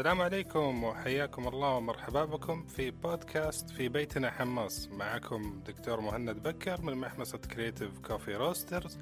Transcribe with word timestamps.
السلام 0.00 0.22
عليكم 0.22 0.84
وحياكم 0.84 1.48
الله 1.48 1.68
ومرحبا 1.68 2.24
بكم 2.24 2.64
في 2.66 2.90
بودكاست 2.90 3.70
في 3.70 3.88
بيتنا 3.88 4.30
حماص. 4.30 4.88
معكم 4.88 5.60
دكتور 5.66 6.00
مهند 6.00 6.42
بكر 6.42 6.82
من 6.82 6.94
محمصة 6.94 7.38
Creative 7.38 7.98
Coffee 7.98 8.36
Roasters 8.36 8.98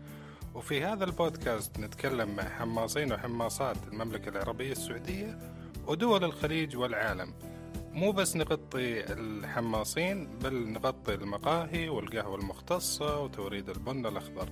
وفي 0.54 0.84
هذا 0.84 1.04
البودكاست 1.04 1.78
نتكلم 1.78 2.36
مع 2.36 2.42
حماصين 2.48 3.12
وحماصات 3.12 3.76
المملكة 3.92 4.28
العربية 4.28 4.72
السعودية 4.72 5.38
ودول 5.86 6.24
الخليج 6.24 6.76
والعالم. 6.76 7.34
مو 7.92 8.12
بس 8.12 8.36
نغطي 8.36 9.12
الحماصين 9.12 10.38
بل 10.38 10.72
نغطي 10.72 11.14
المقاهي 11.14 11.88
والقهوة 11.88 12.38
المختصة 12.38 13.20
وتوريد 13.20 13.68
البن 13.68 14.06
الأخضر. 14.06 14.48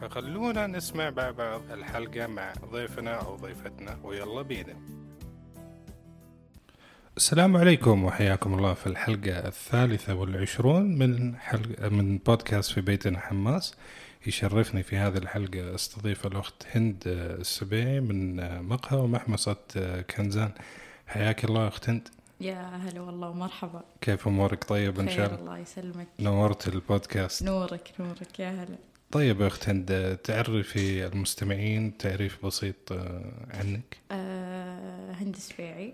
فخلونا 0.00 0.66
نسمع 0.66 1.10
مع 1.10 1.30
بعض 1.30 1.62
الحلقة 1.70 2.26
مع 2.26 2.52
ضيفنا 2.72 3.14
أو 3.14 3.36
ضيفتنا 3.36 3.98
ويلا 4.02 4.42
بينا. 4.42 4.97
السلام 7.18 7.56
عليكم 7.56 8.04
وحياكم 8.04 8.54
الله 8.54 8.74
في 8.74 8.86
الحلقة 8.86 9.48
الثالثة 9.48 10.14
والعشرون 10.14 10.98
من 10.98 11.36
حلقة 11.36 11.88
من 11.88 12.18
بودكاست 12.18 12.72
في 12.72 12.80
بيتنا 12.80 13.18
حماس. 13.18 13.74
يشرفني 14.26 14.82
في 14.82 14.96
هذه 14.96 15.16
الحلقة 15.16 15.74
أستضيف 15.74 16.26
الأخت 16.26 16.66
هند 16.74 17.02
السبيعي 17.06 18.00
من 18.00 18.36
مقهى 18.62 18.98
ومحمصة 18.98 19.56
كنزان. 20.16 20.52
حياك 21.06 21.44
الله 21.44 21.68
أخت 21.68 21.88
هند. 21.88 22.08
يا 22.40 22.76
هلا 22.76 23.00
والله 23.00 23.28
ومرحبا. 23.28 23.84
كيف 24.00 24.28
أمورك؟ 24.28 24.64
طيب 24.64 25.00
إن 25.00 25.08
شاء 25.08 25.26
الله. 25.26 25.38
الله 25.38 25.58
يسلمك. 25.58 26.08
نورت 26.20 26.68
البودكاست. 26.68 27.42
نورك 27.42 27.92
نورك 28.00 28.40
يا 28.40 28.50
هلا 28.50 28.78
طيب 29.10 29.42
أخت 29.42 29.68
هند 29.68 30.18
تعرفي 30.24 31.06
المستمعين 31.06 31.98
تعريف 31.98 32.46
بسيط 32.46 32.92
عنك؟ 33.50 33.96
آه 34.12 35.12
هند 35.12 35.36
آه 35.60 35.92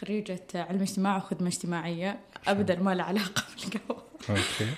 خريجة 0.00 0.40
علم 0.54 0.80
اجتماع 0.82 1.16
وخدمة 1.16 1.48
اجتماعية. 1.48 2.18
أبدا 2.48 2.80
ما 2.80 2.94
لها 2.94 3.04
علاقة 3.04 3.42
بالقهوة 3.62 4.02
أوكي. 4.30 4.72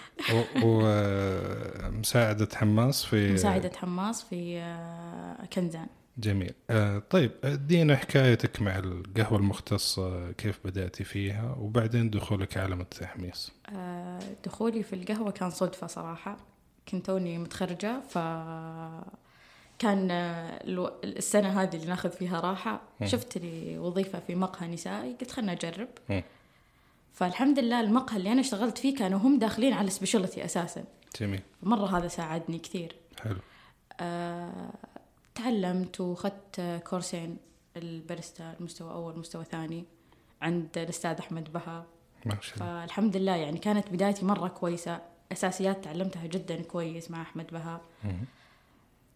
ومساعدة 1.88 2.48
حماس 2.54 3.04
في 3.04 3.32
مساعدة 3.32 3.72
حماس 3.76 4.22
في 4.22 4.58
آه 4.60 5.44
كنزان. 5.52 5.86
جميل. 6.18 6.52
آه 6.70 7.02
طيب 7.10 7.30
ادينا 7.44 7.96
حكايتك 7.96 8.62
مع 8.62 8.78
القهوة 8.78 9.38
المختصة 9.38 10.32
كيف 10.32 10.58
بدأتي 10.64 11.04
فيها؟ 11.04 11.56
وبعدين 11.58 12.10
دخولك 12.10 12.56
عالم 12.56 12.80
التحميص. 12.80 13.52
آه 13.76 14.20
دخولي 14.44 14.82
في 14.82 14.92
القهوة 14.92 15.30
كان 15.30 15.50
صدفة 15.50 15.86
صراحة. 15.86 16.36
كنت 16.88 17.06
توني 17.06 17.38
متخرجة 17.38 18.00
ف 18.08 18.18
كان 19.80 20.10
الو- 20.10 20.92
السنة 21.04 21.62
هذه 21.62 21.76
اللي 21.76 21.86
ناخذ 21.86 22.10
فيها 22.10 22.40
راحة. 22.40 22.80
شفت 23.04 23.38
لي 23.38 23.78
وظيفة 23.78 24.20
في 24.26 24.34
مقهى 24.34 24.68
نسائي 24.68 25.12
قلت 25.20 25.30
خلنا 25.30 25.52
أجرب. 25.52 25.88
فالحمد 27.14 27.58
لله 27.58 27.80
المقهى 27.80 28.16
اللي 28.16 28.32
أنا 28.32 28.40
اشتغلت 28.40 28.78
فيه 28.78 28.96
كانوا 28.96 29.18
هم 29.18 29.38
داخلين 29.38 29.72
على 29.72 29.90
سبيشالتي 29.90 30.44
أساسا. 30.44 30.84
جميل. 31.20 31.40
مرة 31.62 31.98
هذا 31.98 32.08
ساعدني 32.08 32.58
كثير. 32.58 32.96
حلو. 33.20 33.36
أه 34.00 34.70
تعلمت 35.34 36.00
وأخذت 36.00 36.80
كورسين 36.90 37.36
الباريستا 37.76 38.54
المستوى 38.60 38.92
أول 38.92 39.18
مستوى 39.18 39.44
ثاني 39.44 39.84
عند 40.42 40.78
الأستاذ 40.78 41.16
أحمد 41.18 41.52
بها. 41.52 41.86
ما 42.26 42.36
شاء 42.40 42.54
الله. 42.54 42.66
فالحمد 42.86 43.16
لله 43.16 43.36
يعني 43.36 43.58
كانت 43.58 43.88
بدايتي 43.88 44.24
مرة 44.24 44.48
كويسة. 44.48 45.00
أساسيات 45.32 45.84
تعلمتها 45.84 46.26
جدا 46.26 46.62
كويس 46.62 47.10
مع 47.10 47.22
أحمد 47.22 47.46
بها. 47.52 47.80
مم. 48.04 48.24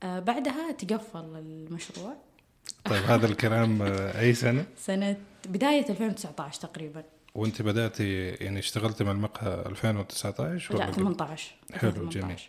أه 0.04 0.18
بعدها 0.20 0.72
تقفل 0.72 1.18
المشروع. 1.36 2.14
طيب 2.84 3.02
هذا 3.02 3.26
الكلام 3.26 3.82
آه، 3.82 4.20
أي 4.20 4.34
سنة؟ 4.34 4.66
سنة 4.76 5.16
بداية 5.48 5.88
2019 5.90 6.60
تقريبا. 6.60 7.04
وأنت 7.34 7.62
بدأتي 7.62 8.28
يعني 8.28 8.58
اشتغلتي 8.58 9.04
مع 9.04 9.10
المقهى 9.12 9.66
2019 9.66 10.74
لا 10.78 10.84
قبل؟ 10.86 10.94
18 10.94 11.54
حلو، 11.72 11.90
2018. 11.90 12.20
جميل. 12.20 12.40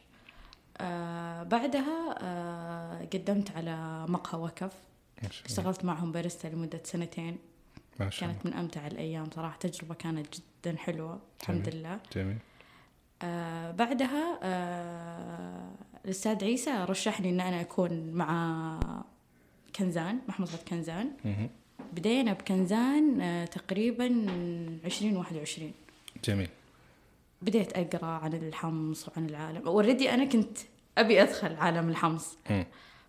آه 0.77 1.43
بعدها 1.43 2.16
آه 2.21 3.05
قدمت 3.13 3.51
على 3.57 4.05
مقهى 4.09 4.41
وكف 4.41 4.73
اشتغلت 5.45 5.85
معهم 5.85 6.11
باريستا 6.11 6.47
لمدة 6.47 6.81
سنتين. 6.83 7.37
ما 7.99 8.09
شاء 8.09 8.29
الله. 8.29 8.41
كانت 8.41 8.45
من 8.55 8.59
أمتع 8.59 8.87
الأيام 8.87 9.29
صراحة. 9.35 9.57
تجربة 9.57 9.95
كانت 9.95 10.27
جدا 10.35 10.77
حلوة 10.77 11.19
الحمد 11.41 11.63
جميل. 11.69 11.75
لله. 11.79 11.99
جميل. 12.16 12.37
آه 13.21 13.71
بعدها 13.71 14.39
آه 14.43 15.71
الأستاذ 16.05 16.43
عيسى 16.43 16.85
رشحني 16.89 17.29
إن 17.29 17.39
أنا 17.41 17.61
أكون 17.61 18.11
مع 18.13 18.79
كنزان 19.75 20.19
محمصة 20.27 20.57
كنزان. 20.67 21.11
مهم. 21.25 21.49
بدينا 21.93 22.33
بكنزان 22.33 23.21
آه 23.21 23.45
تقريبا 23.45 24.05
2021 24.85 25.71
جميل. 26.25 26.49
بديت 27.41 27.73
أقرأ 27.73 28.07
عن 28.07 28.33
الحمص 28.33 29.09
وعن 29.09 29.25
العالم. 29.25 29.67
اوريدي 29.67 30.13
أنا 30.13 30.25
كنت 30.25 30.57
أبي 30.97 31.21
أدخل 31.21 31.55
عالم 31.55 31.89
الحمص. 31.89 32.37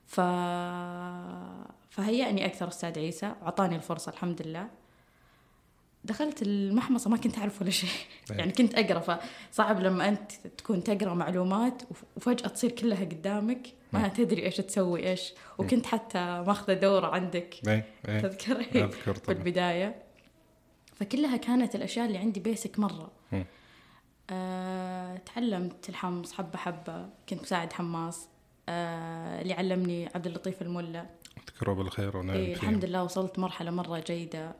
ف... 0.06 0.20
فهيأني 1.90 2.46
أكثر 2.46 2.68
أستاذ 2.68 2.98
عيسى 2.98 3.34
وأعطاني 3.42 3.76
الفرصة 3.76 4.12
الحمد 4.12 4.42
لله. 4.42 4.68
دخلت 6.06 6.42
المحمصة 6.42 7.10
ما 7.10 7.16
كنت 7.16 7.38
أعرف 7.38 7.62
ولا 7.62 7.70
شيء. 7.70 7.90
أي. 8.30 8.36
يعني 8.36 8.52
كنت 8.52 8.74
أقرأ 8.74 9.20
فصعب 9.50 9.80
لما 9.80 10.08
أنت 10.08 10.32
تكون 10.58 10.82
تقرأ 10.84 11.14
معلومات 11.14 11.82
وف- 11.90 12.04
وفجأة 12.16 12.48
تصير 12.48 12.70
كلها 12.70 13.04
قدامك. 13.04 13.66
ما 13.92 13.98
مم. 14.00 14.06
تدري 14.08 14.42
إيش 14.46 14.56
تسوي 14.56 15.08
إيش. 15.10 15.32
وكنت 15.58 15.86
حتى 15.86 16.18
ماخذة 16.46 16.72
دورة 16.74 17.06
عندك. 17.06 17.54
اي 17.68 17.82
تذكر 18.20 18.62
في 19.14 19.28
البداية. 19.32 20.02
فكلها 20.94 21.36
كانت 21.36 21.74
الأشياء 21.74 22.06
اللي 22.06 22.18
عندي 22.18 22.40
بيسك 22.40 22.78
مرة. 22.78 23.10
أه 24.30 25.16
تعلمت 25.16 25.88
الحمص 25.88 26.32
حبة 26.32 26.58
حبة. 26.58 27.08
كنت 27.28 27.42
مساعد 27.42 27.72
حماص. 27.72 28.28
أه 28.68 29.42
اللي 29.42 29.54
علمني 29.54 30.08
عبد 30.14 30.26
اللطيف 30.26 30.62
الملا. 30.62 31.06
أذكره 31.48 31.72
بالخير 31.72 32.16
ونعم 32.16 32.36
إيه. 32.36 32.54
الحمد 32.54 32.84
لله 32.84 33.02
وصلت 33.04 33.38
مرحلة 33.38 33.70
مرة 33.70 33.98
جيدة. 34.06 34.54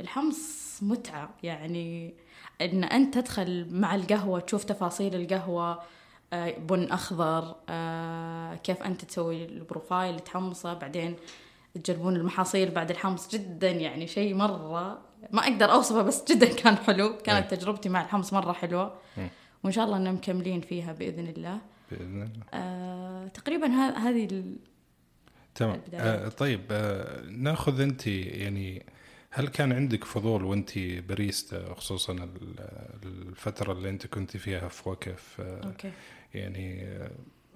الحمص 0.00 0.78
متعة. 0.82 1.30
يعني 1.42 2.14
إن 2.60 2.84
أنت 2.84 3.18
تدخل 3.18 3.66
مع 3.70 3.94
القهوة 3.94 4.40
تشوف 4.40 4.64
تفاصيل 4.64 5.14
القهوة 5.14 5.82
آه، 6.32 6.58
بن 6.58 6.92
أخضر 6.92 7.54
آه، 7.68 8.54
كيف 8.54 8.82
أنت 8.82 9.04
تسوي 9.04 9.44
البروفايل 9.44 10.20
تحمصه 10.20 10.74
بعدين 10.74 11.16
تجربون 11.84 12.16
المحاصيل 12.16 12.70
بعد 12.70 12.90
الحمص 12.90 13.28
جدا. 13.28 13.70
يعني 13.70 14.06
شيء 14.06 14.34
مرة 14.34 14.98
ما 15.32 15.42
أقدر 15.42 15.72
أوصفه 15.72 16.02
بس 16.02 16.24
جدا 16.32 16.46
كان 16.62 16.76
حلو. 16.76 17.18
كانت 17.18 17.54
تجربتي 17.54 17.88
مع 17.88 18.02
الحمص 18.02 18.32
مرة 18.32 18.52
حلوة. 18.52 18.94
مم. 19.16 19.28
وإن 19.64 19.72
شاء 19.72 19.84
الله 19.84 19.96
أننا 19.96 20.12
مكملين 20.12 20.60
فيها 20.60 20.92
بإذن 20.92 21.26
الله. 21.26 21.58
بإذن 21.90 22.22
الله. 22.22 22.44
آه، 22.54 23.28
تقريبا 23.28 23.66
هذه 23.96 24.42
تمام. 25.56 25.80
آه 25.94 26.28
طيب 26.28 26.60
آه 26.70 27.22
نأخذ 27.22 27.80
أنت 27.80 28.06
يعني 28.06 28.82
هل 29.30 29.48
كان 29.48 29.72
عندك 29.72 30.04
فضول 30.04 30.44
وأنت 30.44 30.78
باريستا 30.78 31.74
خصوصا 31.74 32.12
ال- 32.12 32.28
الفترة 33.04 33.72
اللي 33.72 33.88
أنت 33.88 34.06
كنت 34.06 34.36
فيها 34.36 34.68
في 34.68 34.88
وكف 34.88 35.36
آه 35.40 35.64
أوكي 35.66 35.90
يعني 36.34 36.82
آه 36.86 37.10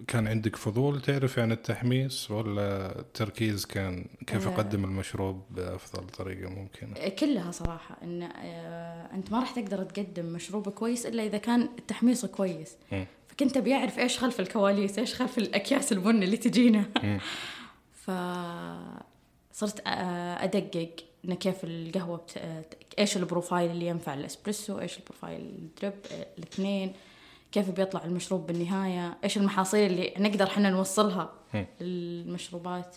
كان 0.09 0.27
عندك 0.29 0.57
فضول 0.57 1.01
تعرفي 1.03 1.41
عن 1.41 1.53
التحميص 1.53 2.31
ولا 2.31 2.99
التركيز 3.01 3.65
كان 3.67 4.07
كيف 4.27 4.49
آه. 4.49 4.55
اقدم 4.55 4.85
المشروب 4.85 5.43
بأفضل 5.51 6.07
طريقة 6.09 6.51
ممكنة؟ 6.51 7.09
كلها 7.09 7.51
صراحة 7.51 7.97
إن 8.03 8.23
آه، 8.23 9.15
أنت 9.15 9.33
ما 9.33 9.41
راح 9.41 9.51
تقدر 9.51 9.85
تقدم 9.85 10.25
مشروب 10.27 10.69
كويس 10.69 11.07
إلا 11.07 11.27
إذا 11.27 11.39
كان 11.39 11.69
التحميص 11.79 12.27
كويس. 12.27 12.77
فكنت 13.29 13.59
أبي 13.59 13.76
أعرف 13.76 13.99
إيش 13.99 14.19
خلف 14.19 14.41
الكواليس 14.41 14.99
إيش 14.99 15.15
خلف 15.15 15.39
الأكياس 15.39 15.93
البن 15.93 16.23
اللي 16.23 16.37
تجينا. 16.37 16.85
فصرت 19.53 19.83
آه، 19.87 20.45
أدقق 20.45 20.91
إن 21.25 21.35
كيف 21.35 21.65
القهوة 21.65 22.17
بت... 22.17 22.37
آه، 22.37 22.65
إيش 22.99 23.17
ال 23.17 23.23
profile 23.23 23.71
اللي 23.71 23.87
ينفع 23.87 24.15
الإسبريسو 24.15 24.81
إيش 24.81 24.99
ال 24.99 25.04
profile 25.04 25.41
ال 25.41 25.51
drip 25.51 25.95
آه، 26.13 26.27
الاثنين 26.39 26.93
كيف 27.53 27.71
بيطلع 27.71 28.05
المشروب 28.05 28.47
بالنهاية 28.47 29.19
إيش 29.25 29.37
المحاصيل 29.37 29.91
اللي 29.91 30.15
نقدر 30.19 30.47
حنا 30.47 30.71
نوصلها. 30.71 31.33
للمشروبات. 31.81 32.97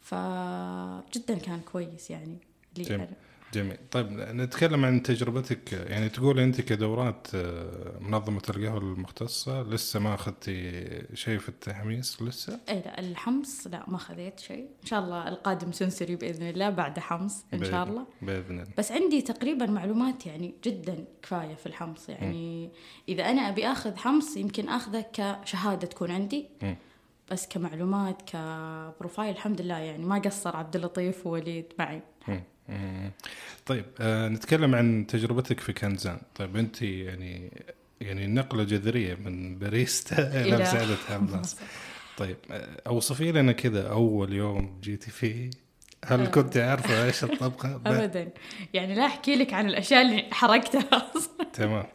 فجدا 0.00 1.38
كان 1.38 1.60
كويس 1.72 2.10
يعني. 2.10 2.38
لي 2.76 3.08
جميل. 3.54 3.76
طيب 3.90 4.06
نتكلم 4.10 4.84
عن 4.84 5.02
تجربتك. 5.02 5.72
يعني 5.72 6.08
تقول 6.08 6.40
أنت 6.40 6.60
كدورات 6.60 7.26
آه، 7.34 7.98
منظمة 8.00 8.42
القهوة 8.50 8.78
المختصة 8.78 9.62
لسه 9.62 10.00
ما 10.00 10.14
اخذتي 10.14 10.82
شيء 11.14 11.38
في 11.38 11.48
التحميص 11.48 12.22
لسه؟ 12.22 12.60
اي 12.68 12.74
لا 12.74 13.00
الحمص 13.00 13.66
لا 13.66 13.84
ما 13.88 13.98
خذيت 13.98 14.40
شيء. 14.40 14.68
إن 14.82 14.86
شاء 14.86 15.00
الله 15.00 15.28
القادم 15.28 15.72
سنسري 15.72 16.16
بإذن 16.16 16.48
الله 16.48 16.70
بعد 16.70 16.98
حمص 16.98 17.44
إن 17.54 17.64
شاء 17.64 17.84
الله. 17.84 18.06
بإذن 18.22 18.60
الله. 18.60 18.72
بس 18.78 18.92
عندي 18.92 19.22
تقريبا 19.22 19.66
معلومات 19.66 20.26
يعني 20.26 20.54
جدا 20.64 21.04
كفاية 21.22 21.54
في 21.54 21.66
الحمص. 21.66 22.08
يعني 22.08 22.70
إذا 23.08 23.30
أنا 23.30 23.48
أبي 23.48 23.66
أخذ 23.66 23.96
حمص 23.96 24.36
يمكن 24.36 24.68
أخذه 24.68 25.04
كشهادة 25.12 25.86
تكون 25.86 26.10
عندي. 26.10 26.48
مم. 26.62 26.76
بس 27.30 27.48
كمعلومات 27.48 28.22
كبروفايل 28.26 29.30
الحمد 29.30 29.60
لله 29.60 29.78
يعني 29.78 30.04
ما 30.04 30.18
قصر 30.18 30.56
عبد 30.56 30.76
اللطيف 30.76 31.26
ووليد 31.26 31.72
معي. 31.78 32.02
مم. 32.70 33.10
طيب 33.66 33.84
آه 34.00 34.28
نتكلم 34.28 34.74
عن 34.74 35.06
تجربتك 35.06 35.60
في 35.60 35.72
كنزان 35.72 36.18
طيب 36.34 36.56
انت 36.56 36.82
يعني 36.82 37.50
يعني 38.00 38.26
نقلة 38.26 38.64
جذرية 38.64 39.14
من 39.14 39.58
باريستا 39.58 40.16
إلى 40.42 40.58
مساعدة 40.62 40.96
حماس 41.08 41.56
طيب 42.18 42.36
آه، 42.50 42.82
أوصفي 42.86 43.32
لنا 43.32 43.52
كذا 43.52 43.88
أول 43.88 44.32
يوم 44.32 44.80
جيتي 44.82 45.10
فيه 45.10 45.50
هل 46.04 46.20
آه. 46.20 46.26
كنت 46.26 46.56
عارفة 46.56 47.04
إيش 47.04 47.24
الطبخة؟ 47.24 47.74
ابدا 47.86 48.28
يعني 48.74 48.94
لا 48.94 49.06
أحكي 49.06 49.34
لك 49.36 49.52
عن 49.54 49.66
الأشياء 49.66 50.02
اللي 50.02 50.28
حرقتها 50.32 51.12
أصلا 51.16 51.46
تمام 51.52 51.86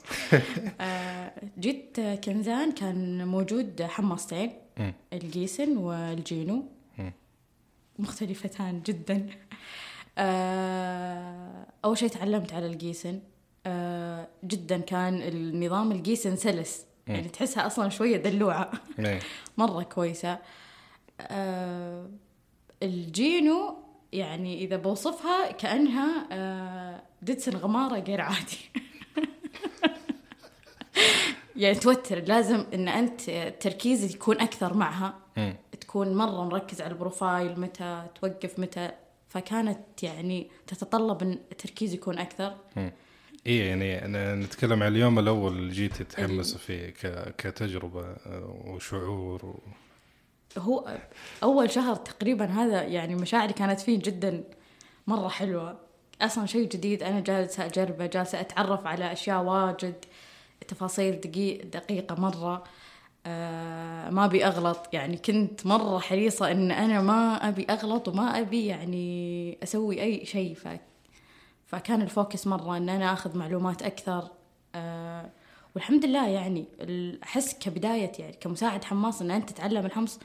آه، 0.81 1.31
جيت 1.60 2.00
كنزان 2.00 2.72
كان 2.72 3.27
موجود 3.27 3.81
حماصتين 3.81 4.51
مم. 4.77 4.94
ال 5.14 5.23
Giesen 5.23 5.78
وال 5.78 6.00
Genio. 6.00 6.66
مختلفتان 8.00 8.81
جدا 8.86 9.16
آه، 9.16 9.56
أول 11.86 11.98
شيء 11.98 12.10
تعلمت 12.10 12.54
على 12.54 12.66
ال 12.66 12.72
Giesen. 12.72 13.20
آه، 13.68 14.28
جدا 14.44 14.78
كان 14.78 15.22
النظام 15.22 15.92
ال 15.92 15.98
Giesen 15.98 16.36
سلس. 16.36 16.86
يعني 17.08 17.30
تحسها 17.30 17.68
أصلا 17.68 17.90
شوية 17.90 18.18
دلوعة. 18.18 18.72
إيه. 19.00 19.20
مرة 19.58 19.84
كويسة. 19.84 20.40
آه، 21.22 22.10
ال 22.84 22.99
Genio 22.99 23.78
يعني 24.12 24.64
إذا 24.64 24.76
بوصفها 24.78 25.52
كأنها 25.52 26.28
آه، 26.32 27.02
ددسن 27.22 27.58
غمارة 27.58 28.00
قير 28.00 28.22
عادي. 28.22 28.58
يعني 31.56 31.76
توتر. 31.76 32.20
لازم 32.20 32.66
إن 32.74 32.88
أنت 32.88 33.22
تركيزك 33.60 34.16
يكون 34.16 34.42
أكثر 34.42 34.74
معها. 34.74 35.14
مم. 35.38 35.56
تكون 35.82 36.16
مرة 36.16 36.44
مركز 36.44 36.82
على 36.82 36.92
البروفايل 36.92 37.60
متى 37.60 38.04
توقف 38.22 38.60
متى 38.60 38.92
فكانت 39.36 40.04
يعني 40.04 40.50
تتطلب 40.68 41.22
إن 41.22 41.40
التركيز 41.52 41.94
يكون 41.94 42.18
أكثر. 42.18 42.56
إيه 43.48 43.70
يعني 43.70 44.06
أنا 44.06 44.36
نتكلم 44.36 44.84
عن 44.84 44.92
اليوم 44.92 45.20
الأول 45.20 45.54
اللي 45.54 45.74
جيتي 45.74 46.04
تحمس 46.04 46.58
فيه 46.58 46.90
ك... 46.90 47.36
كتجربة 47.38 48.02
آه، 48.02 48.62
وشعور 48.66 49.46
و... 49.46 49.60
هو 50.58 50.98
أول 51.44 51.72
شهر 51.72 51.96
تقريبا 51.96 52.46
هذا 52.46 52.84
يعني 52.84 53.16
مشاعري 53.16 53.54
كانت 53.54 53.80
فيه 53.80 54.00
جدا 54.04 54.44
مرة 55.08 55.28
حلوة. 55.28 55.80
أصلا 56.22 56.46
شيء 56.46 56.70
جديد 56.70 57.04
أنا 57.04 57.20
جالسة 57.20 57.66
أجربه 57.66 58.06
جالسة 58.06 58.42
أتعرف 58.42 58.88
على 58.88 59.12
أشياء 59.12 59.44
واجد 59.44 59.96
تفاصيل 60.68 61.22
دقيق 61.22 61.66
دقيقة 61.66 62.16
مرة. 62.16 62.64
آه 63.25 64.10
ما 64.10 64.25
أبي 64.25 64.45
أغلط. 64.45 64.89
يعني 64.94 65.18
كنت 65.18 65.66
مرة 65.66 66.00
حريصة 66.00 66.51
إن 66.51 66.72
أنا 66.72 67.01
ما 67.01 67.50
أبي 67.50 67.66
أغلط 67.69 68.07
وما 68.07 68.39
أبي 68.39 68.66
يعني 68.66 69.57
أسوي 69.63 70.01
أي 70.01 70.25
شيء. 70.25 70.54
ف 70.56 70.68
فكان 71.68 72.01
الفوكس 72.01 72.48
مرة 72.48 72.77
إن 72.77 72.89
أنا 72.89 73.13
أخذ 73.13 73.38
معلومات 73.38 73.81
أكثر. 73.81 74.30
آه 74.75 75.30
والحمد 75.75 76.06
لله 76.06 76.27
يعني 76.27 76.66
احس 77.24 77.60
كبداية 77.60 78.12
يعني 78.19 78.33
كمساعد 78.42 78.83
حماس 78.83 79.22
إن 79.22 79.31
أنت 79.31 79.50
تتعلم 79.50 79.86
الحمص 79.86 80.19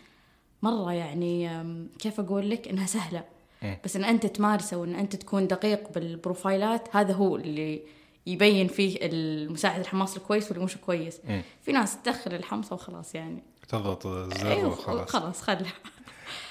مرة 0.63 0.93
يعني 0.93 1.51
كيف 1.99 2.21
أقول 2.21 2.51
لك؟ 2.51 2.69
إنها 2.69 2.87
سهلة. 2.87 3.25
مم. 3.63 3.77
بس 3.85 3.97
إن 3.97 4.05
أنت 4.05 4.27
تمارسه 4.27 4.77
وإن 4.77 4.95
أنت 4.95 5.17
تكون 5.17 5.47
دقيق 5.47 5.93
بالبروفايلات 5.93 6.97
هذا 6.97 7.13
هو 7.15 7.37
اللي 7.37 7.83
يبين 8.27 8.69
فيه 8.69 8.99
المساعد 9.03 9.81
الحماس 9.81 10.17
الكويس 10.17 10.51
واللي 10.51 10.65
مش 10.65 10.77
كويس. 10.77 11.21
مم. 11.29 11.43
في 11.63 11.73
ناس 11.73 12.03
تدخل 12.03 12.35
الحمصة 12.35 12.75
وخلاص 12.75 13.15
يعني. 13.15 13.43
تضغط 13.69 14.07
الزر 14.07 14.51
أيوة، 14.51 14.69
وخلاص. 14.69 15.09
خلاص 15.11 15.43
خلها. 15.43 15.73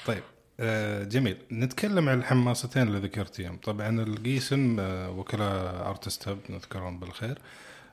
طيب 0.06 0.24
آه، 0.60 1.04
جميل. 1.04 1.38
نتكلم 1.52 2.10
عن 2.10 2.20
الحماستين 2.20 2.88
اللي 2.88 3.00
ذكرتيهم. 3.00 3.58
طبعا 3.58 4.02
القيسم 4.02 4.78
آه، 4.80 5.10
وكلاء 5.12 5.90
أرتست 5.90 6.28
هب 6.28 6.38
نذكرهم 6.50 7.00
بالخير. 7.00 7.40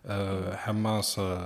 آه، 0.07 0.57
حماسة 0.57 1.39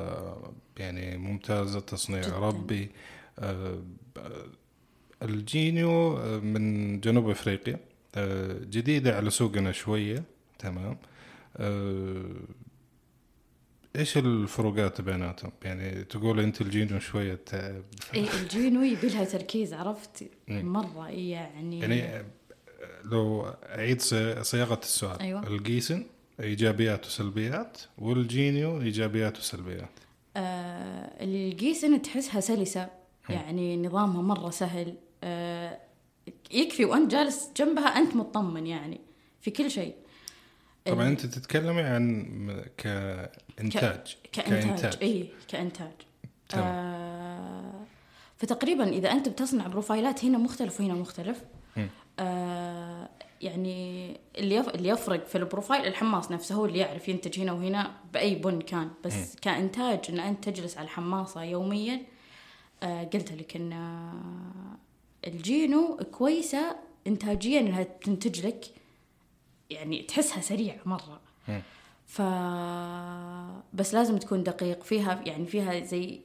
يعني 0.78 1.16
ممتازة 1.18 1.80
تصنيع 1.80 2.20
جداً. 2.20 2.36
ربي. 2.36 2.90
آه، 3.38 3.78
آه، 4.16 4.44
الجينيو 5.22 6.16
آه، 6.18 6.38
من 6.38 7.00
جنوب 7.00 7.30
أفريقيا. 7.30 7.78
آه، 8.14 8.58
جديدة 8.58 9.16
على 9.16 9.30
سوقنا 9.30 9.72
شوية. 9.72 10.22
تمام. 10.58 10.86
آه، 10.86 10.96
إيش 13.96 14.18
الفروقات 14.18 15.00
بيناتهم؟ 15.00 15.52
يعني 15.62 16.04
تقول 16.04 16.40
أنت 16.40 16.60
ال 16.60 16.66
Genio 16.66 16.98
شوية 16.98 17.34
تعب 17.46 17.82
اي 18.14 18.28
ال 18.42 18.49
Genio 18.49 18.82
يبي 18.82 19.08
لها 19.08 19.24
تركيز 19.24 19.74
عرفت؟ 19.74 20.30
مم. 20.48 20.72
مرة 20.72 21.08
يعني 21.08 21.80
يعني 21.80 22.24
لو 23.04 23.42
أعيد 23.64 24.00
صي- 24.00 24.42
صياغة 24.44 24.80
السؤال. 24.82 25.20
أيوة. 25.20 25.46
ال 25.46 25.55
Giesen 25.55 26.06
ايجابيات 26.40 27.06
وسلبيات 27.06 27.78
وال 27.98 28.21
Genio 28.21 28.80
ايجابيات 28.80 29.38
وسلبيات 29.38 29.90
آه 30.36 31.24
ال 31.24 31.35
Giesen 31.35 32.02
تحسها 32.02 32.40
سلسة. 32.40 32.88
يعني 33.28 33.76
نظامها 33.76 34.22
مرة 34.22 34.50
سهل. 34.50 34.94
آه 35.24 35.78
يكفي 36.50 36.84
وأنت 36.84 37.10
جالس 37.12 37.50
جنبها 37.56 37.86
أنت 37.86 38.16
مطمن 38.16 38.66
يعني 38.66 39.00
في 39.40 39.50
كل 39.50 39.70
شيء. 39.70 39.94
طبعا 40.86 41.08
أنت 41.08 41.26
تتكلمي 41.26 41.82
عن 41.82 42.02
م- 42.20 42.62
كإنتاج 42.76 44.16
كإنتاج 44.32 44.96
إي 45.02 45.28
كإنتاج 45.48 45.92
تمام. 46.48 46.64
آه 46.66 47.72
فتقريبا 48.36 48.88
إذا 48.88 49.12
أنت 49.12 49.28
بتصنع 49.28 49.66
بروفايلات 49.66 50.24
هنا 50.24 50.38
مختلف 50.38 50.80
وهنا 50.80 50.94
مختلف. 50.94 51.42
آه 52.18 53.08
يعني 53.40 54.16
اللي 54.38 54.54
يف... 54.54 54.68
اللي 54.68 54.88
يفرق 54.88 55.26
في 55.26 55.38
البروفايل 55.38 55.86
الحماص 55.86 56.30
نفسه 56.30 56.54
هو 56.54 56.66
اللي 56.66 56.78
يعرف 56.78 57.08
ينتج 57.08 57.40
هنا 57.40 57.52
وهنا 57.52 57.90
بأي 58.14 58.34
بن 58.34 58.60
كان 58.60 58.90
بس 59.04 59.36
كإنتاج 59.42 60.00
إن 60.08 60.20
أنت 60.20 60.48
تجلس 60.48 60.76
على 60.78 60.84
الحماصة 60.84 61.42
يوميا 61.42 62.00
آه 62.82 63.04
قلت 63.04 63.32
لك 63.32 63.56
إن 63.56 63.72
آه، 63.72 65.28
ال 65.28 65.39
Genio 65.39 65.96
كويسة 66.12 66.76
إنتاجيا 67.06 67.60
إنها 67.60 67.82
تنتج 67.82 68.46
لك 68.46 68.64
يعني 69.70 70.02
تحسها 70.02 70.40
سريعة 70.40 70.76
مرة. 70.84 71.20
ف 72.06 72.22
بس 73.74 73.94
لازم 73.94 74.18
تكون 74.18 74.42
دقيق. 74.42 74.82
فيها 74.82 75.20
يعني 75.26 75.46
فيها 75.46 75.80
زي 75.84 76.20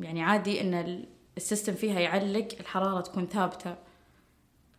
يعني 0.00 0.22
عادي 0.22 0.60
إن 0.60 0.74
ال- 0.74 1.04
ال 1.36 1.41
system 1.41 1.74
فيها 1.74 2.00
يعلق 2.00 2.48
الحرارة 2.60 3.00
تكون 3.00 3.26
ثابتة. 3.26 3.76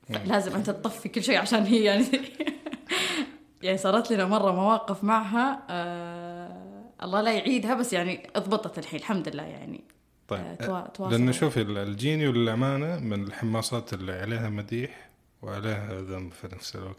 لازم 0.10 0.56
أنت 0.56 0.70
تطفي 0.70 1.10
كل 1.10 1.24
شيء 1.24 1.38
عشان 1.38 1.64
هي 1.64 1.84
يعني 1.84 2.06
يعني 3.64 3.78
صارت 3.78 4.12
لنا 4.14 4.26
مرة 4.26 4.52
مواقف 4.52 5.04
معها 5.04 5.64
آه 5.70 6.84
الله 7.04 7.22
لا 7.22 7.32
يعيدها 7.32 7.74
بس 7.74 7.94
يعني 7.94 8.30
اضبطت 8.36 8.78
الحين 8.80 9.00
الحمد 9.00 9.30
لله 9.30 9.44
يعني. 9.44 9.84
آه، 10.32 10.56
طيب 10.56 10.58
توا- 10.68 10.88
تواصل. 10.88 11.12
لأنه 11.12 11.32
شوفي 11.32 11.62
ال- 11.62 11.78
ال 11.78 11.87
Genio 11.87 12.32
للامانه 12.32 13.00
من 13.00 13.24
الحماصات 13.24 13.94
اللي 13.94 14.14
عليها 14.14 14.50
مديح 14.50 15.10
وعليها 15.42 16.02
ذم 16.02 16.30
في 16.30 16.48
نفس 16.56 16.76
الوقت. 16.76 16.98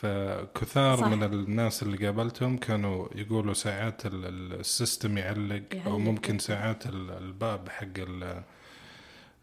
فكثار 0.00 0.96
صح. 0.96 1.06
من 1.06 1.22
الناس 1.22 1.82
اللي 1.82 2.06
قابلتهم 2.06 2.56
كانوا 2.56 3.08
يقولوا 3.14 3.54
ساعات 3.54 4.06
ال- 4.06 4.26
ال- 4.26 4.60
ال 4.60 4.68
system 4.68 5.18
يعلق 5.18 5.62
أو 5.72 5.78
يعلق. 5.78 5.96
ممكن 5.98 6.38
ساعات 6.38 6.86
ال- 6.86 7.10
الباب 7.10 7.68
حق 7.68 7.86
ال- 7.98 8.42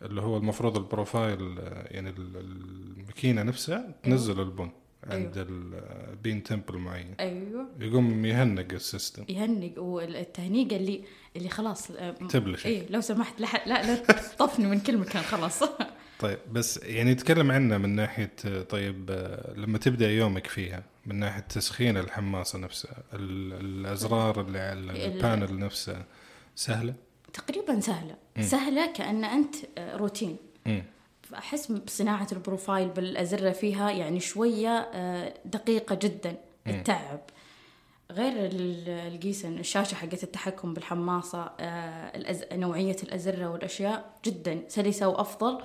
اللي 0.01 0.21
هو 0.21 0.37
المفروض 0.37 0.77
ال 0.77 0.87
profile 0.87 1.57
يعني 1.91 2.09
ال- 2.09 2.37
الماكينة 2.37 3.43
نفسها 3.43 3.95
تنزل 4.03 4.39
البن 4.39 4.69
عند 5.07 5.33
ال 5.37 5.58
bean 5.58 6.43
temp 6.43 6.70
ال 6.70 6.77
معين 6.77 7.15
أيوه 7.19 7.67
يقوم 7.79 8.25
يهنق 8.25 8.73
ال 8.73 8.81
system 8.81 9.25
يهنق 9.29 9.79
والتهنيقه 9.79 10.75
اللي 10.75 11.03
اللي 11.35 11.49
خلاص 11.49 11.91
آه، 11.91 12.11
تبلش. 12.11 12.65
اي 12.65 12.85
لو 12.89 13.01
سمحت 13.01 13.41
لا 13.41 13.47
لا 13.65 13.83
لا 13.87 13.95
تطفني 14.37 14.67
من 14.67 14.79
كل 14.79 14.97
مكان 14.97 15.21
خلاص 15.23 15.63
طيب 16.23 16.39
بس 16.51 16.77
يعني 16.83 17.13
نتكلم 17.13 17.51
عنها 17.51 17.77
من 17.77 17.89
ناحية 17.95 18.33
آه، 18.45 18.61
طيب 18.61 19.11
لما 19.55 19.77
تبدأ 19.77 20.11
يومك 20.11 20.47
فيها 20.47 20.83
من 21.05 21.15
ناحية 21.15 21.41
تسخين 21.41 21.97
الحماصة 21.97 22.59
نفسها 22.59 22.97
ال- 23.13 23.53
الأزرار 23.85 24.41
اللي 24.41 24.59
على 24.59 24.79
ال- 24.79 24.97
ال 25.15 25.23
panel 25.23 25.59
نفسها 25.59 26.05
سهلة؟ 26.55 26.93
تقريبا 27.33 27.79
سهلة. 27.79 28.15
سهلة 28.41 28.93
كأن 28.93 29.23
أنت 29.25 29.55
آه، 29.77 29.95
روتين. 29.97 30.37
مم. 30.65 30.83
أحس 31.37 31.71
بصناعه 31.71 32.27
ال 32.31 32.38
profile 32.38 32.89
بالأزرة 32.89 33.51
فيها 33.51 33.91
يعني 33.91 34.19
شوية 34.19 34.69
آه، 34.93 35.33
دقيقة 35.45 35.95
جدا 35.95 36.35
التعب. 36.67 37.19
غير 38.11 38.33
ال- 38.45 38.89
ال 38.89 38.99
Giesen 38.99 39.57
الشاشة 39.59 39.95
حقت 39.95 40.23
التحكم 40.23 40.73
بالحماصة 40.73 41.51
آه،. 41.59 42.55
نوعية 42.55 42.95
الأزرة 43.03 43.49
والأشياء 43.49 44.13
جدا 44.25 44.61
سلسة 44.67 45.07
وأفضل. 45.07 45.61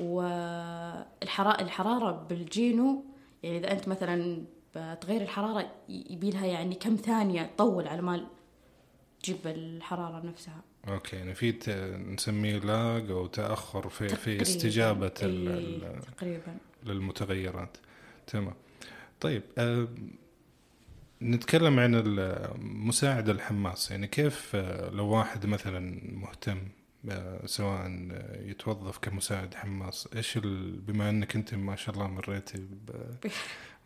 والحراره 0.00 1.62
الحرارة 1.62 2.12
بال 2.28 2.50
Genio 2.50 3.04
يعني 3.42 3.58
إذا 3.58 3.72
أنت 3.72 3.88
مثلا 3.88 4.42
بتغير 4.76 5.20
الحرارة 5.22 5.70
يبي 5.88 6.30
لها 6.30 6.46
يعني 6.46 6.74
كم 6.74 6.96
ثانية 6.96 7.42
تطول 7.42 7.88
على 7.88 8.02
ما 8.02 8.26
تجيب 9.22 9.36
الحرارة 9.46 10.26
نفسها. 10.26 10.62
okay 10.88 11.16
يعني 11.16 11.34
في 11.34 11.54
نسميه 12.12 12.58
lag 12.58 13.10
أو 13.10 13.26
تأخر 13.26 13.88
في 13.88 14.08
في. 14.08 14.42
استجابة 14.42 15.06
إيه، 15.22 15.26
ال- 15.26 16.00
تقريبا. 16.16 16.56
للمتغيرات. 16.84 17.76
تمام. 18.26 18.54
طيب 19.20 19.42
آه، 19.58 19.88
نتكلم 21.22 21.78
عن 21.80 21.94
المساعد 21.94 23.28
الحماس. 23.28 23.90
يعني 23.90 24.06
كيف 24.06 24.52
آه، 24.54 24.90
لو 24.90 25.06
واحد 25.08 25.46
مثلا 25.46 26.00
مهتم 26.12 26.58
سواء 27.46 28.08
يتوظف 28.44 28.98
كمساعد 28.98 29.54
حماس. 29.54 30.08
إيش 30.16 30.38
بما 30.86 31.10
إنك 31.10 31.36
أنت 31.36 31.54
ما 31.54 31.76
شاء 31.76 31.94
الله 31.94 32.06
مريتي 32.06 32.58
ب- 32.58 33.16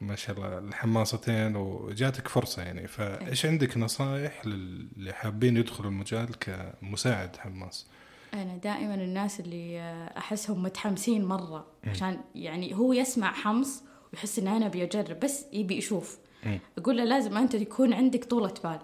ما 0.00 0.14
شاء 0.16 0.36
الله 0.36 0.58
الحماصتين 0.58 1.56
وجاتك 1.56 2.28
فرصة 2.28 2.62
يعني 2.62 2.86
فإيش 2.86 3.46
عندك 3.46 3.76
نصائح 3.78 4.46
للي 4.46 5.12
حابين 5.12 5.56
يدخلوا 5.56 5.90
المجال 5.90 6.28
كمساعد 6.38 7.36
حماس؟ 7.36 7.86
أنا 8.34 8.56
دائما 8.56 8.94
الناس 8.94 9.40
اللي 9.40 9.80
أحسهم 10.16 10.62
متحمسين 10.62 11.24
مرة 11.24 11.66
عشان 11.86 12.20
يعني 12.34 12.74
هو 12.74 12.92
يسمع 12.92 13.32
حمص 13.32 13.82
ويحس 14.12 14.38
إن 14.38 14.48
أنا 14.48 14.68
بيجرب 14.68 15.20
بس 15.20 15.44
يبي 15.52 15.76
يشوف. 15.76 16.18
مم. 16.46 16.58
أقول 16.78 16.96
له 16.96 17.04
لازم 17.04 17.36
أنت 17.36 17.54
يكون 17.54 17.92
عندك 17.92 18.24
طولة 18.24 18.54
بال. 18.64 18.78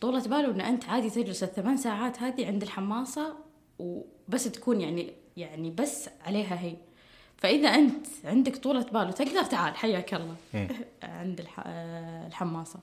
طولة 0.00 0.22
بال 0.22 0.46
وإن 0.46 0.60
أنت 0.60 0.84
عادي 0.84 1.10
تجلس 1.10 1.42
الثمان 1.42 1.76
ساعات 1.76 2.22
هذه 2.22 2.46
عند 2.46 2.62
الحماصة 2.62 3.36
وبس 3.78 4.44
تكون 4.44 4.80
يعني 4.80 5.12
يعني 5.36 5.70
بس 5.70 6.08
عليها 6.26 6.60
هي. 6.60 6.76
فإذا 7.36 7.68
أنت 7.68 8.06
عندك 8.24 8.56
طولة 8.56 8.82
بال 8.82 9.08
وتقدر 9.08 9.44
تعال 9.44 9.76
حياك 9.76 10.14
الله. 10.14 10.36
مم. 10.54 10.68
عند 11.02 11.40
الح... 11.40 11.60
آه، 11.66 12.26
الحماصة. 12.26 12.80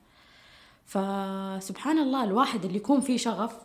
فسبحان 0.86 2.00
الله 2.00 2.24
الواحد 2.24 2.66
اللي 2.66 2.78
يكون 2.78 3.02
فيه 3.02 3.18
شغف 3.18 3.56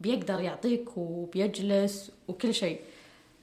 بيقدر 0.00 0.40
يعطيك 0.40 0.96
وبيجلس 0.96 2.12
وكل 2.28 2.54
شيء. 2.54 2.80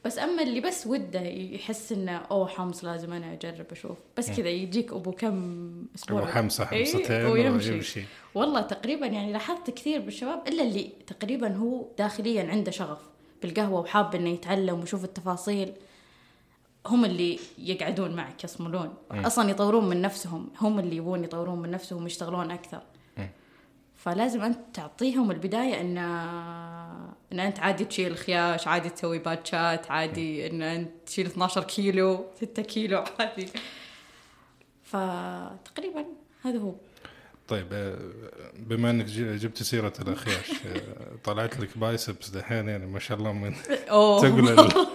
بس 0.05 0.19
أما 0.19 0.43
اللي 0.43 0.59
بس 0.59 0.87
وده 0.87 1.21
يحس 1.21 1.91
إنه 1.91 2.17
أوه 2.17 2.47
حمص 2.47 2.85
لازم 2.85 3.13
أنا 3.13 3.33
أجرب 3.33 3.65
أشوف. 3.71 3.97
بس 4.17 4.31
كذا 4.31 4.49
يجيك 4.49 4.93
أبو 4.93 5.11
كم 5.11 5.71
أسبوع 5.95 6.21
أو 6.21 6.25
حمصه 6.25 6.71
إيه، 6.71 6.85
حمصتين 6.85 7.25
ويمشي. 7.25 7.71
ويمشي 7.71 8.03
والله 8.35 8.61
تقريبا 8.61 9.05
يعني 9.05 9.31
لاحظت 9.31 9.69
كثير 9.69 10.01
بالشباب 10.01 10.47
إلا 10.47 10.63
اللي 10.63 10.91
تقريبا 11.07 11.55
هو 11.55 11.85
داخليا 11.97 12.51
عنده 12.51 12.71
شغف 12.71 12.99
بالقهوة 13.41 13.79
وحاب 13.79 14.15
إنه 14.15 14.29
يتعلم 14.29 14.79
ويشوف 14.79 15.03
التفاصيل 15.03 15.73
هم 16.85 17.05
اللي 17.05 17.39
يقعدون 17.57 18.15
معك 18.15 18.43
يصملون. 18.43 18.93
أصلا 19.11 19.49
يطورون 19.49 19.89
من 19.89 20.01
نفسهم 20.01 20.49
هم 20.61 20.79
اللي 20.79 20.95
يبون 20.95 21.23
يطورون 21.23 21.59
من 21.59 21.71
نفسهم 21.71 22.03
ويشتغلون 22.03 22.51
أكثر. 22.51 22.81
فلازم 23.95 24.41
أنت 24.41 24.59
تعطيهم 24.73 25.31
البداية 25.31 25.81
إن 25.81 25.97
إن 27.33 27.39
أنت 27.39 27.59
عادي 27.59 27.85
تشيل 27.85 28.17
خياش 28.17 28.67
عادي 28.67 28.89
تسوي 28.89 29.19
باتشات 29.19 29.91
عادي 29.91 30.47
إن 30.47 30.61
أنت 30.61 30.89
تشيل 31.05 31.25
12 31.25 31.63
كيلو 31.63 32.25
6 32.41 32.61
كيلو 32.61 33.03
عادي 33.19 33.47
فتقريبا 34.83 36.05
هذا 36.45 36.57
هو 36.59 36.73
طيب 37.47 37.67
آه، 37.73 37.97
بما 38.53 38.89
إنك 38.89 39.05
جبت 39.05 39.63
سيرة 39.63 39.93
الاخياش 40.01 40.51
آه، 40.51 40.81
طلعت 41.23 41.59
لك 41.59 41.77
بايسبس 41.77 42.29
دحين 42.29 42.69
يعني 42.69 42.85
ما 42.85 42.99
شاء 42.99 43.17
الله 43.17 43.33
من 43.33 43.53
تقول. 43.87 44.69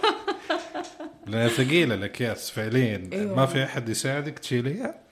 لانها 1.27 1.47
ثقيلة 1.47 1.95
الأكياس 1.95 2.51
فعليا 2.51 3.09
أيوة. 3.13 3.35
ما 3.35 3.45
في 3.45 3.63
أحد 3.63 3.89
يساعدك 3.89 4.39
تشيليها 4.39 5.04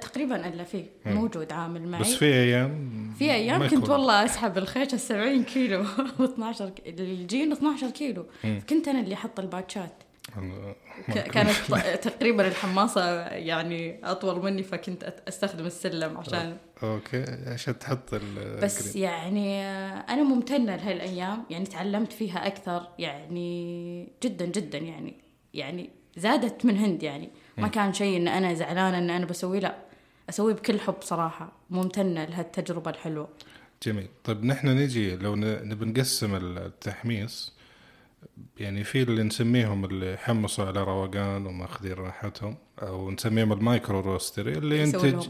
تقريبا 0.00 0.48
إلا 0.48 0.64
فيه 0.64 0.84
موجود 1.06 1.52
عامل 1.52 1.88
معي. 1.88 2.00
بس 2.00 2.14
في 2.14 2.24
أيام 2.24 3.12
في 3.18 3.32
أيام 3.32 3.68
كنت. 3.68 3.88
والله 3.88 4.24
أسحب 4.24 4.58
الخيش 4.58 4.94
ال 4.94 5.00
70 5.00 5.44
كيلو 5.44 5.84
و12 6.20 6.62
الجين 6.86 7.52
12 7.52 7.90
كيلو. 7.90 8.26
كنت 8.68 8.88
أنا 8.88 9.00
اللي 9.00 9.14
أحط 9.14 9.40
الباتشات. 9.40 9.92
كانت 11.14 11.50
تقريبا 12.08 12.48
الحماصة 12.48 13.20
يعني 13.26 14.00
أطول 14.04 14.42
مني 14.44 14.62
فكنت 14.62 15.14
أستخدم 15.28 15.66
السلم 15.66 16.18
عشان 16.18 16.56
أوكي 16.82 17.24
عشان 17.46 17.78
تحط 17.78 18.14
ال 18.14 18.60
بس. 18.62 18.96
يعني 18.96 19.62
أنا 20.12 20.22
ممتنة 20.22 20.76
لهالأيام. 20.76 21.44
يعني 21.50 21.66
تعلمت 21.66 22.12
فيها 22.12 22.46
أكثر 22.46 22.88
يعني 22.98 24.12
جدا 24.22 24.46
جدا 24.46 24.78
يعني 24.78 25.14
يعني 25.54 25.90
زادت 26.16 26.64
من 26.64 26.76
هند 26.76 27.02
يعني. 27.02 27.30
ما 27.62 27.68
كان 27.68 27.92
شيء 27.92 28.16
إن 28.16 28.28
أنا 28.28 28.54
زعلانة 28.54 28.98
إن 28.98 29.10
أنا 29.10 29.24
بسويه 29.26 29.60
لا. 29.60 29.76
أسويه 30.28 30.54
بكل 30.54 30.80
حب 30.80 30.94
صراحة 31.00 31.52
ممتنة 31.70 32.24
لهالتجربة 32.24 32.90
الحلوة. 32.90 33.28
جميل. 33.82 34.08
طيب 34.24 34.44
نحن 34.44 34.68
نجي 34.68 35.16
لو 35.16 35.36
نبي 35.36 35.84
نقسم 35.84 36.34
التحميص 36.34 37.52
يعني 38.60 38.84
في 38.84 39.02
اللي 39.02 39.22
نسميهم 39.22 39.84
اللي 39.84 40.12
يحمصوا 40.14 40.64
على 40.64 40.82
روقان 40.82 41.46
وماخذين 41.46 41.92
راحتهم. 41.92 42.56
أو 42.82 43.10
نسميهم 43.10 43.52
ال 43.52 43.60
micro 43.60 44.00
roastery 44.00 44.52
اللي 44.52 44.82
ينتج 44.82 45.28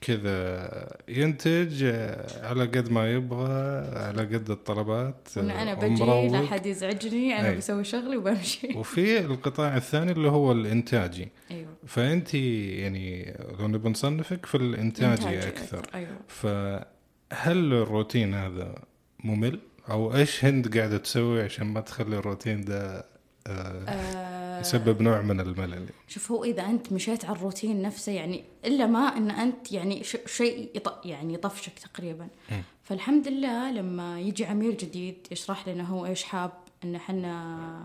كذا. 0.00 0.96
ينتج 1.08 1.82
آه، 1.84 2.48
على 2.48 2.64
قد 2.64 2.90
ما 2.90 3.12
يبغى 3.12 3.52
على 3.98 4.22
قد 4.22 4.50
الطلبات 4.50 5.28
ان 5.36 5.50
أنا 5.50 5.72
آه، 5.72 5.74
بجي. 5.74 6.28
لا 6.28 6.46
حد 6.46 6.66
يزعجني 6.66 7.40
أنا 7.40 7.48
أي. 7.48 7.56
بسوي 7.56 7.84
شغلي 7.84 8.16
وبمشي. 8.16 8.68
وفي 8.78 9.18
القطاع 9.18 9.76
الثاني 9.76 10.12
اللي 10.12 10.28
هو 10.28 10.52
الإنتاجي. 10.52 11.28
أيوه. 11.50 11.68
فانت 11.86 12.34
يعني 12.34 13.36
لو 13.58 13.68
نبي 13.68 13.88
نصنفك 13.88 14.46
في 14.46 14.56
الإنتاجي 14.56 15.12
إنتاجي 15.12 15.48
أكثر 15.48 15.86
أيوه. 15.94 16.16
فهل 16.28 17.72
الروتين 17.72 18.34
هذا 18.34 18.74
ممل؟ 19.24 19.60
أو 19.90 20.14
إيش 20.14 20.44
هند 20.44 20.78
قاعدة 20.78 20.98
تسوي 20.98 21.42
عشان 21.42 21.66
ما 21.66 21.80
تخلي 21.80 22.16
الروتين 22.16 22.64
ده 22.64 22.98
آه، 22.98 22.98
آه، 22.98 23.04
يسبب 24.60 25.02
نوع 25.02 25.20
من 25.20 25.40
الملل 25.40 25.86
شوف 26.08 26.32
هو 26.32 26.44
إذا 26.44 26.62
أنت 26.62 26.92
مشيت 26.92 27.24
على 27.24 27.36
الروتين 27.36 27.82
نفسه 27.82 28.12
يعني 28.12 28.44
إلا 28.64 28.86
ما 28.86 29.16
إن 29.16 29.30
أنت 29.30 29.72
يعني 29.72 30.04
شيء. 30.26 30.82
يعني 31.04 31.34
يطفشك 31.34 31.78
تقريبا 31.78 32.28
مم. 32.50 32.62
فالحمد 32.82 33.28
لله 33.28 33.72
لما 33.72 34.20
يجي 34.20 34.44
عميل 34.44 34.76
جديد 34.76 35.26
يشرح 35.30 35.68
لنا 35.68 35.84
هو 35.84 36.06
إيش 36.06 36.22
حاب 36.22 36.50
إن 36.84 36.94
إحنا 36.94 37.84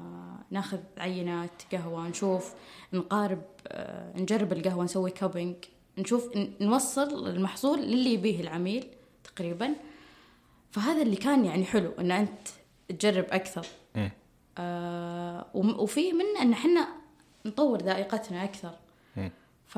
ناخذ 0.51 0.79
عينات 0.97 1.61
قهوة 1.71 2.07
نشوف 2.07 2.53
نقارب 2.93 3.41
آه، 3.67 4.17
نجرب 4.19 4.53
القهوة 4.53 4.83
نسوي 4.83 5.11
cupping 5.11 5.55
نشوف 5.97 6.37
نوصل 6.61 7.27
المحصول 7.29 7.81
للي 7.81 8.13
يبيه 8.13 8.41
العميل 8.41 8.87
تقريبا 9.23 9.75
فهذا 10.71 11.01
اللي 11.01 11.15
كان 11.15 11.45
يعني 11.45 11.65
حلو 11.65 11.91
إن 11.99 12.11
أنت 12.11 12.47
تجرب 12.89 13.25
أكثر. 13.31 13.65
آه 14.57 15.45
وفي 15.53 16.13
من 16.13 16.25
إن 16.41 16.51
إحنا 16.53 16.87
نطور 17.45 17.81
ذائقتنا 17.81 18.43
أكثر. 18.43 18.71
ف 19.67 19.77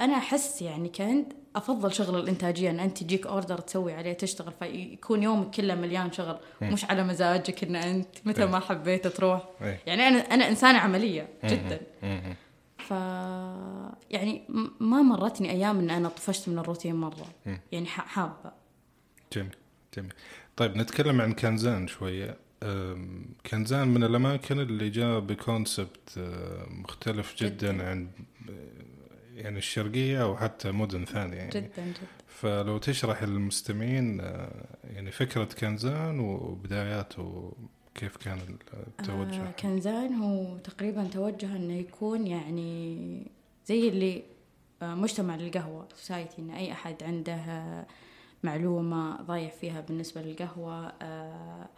أنا 0.00 0.16
أحس 0.16 0.62
يعني 0.62 0.88
كنت 0.88 1.32
أفضل 1.56 1.92
شغل 1.92 2.20
الإنتاجية 2.20 2.70
إن 2.70 2.80
أنت 2.80 2.98
تجيك 2.98 3.26
order 3.26 3.58
تسوي 3.58 3.92
عليه 3.94 4.12
تشتغل 4.12 4.52
فيكون 4.60 5.22
يومك 5.22 5.50
كله 5.54 5.74
مليان 5.74 6.12
شغل. 6.12 6.36
مش 6.62 6.84
على 6.84 7.04
مزاجك 7.04 7.64
إن 7.64 7.76
أنت 7.76 8.08
متى 8.24 8.46
ما 8.46 8.58
حبيت 8.60 9.06
تروح. 9.06 9.48
أي. 9.62 9.78
يعني 9.86 10.08
أنا 10.08 10.18
أنا 10.18 10.48
إنسانة 10.48 10.78
عملية 10.78 11.28
جدا. 11.44 11.80
ف 12.78 12.90
يعني 14.10 14.42
م- 14.48 14.68
ما 14.80 15.02
مرتني 15.02 15.50
أيام 15.50 15.78
إن 15.78 15.90
أنا 15.90 16.08
طفشت 16.08 16.48
من 16.48 16.58
الروتين 16.58 16.94
مرة. 16.96 17.26
يعني 17.72 17.86
حابة. 17.86 18.52
جميل 19.32 19.56
جميل. 19.96 20.12
طيب 20.56 20.76
نتكلم 20.76 21.20
عن 21.20 21.32
كنزان 21.32 21.86
شوية. 21.88 22.36
أم، 22.62 23.24
كنزان 23.50 23.88
من 23.88 24.04
الأماكن 24.04 24.60
اللي 24.60 24.90
جاء 24.90 25.20
بكونسبت 25.20 26.18
مختلف 26.70 27.34
جدا. 27.36 27.88
عن 27.88 28.08
يعني 29.34 29.58
الشرقية 29.58 30.22
أو 30.22 30.36
حتى 30.36 30.70
مدن 30.70 31.04
ثانية 31.04 31.36
يعني. 31.36 31.50
جدا 31.50 31.68
جدا. 31.86 31.92
فلو 32.28 32.78
تشرح 32.78 33.22
للمستمعين 33.22 34.18
يعني 34.84 35.10
فكرة 35.10 35.44
كنزان 35.44 36.20
وبداياته 36.20 37.52
كيف 37.94 38.16
كان 38.16 38.38
التوجه؟ 38.98 39.48
آه 39.48 39.50
كنزان 39.50 40.14
هو 40.14 40.56
تقريبا 40.58 41.04
توجه 41.04 41.56
إنه 41.56 41.74
يكون 41.74 42.26
يعني 42.26 43.26
زي 43.66 43.88
اللي 43.88 44.22
آه 44.82 44.94
مجتمع 44.94 45.36
للقهوة 45.36 45.88
سوسايتي 45.94 46.42
إن 46.42 46.50
أي 46.50 46.72
أحد 46.72 47.02
عنده 47.02 47.40
معلومة 48.42 49.22
ضايع 49.22 49.48
فيها 49.48 49.80
بالنسبة 49.80 50.22
للقهوة 50.22 50.92
آه 51.02 51.68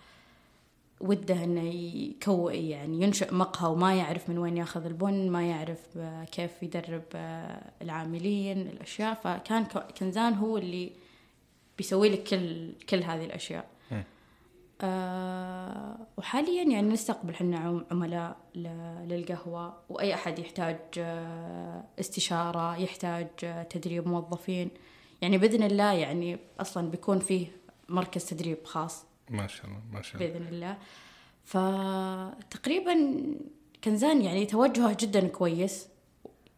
وده 1.02 1.44
إنه 1.44 1.62
يكو 1.94 2.48
يعني 2.48 3.02
ينشئ 3.02 3.34
مقهى 3.34 3.70
وما 3.72 3.94
يعرف 3.94 4.28
من 4.30 4.38
وين 4.38 4.56
ياخذ 4.56 4.84
البن 4.86 5.30
ما 5.30 5.48
يعرف 5.48 5.80
آه، 5.96 6.24
كيف 6.24 6.62
يدرب 6.62 7.02
آه، 7.14 7.70
العاملين 7.82 8.60
الأشياء. 8.60 9.14
فكان 9.14 9.64
كنزان 10.00 10.34
هو 10.34 10.58
اللي 10.58 10.92
بيسوي 11.78 12.08
لك 12.08 12.22
كل 12.24 12.72
كل 12.88 13.02
هذه 13.02 13.24
الأشياء. 13.24 13.66
آه 14.80 15.96
وحاليا 16.18 16.62
يعني 16.64 16.88
نستقبل 16.88 17.34
حنا 17.34 17.58
عم- 17.58 17.84
عملاء 17.90 18.36
للقهوة 19.08 19.74
وأي 19.88 20.14
أحد 20.14 20.38
يحتاج 20.38 20.76
آه 20.98 21.84
استشارة 22.00 22.76
يحتاج 22.76 23.26
تدريب 23.70 24.08
موظفين. 24.08 24.70
يعني 25.22 25.38
بإذن 25.38 25.62
الله 25.62 25.92
يعني 25.92 26.38
أصلا 26.60 26.90
بيكون 26.90 27.18
فيه 27.18 27.46
مركز 27.88 28.24
تدريب 28.24 28.58
خاص. 28.64 29.04
ما 29.30 29.46
شاء 29.46 29.66
الله 29.66 29.80
ما 29.92 30.02
شاء 30.02 30.22
الله 30.22 30.32
بإذن 30.32 30.46
الله 30.48 30.76
فتقريبا 31.44 32.94
كنزان 33.84 34.22
يعني 34.22 34.46
توجهه 34.46 34.96
جدا 35.00 35.28
كويس 35.28 35.88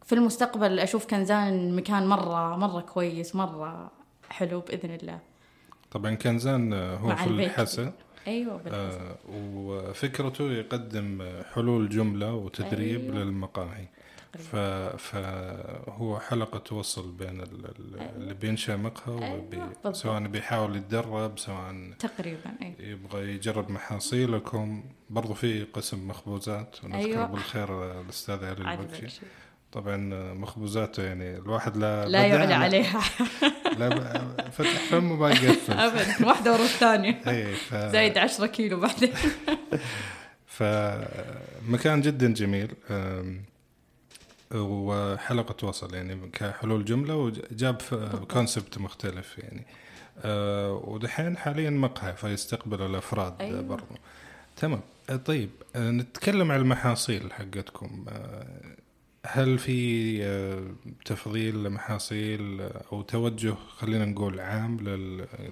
في 0.04 0.14
المستقبل 0.14 0.78
أشوف 0.78 1.06
كنزان 1.06 1.76
مكان 1.76 2.06
مرة 2.06 2.56
مرة 2.56 2.80
كويس 2.80 3.34
مرة 3.36 3.90
حلو 4.30 4.60
بإذن 4.60 4.90
الله 4.94 5.18
طبعا 5.90 6.14
كنزان 6.14 6.72
آه، 6.72 6.96
هو 6.96 7.16
في. 7.16 7.26
الحسا 7.26 7.92
أيوه 8.26 8.56
بالحسن. 8.56 9.00
آه 9.00 9.16
وفكرته 9.34 10.52
يقدم 10.52 11.22
حلول 11.54 11.88
جملة 11.88 12.34
وتدريب 12.34 13.00
أيوة. 13.00 13.14
للمقاهي 13.24 13.88
ف... 14.38 14.56
فهو 15.02 16.20
حلقة 16.20 16.58
توصل 16.58 17.10
بين 17.12 17.40
ال- 17.40 17.64
ال- 17.66 18.00
اللي 18.16 18.34
بينشأ 18.34 18.76
مقهى 18.76 19.24
أيوة، 19.24 19.34
وبي... 19.34 19.62
سواء 19.92 20.20
بيحاول 20.26 20.76
يتدرب 20.76 21.38
سواء 21.38 21.90
تقريبا 21.98 22.50
اي 22.62 22.74
يبغى 22.78 23.34
يجرب 23.34 23.70
محاصيلكم. 23.70 24.84
برضو 25.10 25.34
في 25.34 25.64
قسم 25.64 26.08
مخبوزات 26.08 26.76
ونذكر 26.84 26.98
أيوة. 26.98 27.26
بالخير 27.26 28.00
الأستاذ 28.00 28.44
علي 28.44 28.72
البكشي 28.72 29.02
بكشي. 29.02 29.20
طبعا 29.72 29.96
مخبوزاته 30.34 31.02
يعني 31.02 31.36
الواحد 31.36 31.76
لا 31.76 32.06
لا 32.08 32.26
يعلى 32.26 32.54
عليها. 32.54 33.00
لا 33.78 34.18
فتح 34.50 34.84
فمه 34.90 35.16
ما 35.16 35.30
يقفل. 35.30 35.72
ابدا 35.72 36.26
واحدة 36.26 36.52
ورا 36.52 36.62
الثانية. 36.62 37.20
اي 37.28 37.54
ف... 37.54 37.74
زايد 37.74 38.18
10 38.18 38.46
كيلو 38.46 38.80
بعدين. 38.80 39.12
فمكان 40.56 42.00
جدا 42.00 42.32
جميل. 42.34 42.74
وحلقة 44.54 45.68
وصل 45.68 45.94
يعني 45.94 46.30
كحلول 46.32 46.84
جملة 46.84 47.16
وجاب 47.16 47.76
كونسبت 48.30 48.78
مختلف 48.78 49.38
يعني. 49.38 49.66
أه، 50.18 50.72
ودحين 50.72 51.36
حاليا 51.36 51.70
مقهى 51.70 52.12
فيستقبل 52.12 52.82
الأفراد 52.82 53.34
أيوة. 53.40 53.60
برضو. 53.60 53.94
تمام. 54.56 54.80
أه، 55.10 55.16
طيب 55.16 55.50
أه، 55.76 55.90
نتكلم 55.90 56.52
عن 56.52 56.60
المحاصيل 56.60 57.32
حقتكم. 57.32 58.04
أه، 58.08 58.76
هل 59.26 59.58
في 59.58 60.18
أه، 60.24 60.64
تفضيل 61.04 61.64
لمحاصيل 61.64 62.60
أو 62.92 63.02
توجه 63.02 63.54
خلينا 63.54 64.04
نقول 64.04 64.40
عام 64.40 64.76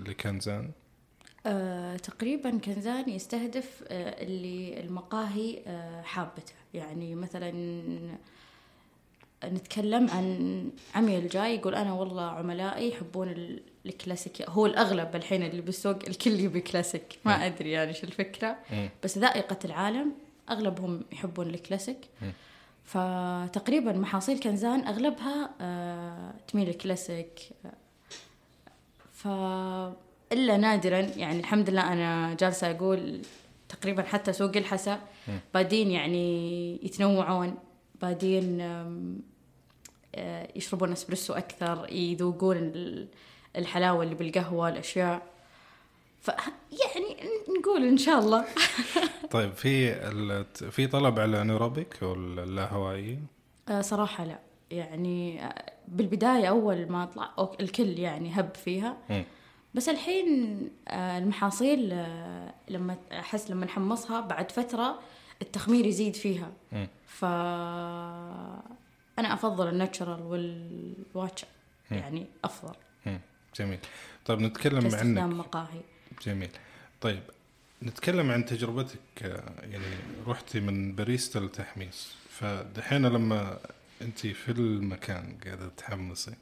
لكنزان؟ 0.06 0.70
آه، 1.46 1.96
تقريبا 1.96 2.58
كنزان 2.58 3.08
يستهدف 3.08 3.84
آه، 3.88 4.22
اللي 4.22 4.80
المقاهي 4.80 5.62
آه، 5.66 6.02
حابته. 6.02 6.52
يعني 6.74 7.14
مثلا 7.14 7.52
نتكلم 9.44 10.10
عن 10.10 10.70
عميل 10.94 11.28
جاي 11.28 11.54
يقول 11.56 11.74
أنا 11.74 11.92
والله 11.92 12.22
عملائي 12.22 12.88
يحبون 12.88 13.28
ال- 13.28 13.62
الكلاسيك. 13.86 14.42
هو 14.50 14.66
الأغلب 14.66 15.16
الحين 15.16 15.42
اللي 15.42 15.62
بالسوق 15.62 15.96
الكل 16.08 16.40
يبي 16.40 16.60
كلاسيك. 16.60 17.18
ما 17.24 17.46
أدري 17.46 17.70
يعني 17.70 17.92
شو 17.94 18.06
الفكرة. 18.06 18.56
بس 19.04 19.18
ذائقة 19.18 19.58
العالم 19.64 20.12
أغلبهم 20.50 21.04
يحبون 21.12 21.46
الكلاسيك. 21.50 21.98
فتقريبا 22.84 23.92
محاصيل 23.92 24.40
كنزان 24.40 24.86
أغلبها 24.86 25.50
آه، 25.60 26.34
تميل 26.48 26.68
الكلاسيك. 26.68 27.40
ف 29.12 29.26
إلا 30.32 30.56
نادرا 30.56 30.98
يعني 30.98 31.40
الحمد 31.40 31.70
لله 31.70 31.92
أنا 31.92 32.34
جالسة 32.40 32.70
أقول 32.70 33.22
تقريبا 33.68 34.02
حتى 34.02 34.32
سوق 34.32 34.56
الحسا. 34.56 35.00
بادين 35.54 35.90
يعني 35.90 36.74
يتنوعون. 36.86 37.54
بادين 38.02 38.58
يشربون 40.56 40.92
اسبريسو 40.92 41.32
أكثر 41.32 41.86
يذوقون 41.92 42.56
ال- 42.56 43.08
الحلاوة 43.56 44.02
اللي 44.04 44.14
بالقهوة 44.14 44.68
الأشياء. 44.68 45.22
ف 46.20 46.28
يعني 46.70 47.30
نقول 47.60 47.84
إن 47.86 47.96
شاء 47.96 48.18
الله. 48.18 48.44
طيب 49.30 49.52
في 49.52 49.94
في 50.70 50.86
طلب 50.86 51.18
على 51.20 51.40
انيروبيك 51.42 51.98
واللاهوائي 52.02 53.18
آه، 53.68 53.80
صراحة 53.80 54.24
لا. 54.24 54.38
يعني 54.70 55.44
آه، 55.46 55.72
بالبداية 55.88 56.46
أول 56.48 56.86
ما 56.88 57.02
اطلع 57.02 57.30
أوك- 57.40 57.60
الكل 57.60 57.98
يعني 57.98 58.30
هب 58.40 58.54
فيها. 58.54 58.96
بس 59.74 59.88
الحين 59.88 60.58
آه، 60.88 61.18
المحاصيل 61.18 61.92
آه، 61.92 62.54
لما 62.68 62.96
أحس 63.12 63.50
لما 63.50 63.66
نحمصها 63.66 64.20
بعد 64.20 64.50
فترة 64.52 64.98
التخمير 65.42 65.86
يزيد 65.86 66.16
فيها. 66.16 66.52
ف 67.06 67.24
أنا 69.18 69.34
أفضل 69.34 69.68
الناتشرال 69.68 70.22
والواتش. 70.22 71.44
يعني 71.90 72.26
أفضل. 72.44 72.74
مم. 73.06 73.20
جميل. 73.56 73.78
طيب 74.24 74.40
نتكلم 74.40 74.94
عنك. 74.94 75.18
مقاهي. 75.34 75.80
جميل. 76.26 76.50
طيب 77.00 77.22
نتكلم 77.82 78.30
عن 78.30 78.44
تجربتك 78.44 79.22
يعني 79.62 79.84
رحتي 80.26 80.60
من 80.60 80.94
باريستا 80.94 81.38
لتحميص 81.38 82.14
فدحين 82.28 83.06
لما 83.06 83.58
أنت 84.02 84.26
في 84.26 84.52
المكان 84.52 85.38
قاعدة 85.44 85.68
تحمصي 85.68 86.34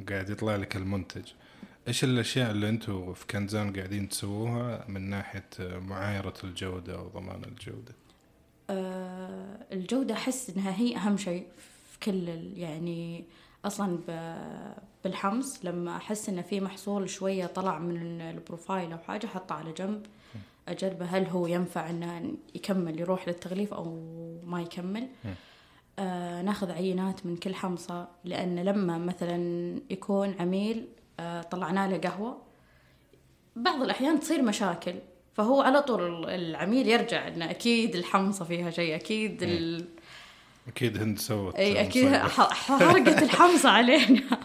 وقاعد 0.00 0.30
يطلع 0.30 0.56
لك 0.56 0.76
المنتج 0.76 1.24
إيش 1.88 2.04
الأشياء 2.04 2.50
اللي 2.50 2.68
أنتم 2.68 3.14
في 3.14 3.26
كنزان 3.26 3.76
قاعدين 3.76 4.08
تسووها 4.08 4.84
من 4.88 5.10
ناحية 5.10 5.48
معايرة 5.60 6.34
الجودة 6.44 7.00
وضمان 7.00 7.44
الجودة؟ 7.44 7.94
آه، 8.70 9.56
الجودة 9.72 10.14
أحس 10.14 10.50
إنها 10.50 10.76
هي 10.76 10.96
أهم 10.96 11.16
شيء 11.16 11.46
كل 12.04 12.28
يعني 12.56 13.24
أصلا 13.64 13.98
ب- 14.08 14.74
بالحمص 15.04 15.64
لما 15.64 15.96
أحس 15.96 16.28
إن 16.28 16.42
في 16.42 16.60
محصول 16.60 17.10
شوية 17.10 17.46
طلع 17.46 17.78
من 17.78 18.20
البروفايل 18.20 18.92
أو 18.92 18.98
حاجة 18.98 19.26
أحطه 19.26 19.54
على 19.54 19.72
جنب 19.72 20.06
أجربه 20.68 21.04
هل 21.06 21.26
هو 21.26 21.46
ينفع 21.46 21.90
إنه 21.90 22.32
يكمل 22.54 23.00
يروح 23.00 23.28
للتغليف 23.28 23.74
أو 23.74 23.84
ما 24.44 24.62
يكمل. 24.62 25.08
آه 25.98 26.42
ناخذ 26.42 26.70
عينات 26.70 27.26
من 27.26 27.36
كل 27.36 27.54
حمصة 27.54 28.08
لأن 28.24 28.58
لما 28.58 28.98
مثلا 28.98 29.36
يكون 29.90 30.34
عميل 30.40 30.86
آه 31.20 31.42
طلعنا 31.42 31.88
له 31.88 31.98
قهوة 31.98 32.36
بعض 33.56 33.82
الأحيان 33.82 34.20
تصير 34.20 34.42
مشاكل 34.42 34.94
فهو 35.34 35.60
على 35.62 35.82
طول 35.82 36.30
العميل 36.30 36.88
يرجع 36.88 37.28
إنه 37.28 37.50
أكيد 37.50 37.94
الحمصة 37.96 38.44
فيها 38.44 38.70
شيء 38.70 38.94
أكيد 38.94 39.42
ال... 39.42 39.84
أكيد 40.68 41.02
هند 41.02 41.18
سوت 41.18 41.54
إي 41.54 41.80
أكيد 41.80 42.16
حرقت 42.16 43.22
الحمصه 43.28 43.68
علينا. 43.70 44.22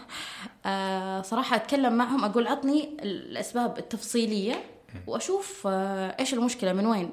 آه 0.66 1.22
صراحة 1.22 1.56
أتكلم 1.56 1.92
معهم 1.92 2.24
أقول 2.24 2.46
عطني 2.46 2.96
الأسباب 3.02 3.78
التفصيلية 3.78 4.64
وأشوف 5.06 5.66
آه 5.66 6.16
إيش 6.20 6.34
المشكلة 6.34 6.72
من 6.72 6.86
وين؟ 6.86 7.10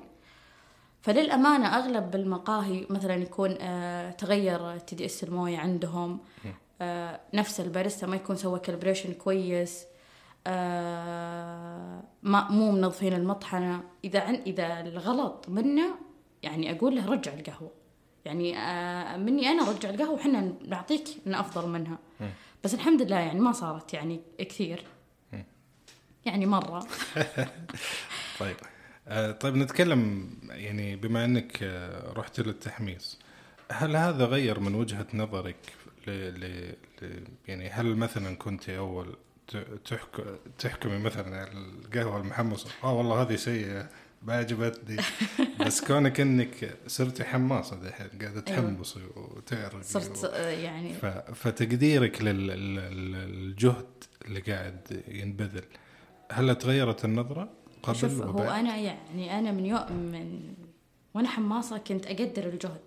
فللأمانة 1.01 1.67
أغلب 1.67 2.15
المقاهي 2.15 2.85
مثلا 2.89 3.15
يكون 3.15 3.57
آه 3.61 4.11
تغير 4.11 4.77
TDS 4.77 5.23
الموية 5.23 5.57
عندهم. 5.57 6.19
آه 6.81 7.19
نفس 7.33 7.59
الباريستا 7.59 8.07
ما 8.07 8.15
يكون 8.15 8.35
سوى 8.35 8.59
calibration 8.59 9.13
كويس. 9.13 9.85
آه 10.47 12.03
ما 12.23 12.47
مو 12.51 12.71
منظفين 12.71 13.13
المطحنة. 13.13 13.83
إذا 14.03 14.19
عن 14.19 14.35
إذا 14.35 14.79
الغلط 14.81 15.45
منه 15.49 15.95
يعني 16.43 16.77
أقول 16.77 16.95
له 16.95 17.05
رجع 17.11 17.33
القهوة. 17.33 17.84
يعني 18.25 18.57
آه 18.57 19.17
مني 19.17 19.47
أنا 19.47 19.71
رجع 19.71 19.89
القهوة 19.89 20.13
وحنا 20.13 20.53
نعطيك 20.67 21.03
إن 21.27 21.33
أفضل 21.35 21.69
منها. 21.69 21.97
بس 22.63 22.73
الحمد 22.73 23.01
لله 23.01 23.19
يعني 23.19 23.39
ما 23.39 23.51
صارت 23.51 23.93
يعني 23.93 24.21
كثير. 24.39 24.83
يعني 26.25 26.45
مرة. 26.45 26.87
طيب 28.39 28.55
آه، 29.07 29.31
طيب 29.31 29.55
نتكلم 29.55 30.29
يعني 30.49 30.95
بما 30.95 31.25
إنك 31.25 31.59
آه، 31.63 32.13
رحت 32.13 32.39
للتحميص 32.39 33.19
هل 33.71 33.95
هذا 33.95 34.25
غير 34.25 34.59
من 34.59 34.75
وجهة 34.75 35.07
نظرك 35.13 35.55
ل... 36.07 36.11
ل... 36.11 36.73
يعني 37.47 37.69
هل 37.69 37.95
مثلا 37.95 38.35
كنت 38.35 38.69
أول. 38.69 39.15
تحكمي 40.57 40.97
مثلا 40.97 41.37
على 41.37 41.51
القهوة 41.51 42.17
المحمصة؟ 42.17 42.69
آه 42.83 42.93
والله 42.93 43.21
هذه 43.21 43.35
سيئة. 43.35 43.89
ما 44.25 44.33
عجبتني 44.33 44.97
بس 45.59 45.81
كونك 45.85 46.19
إنك 46.19 46.77
صرتي 46.87 47.23
حماصة 47.23 47.75
دحين 47.75 48.07
قاعدة 48.21 48.41
تحمصي 48.41 48.99
وتعرقي 49.15 49.83
صرت. 49.83 50.23
آه 50.25 50.49
يعني 50.49 50.93
ف... 50.93 51.05
فتقديرك 51.05 52.21
لل... 52.21 52.47
لل- 52.47 53.11
للجهد 53.11 54.03
اللي 54.25 54.39
قاعد 54.39 55.03
ينبذل 55.07 55.63
هل 56.31 56.55
تغيرت 56.55 57.05
النظرة 57.05 57.49
قبل 57.83 57.95
شوف 57.97 58.21
هو؟ 58.21 58.39
أنا 58.43 58.77
يعني 58.77 59.39
أنا 59.39 59.51
من 59.51 59.65
يوم 59.65 59.91
من 59.91 60.53
وأنا 61.13 61.27
حماصة 61.27 61.77
كنت 61.77 62.05
أقدر 62.05 62.45
الجهد. 62.49 62.81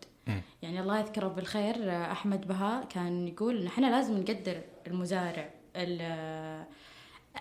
يعني 0.62 0.80
الله 0.80 0.98
يذكره 1.00 1.28
بالخير 1.28 1.74
آه، 1.90 2.12
أحمد 2.12 2.48
بهاء 2.48 2.84
كان 2.88 3.28
يقول 3.28 3.66
إحنا 3.66 3.86
لازم 3.86 4.18
نقدر 4.18 4.60
المزارع 4.86 5.50
ال- 5.76 6.64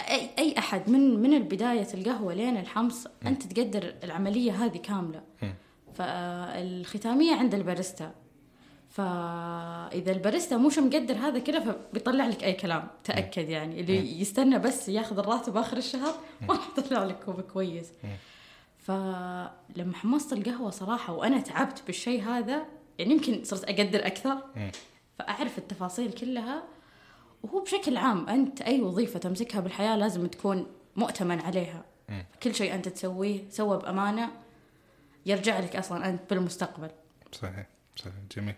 أي 0.09 0.29
أي 0.39 0.57
أحد 0.57 0.89
من 0.89 1.19
من 1.21 1.33
البداية 1.33 1.87
القهوة 1.93 2.33
لين 2.33 2.57
الحمص 2.57 3.07
أنت 3.25 3.43
تقدر 3.43 3.95
العملية 4.03 4.65
هذه 4.65 4.77
كاملة. 4.77 5.23
فالختامية 5.95 7.35
عند 7.35 7.53
الباريستا. 7.53 8.11
فإذا 8.89 10.11
الباريستا 10.11 10.57
مش 10.57 10.79
مقدر 10.79 11.15
هذا 11.15 11.39
كله 11.39 11.59
فبيطلع 11.59 12.25
لك 12.27 12.43
أي 12.43 12.53
كلام 12.53 12.87
تأكد 13.03 13.49
يعني. 13.49 13.79
اللي 13.79 14.21
يستنى 14.21 14.59
بس 14.59 14.89
ياخذ 14.89 15.19
الراتب 15.19 15.57
آخر 15.57 15.77
الشهر 15.77 16.13
ما 16.41 16.53
راح 16.53 16.69
يطلع 16.77 17.03
لك 17.03 17.19
كوب 17.25 17.41
كويس. 17.41 17.91
فلما 18.77 19.93
حمصت 19.93 20.33
القهوة 20.33 20.69
صراحة 20.69 21.13
وأنا 21.13 21.39
تعبت 21.39 21.83
بالشيء 21.87 22.23
هذا 22.23 22.65
يعني 22.99 23.11
يمكن 23.11 23.43
صرت 23.43 23.63
أقدر 23.63 24.05
أكثر. 24.05 24.37
فأعرف 25.19 25.57
التفاصيل 25.57 26.11
كلها 26.11 26.63
وهو 27.43 27.63
بشكل 27.63 27.97
عام 27.97 28.29
أنت 28.29 28.61
أي 28.61 28.81
وظيفة 28.81 29.19
تمسكها 29.19 29.61
بالحياة 29.61 29.95
لازم 29.95 30.27
تكون 30.27 30.67
مؤتمن 30.95 31.39
عليها. 31.39 31.85
كل 32.43 32.55
شيء 32.55 32.73
أنت 32.73 32.89
تسويه 32.89 33.49
سوى 33.49 33.77
بأمانة 33.77 34.31
يرجع 35.25 35.59
لك 35.59 35.75
أصلا 35.75 36.09
أنت 36.09 36.21
بالمستقبل. 36.29 36.89
صحيح 37.31 37.67
صحيح 37.95 38.13
جميل. 38.37 38.55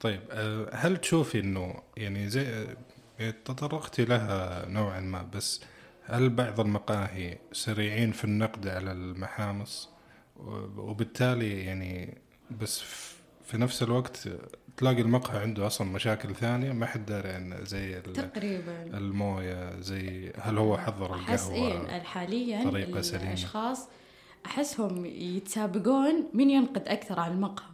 طيب 0.00 0.20
آه، 0.30 0.70
هل 0.72 0.96
تشوفي 0.96 1.40
إنه 1.40 1.82
يعني 1.96 2.28
زي 2.28 2.66
آه، 3.20 3.30
تطرقتي 3.30 4.04
لها 4.04 4.66
نوعا 4.68 5.00
ما 5.00 5.22
بس 5.22 5.60
هل 6.04 6.30
بعض 6.30 6.60
المقاهي 6.60 7.38
سريعين 7.52 8.12
في 8.12 8.24
النقد 8.24 8.68
على 8.68 8.92
المحامص؟ 8.92 9.90
وبالتالي 10.76 11.64
يعني 11.64 12.18
بس 12.60 12.80
في 13.44 13.58
نفس 13.58 13.82
الوقت 13.82 14.28
تلاقي 14.76 15.00
المقهى 15.00 15.38
عنده 15.38 15.66
أصلا 15.66 15.86
مشاكل 15.86 16.34
ثانية 16.34 16.72
ما 16.72 16.86
حد 16.86 17.06
داري 17.06 17.28
عنها 17.28 17.64
زي 17.64 18.00
تقريبا. 18.00 18.82
الموية 18.82 19.80
زي 19.80 20.32
هل 20.40 20.58
هو 20.58 20.78
حضر 20.78 21.14
القهوة 21.14 21.54
إيه 21.54 22.00
حاليا 22.00 22.64
طريقه 22.64 23.00
سليمة؟ 23.00 23.28
الأشخاص 23.28 23.88
أحسهم 24.46 25.06
يتسابقون 25.06 26.28
مين 26.34 26.50
ينقد 26.50 26.88
أكثر 26.88 27.20
على 27.20 27.32
المقهى. 27.32 27.66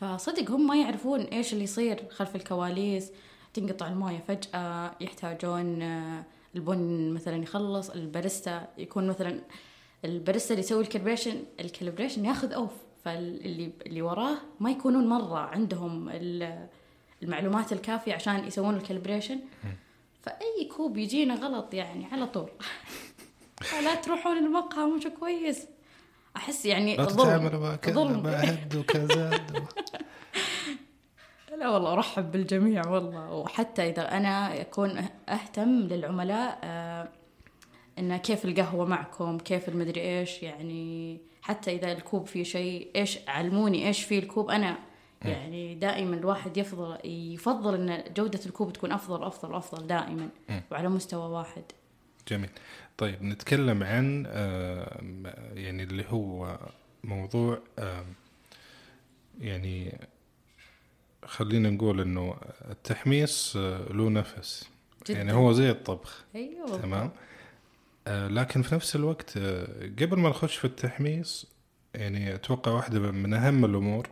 فصدق 0.00 0.50
هم 0.50 0.66
ما 0.66 0.76
يعرفون 0.76 1.20
إيش 1.20 1.52
اللي 1.52 1.64
يصير 1.64 2.04
خلف 2.10 2.36
الكواليس. 2.36 3.10
تنقطع 3.54 3.88
الموية 3.88 4.24
فجأة 4.28 4.94
يحتاجون 5.00 5.82
آه، 5.82 6.24
البن 6.56 7.12
مثلا 7.14 7.42
يخلص 7.42 7.90
الباريستا 7.90 8.68
يكون 8.78 9.06
مثلا 9.06 9.40
الباريستا 10.04 10.54
اللي 10.54 10.64
يسوي 10.64 10.82
ال 10.82 10.87
calibration 10.87 11.42
ال 11.60 11.65
calibration 11.65 12.24
ياخذ 12.24 12.52
off. 12.52 12.70
فاللي 13.04 13.72
اللي 13.86 14.02
وراه 14.02 14.36
ما 14.60 14.70
يكونون 14.70 15.08
مرة 15.08 15.38
عندهم 15.38 16.10
المعلومات 17.22 17.72
الكافية 17.72 18.14
عشان 18.14 18.44
يسوون 18.44 18.76
ال 18.76 18.81
calibration 18.81 19.40
فأي 20.22 20.68
كوب 20.76 20.96
يجينا 20.96 21.34
غلط 21.34 21.74
يعني 21.74 22.06
على 22.12 22.26
طول. 22.26 22.50
لا 23.84 23.94
تروحون 23.94 24.36
المقهى 24.36 24.86
مش 24.86 25.06
كويس. 25.06 25.66
أحس 26.36 26.66
يعني 26.66 26.96
تتعاملوا 26.96 27.60
مع 27.60 27.76
كذا 27.76 28.04
مع 28.04 28.30
هد 28.30 28.76
وكذا. 28.76 29.30
لا 31.58 31.68
والله 31.68 31.92
أرحب 31.92 32.32
بالجميع 32.32 32.88
والله. 32.88 33.32
وحتى 33.32 33.88
إذا 33.90 34.16
أنا 34.16 34.60
أكون 34.60 35.08
أهتم 35.28 35.80
للعملاء 35.80 36.58
آه 36.64 37.08
انه 37.98 38.16
كيف 38.16 38.44
القهوة 38.44 38.84
معكم 38.84 39.38
كيف 39.38 39.68
المدري 39.68 40.00
إيش 40.00 40.42
يعني 40.42 41.20
حتى 41.44 41.76
إذا 41.76 41.92
الكوب 41.92 42.26
فيه 42.26 42.42
شيء 42.42 42.88
إيش 42.96 43.18
علموني 43.28 43.86
إيش 43.86 44.02
فيه 44.02 44.18
الكوب 44.18 44.50
أنا؟ 44.50 44.78
يعني 45.24 45.74
دائما 45.74 46.16
الواحد 46.16 46.56
يفضل 46.56 46.98
يفضل 47.04 47.74
إن 47.74 48.04
جودة 48.16 48.40
الكوب 48.46 48.72
تكون 48.72 48.92
أفضل 48.92 49.22
أفضل 49.22 49.54
أفضل 49.54 49.86
دائما 49.86 50.28
وعلى 50.70 50.88
مستوى 50.88 51.30
واحد. 51.30 51.62
جميل. 52.28 52.50
طيب 52.96 53.22
نتكلم 53.22 53.82
عن 53.82 54.24
آه، 54.28 55.00
يعني 55.54 55.82
اللي 55.82 56.04
هو 56.08 56.58
موضوع 57.04 57.58
آه، 57.78 58.04
يعني 59.40 59.98
خلينا 61.24 61.70
نقول 61.70 62.00
إنه 62.00 62.36
التحميص 62.70 63.56
آه، 63.56 63.92
له 63.92 64.10
نفس. 64.10 64.68
جدا. 65.06 65.18
يعني 65.18 65.32
هو 65.32 65.52
زي 65.52 65.70
الطبخ. 65.70 66.24
أيوه. 66.34 66.78
تمام؟ 66.82 67.10
لكن 68.08 68.62
في 68.62 68.74
نفس 68.74 68.96
الوقت 68.96 69.38
قبل 70.00 70.18
ما 70.18 70.28
نخش 70.28 70.56
في 70.56 70.64
التحميص 70.64 71.46
يعني 71.94 72.34
أتوقع 72.34 72.72
واحدة 72.72 72.98
من 72.98 73.34
أهم 73.34 73.64
الأمور 73.64 74.08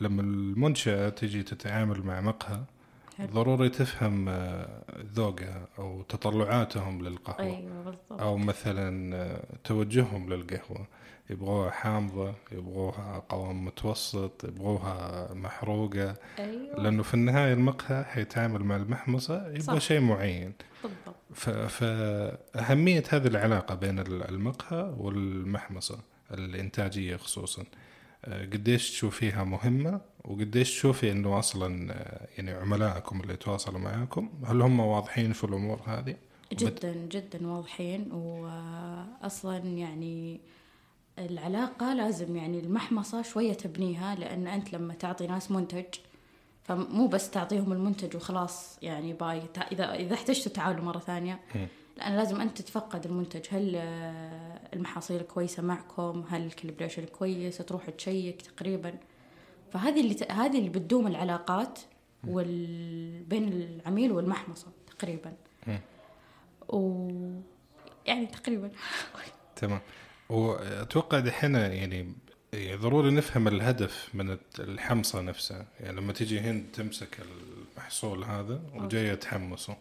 لما 0.00 0.22
المنشأة 0.22 1.08
تجي 1.08 1.42
تتعامل 1.42 2.02
مع 2.02 2.20
مقهى 2.20 2.64
ضروري 3.22 3.68
تفهم 3.68 4.28
آه، 4.28 4.82
ذوقها 5.14 5.68
أو 5.78 6.02
تطلعاتهم 6.02 7.02
للقهوة. 7.02 7.40
أيوة 7.40 7.82
بالضبط. 7.84 8.20
أو 8.20 8.36
مثلا 8.36 9.16
آه، 9.16 9.44
توجههم 9.64 10.32
للقهوة. 10.32 10.86
يبغوها 11.30 11.70
حامضة 11.70 12.34
يبغوها 12.52 13.22
قوام 13.28 13.64
متوسط 13.64 14.44
يبغوها 14.44 15.28
محروقة. 15.34 16.14
أيوة. 16.38 16.80
لأنه 16.80 17.02
في 17.02 17.14
النهاية 17.14 17.52
المقهى 17.52 18.04
حيتعامل 18.04 18.64
مع 18.64 18.76
المحمصة 18.76 19.48
يبغى 19.48 19.80
شيء 19.80 20.00
معين. 20.00 20.52
بالضبط. 20.82 21.16
فاهميه 21.70 23.02
هذه 23.08 23.26
العلاقة 23.26 23.74
بين 23.74 23.98
المقهى 23.98 24.94
والمحمصة 24.98 25.98
الإنتاجية 26.30 27.16
خصوصا. 27.16 27.64
قديش 28.26 28.90
تشوفيها 28.90 29.44
مهمة 29.44 30.00
وقديش 30.24 30.70
تشوفي 30.70 31.12
إنه 31.12 31.38
أصلا 31.38 31.92
آه، 31.92 32.28
يعني 32.36 32.50
عملائكم 32.50 33.20
اللي 33.20 33.34
يتواصلوا 33.34 33.78
معاكم 33.78 34.30
هل 34.44 34.62
هم 34.62 34.80
واضحين 34.80 35.32
في 35.32 35.44
الأمور 35.44 35.80
هذه؟ 35.86 36.16
جدا 36.52 36.92
جدا 37.10 37.46
واضحين 37.48 38.12
واصلا 38.12 39.56
يعني 39.56 40.40
العلاقة 41.18 41.94
لازم 41.94 42.36
يعني 42.36 42.60
المحمصة 42.60 43.22
شوية 43.22 43.52
تبنيها 43.52 44.14
لأن 44.14 44.46
أنت 44.46 44.72
لما 44.72 44.94
تعطي 44.94 45.26
ناس 45.26 45.50
منتج 45.50 45.84
فمو 46.64 47.06
بس 47.06 47.30
تعطيهم 47.30 47.72
المنتج 47.72 48.16
وخلاص 48.16 48.78
يعني 48.82 49.12
bye 49.12 49.42
إذا 49.72 49.94
إذا 49.94 50.14
احتجتوا 50.14 50.52
تعالوا 50.52 50.84
مرة 50.84 50.98
ثانية 50.98 51.40
لأن 51.96 52.16
لازم 52.16 52.40
أنت 52.40 52.58
تتفقد 52.58 53.06
المنتج. 53.06 53.46
هل 53.50 53.76
آه، 53.76 54.60
المحاصيل 54.74 55.22
كويسة 55.22 55.62
معكم؟ 55.62 56.24
هل 56.28 56.46
ال 56.46 56.51
calibration 56.51 57.04
كويس؟ 57.04 57.58
تروح 57.58 57.90
تشيك 57.90 58.42
تقريبا. 58.42 58.98
فهذه 59.72 60.00
اللي 60.00 60.14
ت... 60.14 60.32
هذه 60.32 60.58
اللي 60.58 60.68
بتدوم 60.68 61.06
العلاقات 61.06 61.78
وال... 62.24 63.24
بين 63.24 63.48
العميل 63.52 64.12
والمحمصة 64.12 64.66
تقريبا. 64.98 65.32
و 66.68 67.10
يعني 68.06 68.26
تقريبا. 68.26 68.70
تمام. 69.56 69.80
وأتوقع 70.28 71.20
دحين 71.20 71.54
يعني 71.54 72.12
ضروري 72.54 73.10
نفهم 73.10 73.48
الهدف 73.48 74.10
من 74.14 74.38
الحمصة 74.58 75.20
نفسها. 75.20 75.66
يعني 75.80 75.96
لما 75.96 76.12
تيجي 76.12 76.40
هند 76.40 76.66
تمسك 76.72 77.18
المحصول 77.20 78.24
هذا 78.24 78.60
وجاية 78.74 79.14
تحمصه. 79.14 79.76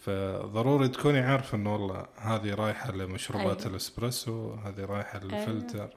فضروري 0.00 0.88
تكوني 0.88 1.18
عارفة 1.18 1.56
إنه 1.56 1.72
والله 1.72 2.06
هذه 2.16 2.54
رايحة 2.54 2.92
لمشروبات 2.92 3.58
أيوة. 3.60 3.70
الإسبريسو 3.70 4.52
هذه 4.52 4.84
رايحة 4.84 5.18
للفلتر. 5.18 5.90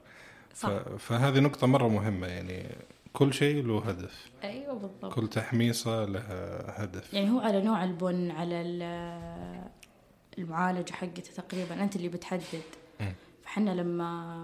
أيوة. 0.64 0.96
فهذه 0.96 1.40
نقطة 1.40 1.66
مرة 1.66 1.88
مهمة 1.88 2.26
يعني 2.26 2.76
كل 3.12 3.34
شيء 3.34 3.66
له 3.66 3.78
هدف. 3.88 4.30
أيوه 4.44 4.74
بالضبط. 4.74 5.14
كل 5.14 5.28
تحميصة 5.28 6.04
لها 6.04 6.84
هدف. 6.84 7.14
يعني 7.14 7.30
هو 7.30 7.40
على 7.40 7.62
نوع 7.62 7.84
البن 7.84 8.30
على 8.30 8.60
المعالجة 10.38 10.92
حقته 10.92 11.32
تقريبا 11.36 11.82
أنت 11.82 11.96
اللي 11.96 12.08
بتحدد. 12.08 12.62
فحنا 13.42 13.70
لما 13.70 14.36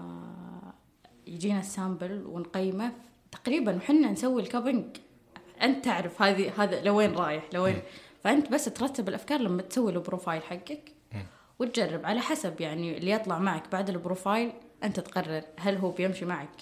يجينا 1.27 1.59
ال 1.59 1.68
sample 1.68 2.25
ونقيمه 2.25 2.91
تقريبا 3.31 3.75
وحنا 3.75 4.11
نسوي 4.11 4.41
ال 4.41 4.46
cupping 4.46 4.85
أنت 5.61 5.85
تعرف 5.85 6.21
هذه 6.21 6.63
هذا 6.63 6.81
لوين 6.81 7.15
رايح؟ 7.15 7.43
لوين؟ 7.53 7.81
فأنت 8.23 8.51
بس 8.51 8.65
ترتب 8.65 9.09
الأفكار 9.09 9.39
لما 9.39 9.61
تسوي 9.61 9.91
ال 9.91 9.97
profile 9.97 10.43
حقك 10.43 10.91
وتجرب. 11.59 12.05
على 12.05 12.19
حسب 12.19 12.61
يعني 12.61 12.97
اللي 12.97 13.11
يطلع 13.11 13.39
معك 13.39 13.71
بعد 13.71 13.89
ال 13.89 13.97
profile 13.97 14.51
أنت 14.83 14.99
تقرر 14.99 15.43
هل 15.57 15.75
هو 15.75 15.91
بيمشي 15.91 16.25
معك 16.25 16.61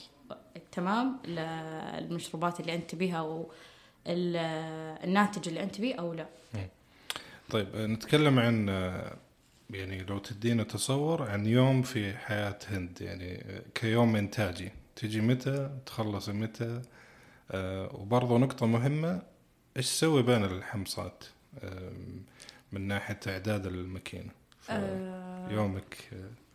تمام 0.72 1.20
للمشروبات 1.26 2.60
اللي 2.60 2.76
أنت 2.76 2.92
تبيها 2.92 3.18
أو 3.20 3.52
الناتج 4.08 5.48
اللي 5.48 5.64
أنت 5.64 5.82
بيه 5.82 5.96
أو 5.96 6.14
لا. 6.14 6.28
طيب 7.50 7.76
نتكلم 7.76 8.40
عن 8.40 8.68
يعني 9.70 10.04
لو 10.04 10.18
تدينا 10.18 10.64
تصور 10.64 11.30
عن 11.30 11.46
يوم 11.46 11.82
في 11.82 12.18
حياة 12.18 12.60
هند 12.70 13.02
يعني 13.02 13.44
كيوم 13.76 14.16
إنتاجي. 14.16 14.72
تجي 14.96 15.22
متى 15.22 15.70
تخلص 15.86 16.30
متى؟ 16.30 16.82
آه 17.52 17.96
وبرضه 17.96 18.38
نقطة 18.38 18.66
مهمة 18.66 19.22
إيش 19.78 19.88
تسوي 19.88 20.24
بين 20.24 20.44
الحمصات؟ 20.44 21.24
من 22.72 22.88
ناحية 22.88 23.20
إعداد 23.28 23.66
الماكينة. 23.66 24.32
آه. 24.70 25.52
يومك 25.52 25.98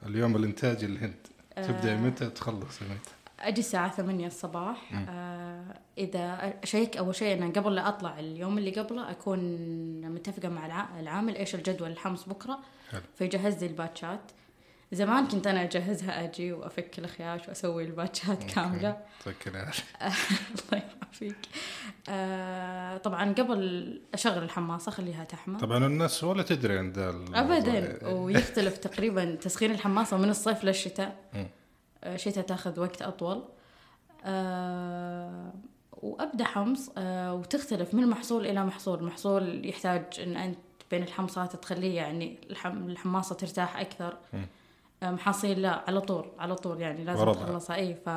اليوم 0.06 0.36
الانتاجي 0.36 0.86
الهند 0.86 1.26
تبدأ 1.56 1.92
آه. 1.92 1.96
متى 1.96 2.30
تخلص 2.30 2.82
متى 2.82 3.10
أجي 3.40 3.60
الساعة 3.60 3.90
ثمانية 3.90 4.26
الصباح. 4.26 5.08
آه 5.08 5.64
إذا 5.98 6.54
أشيك 6.62 6.96
أول 6.96 7.14
شيء 7.14 7.38
أنا 7.38 7.52
قبل 7.52 7.74
لا 7.74 7.88
أطلع 7.88 8.18
اليوم 8.18 8.58
اللي 8.58 8.70
قبله 8.70 9.10
أكون 9.10 9.40
متفقة 10.00 10.48
مع 10.48 10.86
العامل 11.00 11.36
إيش 11.36 11.54
الجدول 11.54 11.90
الحمص 11.90 12.28
بكرة. 12.28 12.58
حلو. 12.90 13.02
فيجهز 13.18 13.64
لي 13.64 13.66
الباتشات. 13.66 14.20
زمان 14.94 15.26
كنت 15.26 15.46
أنا 15.46 15.62
أجهزها 15.62 16.24
أجي 16.24 16.52
وأفك 16.52 16.98
الخياش 16.98 17.48
وأسوي 17.48 17.84
الباتشات 17.84 18.44
كاملة. 18.44 18.96
الله 20.72 20.82
يعافيك. 20.82 21.36
آه 22.08 22.96
طبعا 22.96 23.32
قبل 23.32 24.00
أشغل 24.14 24.42
الحماصه 24.42 24.88
أخليها 24.88 25.24
تحمى. 25.24 25.58
طبعا 25.58 25.86
الناس 25.86 26.24
ولا 26.24 26.42
تدري 26.42 26.78
عن 26.78 26.92
ذا 26.92 27.10
الموضوع. 27.10 27.40
ابدا 27.40 27.98
ويختلف 28.14 28.78
تقريبا 28.78 29.34
تسخين 29.34 29.70
الحماصه 29.70 30.16
من 30.16 30.28
الصيف 30.30 30.64
للشتاء. 30.64 31.16
مم. 31.34 31.46
آه، 32.04 32.16
شتاء 32.16 32.44
تأخذ 32.44 32.80
وقت 32.80 33.02
أطول. 33.02 33.44
آه 34.24 35.52
وأبدأ 35.92 36.44
حمص. 36.44 36.90
آه 36.98 37.34
وتختلف 37.34 37.94
من 37.94 38.06
محصول 38.06 38.46
إلى 38.46 38.64
محصول. 38.64 39.04
محصول 39.04 39.68
يحتاج 39.68 40.04
إن 40.22 40.36
أنت 40.36 40.58
بين 40.90 41.02
الحمصات 41.02 41.56
تخليه 41.56 41.96
يعني 41.96 42.38
الحم 42.50 42.88
الحماصة 42.88 43.34
ترتاح 43.34 43.76
أكثر. 43.76 44.16
محاصيل 45.04 45.62
لا 45.62 45.84
على 45.86 46.00
طول 46.00 46.32
على 46.38 46.54
طول 46.54 46.80
يعني 46.80 47.04
لازم. 47.04 47.32
تخلصها 47.32 47.76
اي 47.76 47.94
ف 47.94 48.08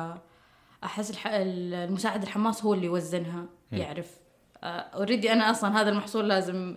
احس 0.84 1.10
الح... 1.10 1.26
المساعد 1.26 2.22
الحماص 2.22 2.64
هو 2.64 2.74
اللي 2.74 2.86
يوزنها. 2.86 3.44
يعرف 3.72 4.18
already 4.62 5.32
أنا 5.32 5.50
أصلا 5.50 5.80
هذا 5.80 5.90
المحصول 5.90 6.28
لازم 6.28 6.76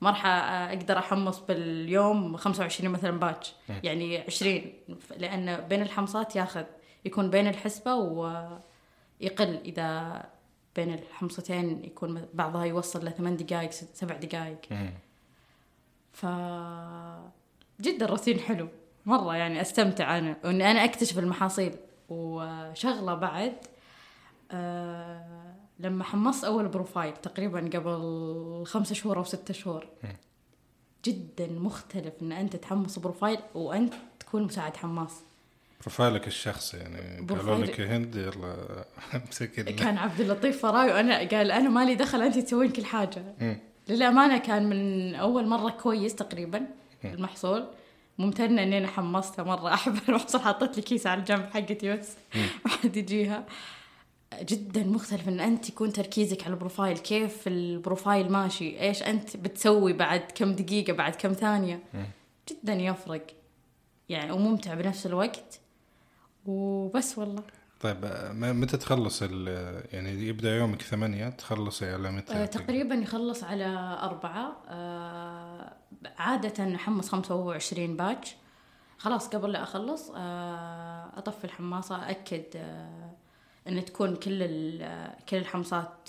ما 0.00 0.10
راح 0.10 0.26
أقدر 0.26 0.98
أحمص 0.98 1.38
باليوم 1.38 2.36
25 2.36 2.90
مثلا 2.90 3.18
batch. 3.18 3.54
يعني 3.82 4.18
20 4.18 4.62
لأن 5.18 5.60
بين 5.60 5.82
الحمصات 5.82 6.36
ياخذ 6.36 6.64
يكون 7.04 7.30
بين 7.30 7.48
الحسبة 7.48 7.94
ويقل 7.94 8.60
إذا 9.64 10.22
بين 10.76 10.94
الحمصتين 10.94 11.84
يكون 11.84 12.28
بعضها 12.34 12.64
يوصل 12.64 13.04
لثمان 13.06 13.36
دقائق 13.36 13.70
سبع 13.70 14.16
دقائق. 14.16 14.58
ف 16.12 16.26
جدا 17.80 18.06
روتين 18.06 18.38
حلو 18.38 18.68
مرة 19.06 19.36
يعني 19.36 19.60
أستمتع 19.60 20.18
أنا 20.18 20.36
وإني 20.44 20.70
أنا 20.70 20.84
أكتشف 20.84 21.18
المحاصيل 21.18 21.72
وشغلة 22.08 23.14
بعد 23.14 23.52
آه 24.50 25.54
لما 25.78 26.04
حمصت 26.04 26.44
أول 26.44 26.68
بروفايل 26.68 27.12
تقريبا 27.16 27.60
قبل 27.60 28.64
خمسة 28.66 28.94
شهور 28.94 29.16
أو 29.18 29.24
ستة 29.24 29.54
شهور. 29.54 29.86
جدا 31.04 31.46
مختلف 31.46 32.12
إن 32.22 32.32
أنت 32.32 32.56
تحمص 32.56 32.98
profile 32.98 33.38
وأنت 33.54 33.94
تكون 34.20 34.42
مساعد 34.42 34.76
حماص 34.76 35.12
profile 35.80 36.20
ك 36.20 36.26
الشخصي 36.26 36.76
يعني 36.76 37.26
قالوا 37.26 37.58
لك 37.64 37.80
هند 37.80 38.16
يلا 38.16 38.56
امسك 39.14 39.58
ال- 39.60 39.76
كان 39.76 39.98
عبد 39.98 40.20
اللطيف 40.20 40.62
فراي 40.62 40.92
وأنا 40.92 41.18
قال 41.18 41.50
أنا 41.50 41.68
مالي 41.68 41.94
دخل 41.94 42.22
أنت 42.22 42.38
تسوين 42.38 42.70
كل 42.70 42.84
حاجة 42.84 43.22
مم. 43.40 43.58
للأمانة 43.88 44.38
كان 44.38 44.68
من 44.68 45.14
أول 45.14 45.46
مرة 45.46 45.70
كويس 45.70 46.14
تقريبا. 46.14 46.66
المحصول 47.04 47.66
ممتنة 48.18 48.62
إني 48.62 48.78
أنا 48.78 48.86
حمصتها 48.88 49.42
مرة. 49.42 49.68
أحب 49.74 49.98
المحصول 50.08 50.40
حطيت 50.40 50.76
لي 50.76 50.82
كيس 50.82 51.06
على 51.06 51.20
الجنب 51.20 51.50
حقتي 51.54 51.96
بس. 51.96 52.16
ما 52.64 52.70
حد 52.82 52.96
يجيها. 52.96 53.46
جدا 54.42 54.84
مختلف 54.84 55.28
إن 55.28 55.40
أنت 55.40 55.68
يكون 55.68 55.92
تركيزك 55.92 56.44
على 56.44 56.54
ال 56.54 56.59
profile. 56.59 56.98
كيف 56.98 57.46
ال 57.48 57.58
profile 57.58 58.32
ماشي؟ 58.32 58.80
إيش 58.80 59.02
أنت 59.02 59.36
بتسوي 59.36 59.92
بعد 59.92 60.20
كم 60.34 60.52
دقيقة 60.52 60.92
بعد 60.92 61.14
كم 61.16 61.32
ثانية؟ 61.32 61.80
مم. 61.94 62.06
جدا 62.50 62.72
يفرق. 62.72 63.26
يعني 64.08 64.32
وممتع 64.32 64.74
بنفس 64.74 65.06
الوقت. 65.06 65.60
وبس 66.46 67.18
والله. 67.18 67.42
طيب 67.82 68.04
متى 68.34 68.76
تخلص 68.76 69.22
ال- 69.22 69.84
يعني 69.92 70.10
يبدأ 70.26 70.56
يومك 70.56 70.82
ثمانية 70.82 71.28
تخلصي 71.28 71.92
على 71.92 72.10
متى؟ 72.12 72.32
آه، 72.34 72.46
تقريبا 72.46 72.94
يخلص 72.94 73.44
على 73.44 73.66
أربعة. 74.02 74.56
آه، 74.68 75.72
عادة 76.18 76.74
أحمص 76.74 77.08
خمسة 77.08 77.34
وعشرين 77.34 77.96
باتش 77.96 78.34
خلاص 78.98 79.28
قبل 79.28 79.52
لا 79.52 79.62
أخلص 79.62 80.10
آه، 80.16 81.08
أطفي 81.16 81.44
الحماصة 81.44 82.10
أكد 82.10 82.44
أن 83.68 83.84
تكون 83.84 84.16
كل 84.16 84.46
كل 85.28 85.36
الحمصات 85.36 86.08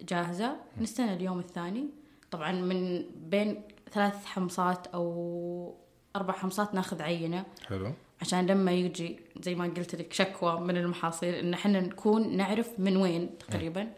جاهزة. 0.00 0.56
نستنى 0.80 1.12
اليوم 1.14 1.38
الثاني. 1.38 1.86
طبعا 2.30 2.52
من 2.52 3.04
بين 3.16 3.62
ثلاث 3.92 4.24
حمصات 4.24 4.86
أو 4.86 5.74
أربع 6.16 6.34
حمصات 6.34 6.74
ناخذ 6.74 7.02
عينة. 7.02 7.44
حلو. 7.66 7.92
عشان 8.20 8.46
لما 8.46 8.72
يجي 8.72 9.20
زي 9.42 9.54
ما 9.54 9.64
قلت 9.64 9.94
لك 9.94 10.12
شكوى 10.12 10.60
من 10.60 10.76
المحاصيل 10.76 11.34
إن 11.34 11.54
إحنا 11.54 11.80
نكون 11.80 12.36
نعرف 12.36 12.70
من 12.78 12.96
وين 12.96 13.38
تقريبا. 13.38 13.88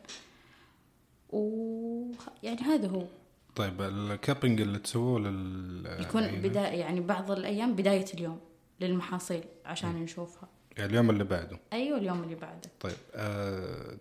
و 1.31 2.13
يعني 2.43 2.61
هذا 2.61 2.89
هو. 2.89 3.05
طيب 3.57 3.83
الكابينج 3.83 4.61
اللي 4.61 4.79
تسووه 4.79 5.21
لل 5.21 5.97
يكون 6.01 6.27
بداية 6.27 6.81
يعني 6.81 7.01
بعض 7.01 7.31
الأيام 7.31 7.75
بداية 7.75 8.07
اليوم 8.15 8.41
للمحاصيل 8.81 9.45
عشان 9.65 9.91
نشوفها. 9.97 10.49
يعني 10.77 10.91
اليوم 10.91 11.11
اللي 11.11 11.25
بعده. 11.25 11.59
أيوه 11.73 11.99
اليوم 11.99 12.23
اللي 12.23 12.35
بعده. 12.35 12.71
طيب 12.81 12.97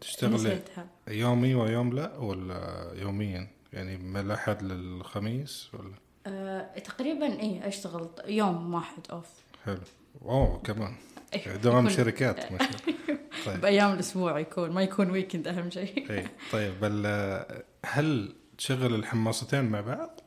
تشتغلي 0.01 0.34
نسيتها. 0.34 0.88
يومي 1.07 1.55
ويوم 1.55 1.93
لا 1.93 2.17
ولا 2.17 2.91
يوميا؟ 2.95 3.47
يعني 3.73 3.97
من 3.97 4.19
الأحد 4.19 4.63
للخميس 4.63 5.69
ولا؟ 5.73 5.93
آه 6.27 6.79
تقريبا 6.79 7.39
إيه 7.39 7.67
أشتغل 7.67 8.10
يوم 8.27 8.73
واحد 8.73 9.01
off 9.12 9.29
حلو. 9.65 9.77
اوه 10.21 10.58
كمان. 10.63 10.95
إيه، 11.34 11.56
دوام 11.56 11.86
يكون. 11.86 11.97
شركات 11.97 12.52
ما 12.52 12.58
شاء 12.58 12.69
الله. 12.88 13.19
طيب. 13.45 13.62
بأيام 13.62 13.93
الأسبوع 13.93 14.39
يكون 14.39 14.69
ما 14.71 14.82
يكون 14.84 15.12
weekend 15.12 15.47
أهم 15.47 15.69
شيء. 15.69 16.12
اي 16.12 16.28
طيب 16.52 16.74
ال- 16.84 17.63
هل 17.86 18.36
تشغل 18.58 18.95
الحماصتين 18.95 19.65
مع 19.65 19.82
بعض؟ 19.82 20.19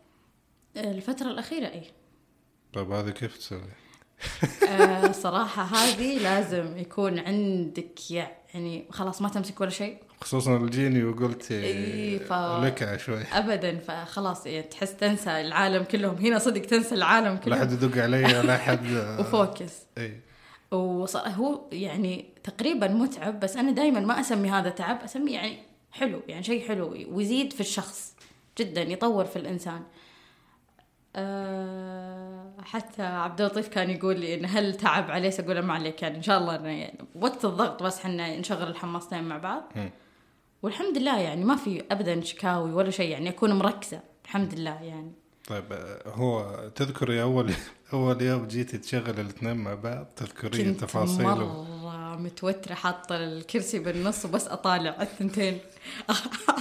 الفترة 0.77 1.27
الأخيرة 1.31 1.67
إيه. 1.69 1.85
طيب 2.73 2.91
هذا 2.93 3.11
كيف 3.11 3.37
تسوي؟ 3.39 3.61
آه 4.71 5.13
صراحة 5.13 5.63
هذه 5.63 6.19
لازم 6.19 6.79
يكون 6.79 7.19
عندك 7.19 8.11
يعني 8.11 8.87
خلاص 8.91 9.23
ما 9.23 9.29
تمسك 9.29 9.61
ولا 9.61 9.71
شيء. 9.71 9.99
خصوصا 10.25 10.57
الجيني 10.57 11.05
وقلت 11.05 11.53
إي، 11.53 12.19
ف- 12.19 12.33
لكعة 12.65 12.97
شوي. 12.97 13.23
ابدا 13.33 13.79
فخلاص 13.79 14.47
يعني 14.47 14.63
تحس 14.63 14.97
تنسى 14.97 15.31
العالم 15.41 15.85
كلهم. 15.85 16.17
هنا 16.17 16.39
صدق 16.39 16.61
تنسى 16.61 16.95
العالم 16.95 17.29
لا 17.35 17.37
كلهم. 17.37 17.61
حد 17.61 17.73
يدق 17.73 18.03
علي 18.03 18.39
ولا 18.39 18.57
حد. 18.67 18.87
وفوكس. 19.21 19.73
إي. 19.99 20.21
وهو 20.71 21.61
يعني 21.73 22.25
تقريبا 22.45 22.89
متعب 22.89 23.41
بس 23.41 23.57
أنا 23.57 23.71
دائما 23.73 24.01
ما 24.01 24.21
أسمي 24.21 24.51
هذا 24.51 24.71
تعب 24.71 24.99
أسميه 25.05 25.35
يعني 25.35 25.59
حلو 25.93 26.21
يعني 26.29 26.43
شيء 26.43 26.69
حلو 26.69 27.07
ويزيد 27.09 27.53
في 27.53 27.61
الشخص 27.61 28.15
جدا 28.59 28.83
يطور 28.83 29.25
في 29.25 29.37
الإنسان. 29.37 29.83
أه 31.17 32.45
حتى 32.65 33.03
عبد 33.03 33.41
اللطيف 33.41 33.69
كان 33.69 33.91
يقول 33.91 34.21
لي 34.21 34.35
انه 34.35 34.49
هل 34.49 34.75
تعب 34.77 35.11
عليه؟ 35.11 35.31
أقول 35.39 35.59
ما 35.59 35.75
عليك 35.75 36.03
يعني 36.03 36.17
إن 36.17 36.23
شاء 36.23 36.39
الله 36.39 36.55
يعني 36.69 36.99
وقت 37.15 37.45
الضغط 37.45 37.83
بس 37.83 37.99
حنا 38.01 38.37
نشغل 38.37 38.69
الحماصتين 38.69 39.25
مع 39.25 39.39
بعض. 39.39 39.73
والحمد 40.65 40.99
لله 40.99 41.19
يعني 41.21 41.45
ما 41.45 41.57
في 41.57 41.83
ابدا 41.91 42.21
شكاوي 42.21 42.73
ولا 42.73 42.91
شيء 42.91 43.11
يعني 43.11 43.29
أكون 43.29 43.53
مركزة 43.53 44.01
الحمد 44.25 44.55
لله 44.55 44.83
يعني. 44.83 45.13
طيب 45.47 45.65
هو 46.07 46.59
تذكري 46.75 47.23
أول 47.23 47.53
أول 47.93 48.23
يوم 48.23 48.47
جيتي 48.47 48.79
تشغل 48.79 49.21
الاثنين 49.21 49.57
مع 49.57 49.75
بعض 49.75 50.07
تذكرين 50.17 50.73
كنت 50.73 50.81
تفاصيل 50.81 51.27
و- 51.27 51.29
مرة 51.29 52.17
متوترة 52.17 52.75
حاطة 52.75 53.17
الكرسي 53.17 53.79
بالنص 53.79 54.25
وبس 54.25 54.49
أطالع 54.49 55.03
الثنتين. 55.03 55.59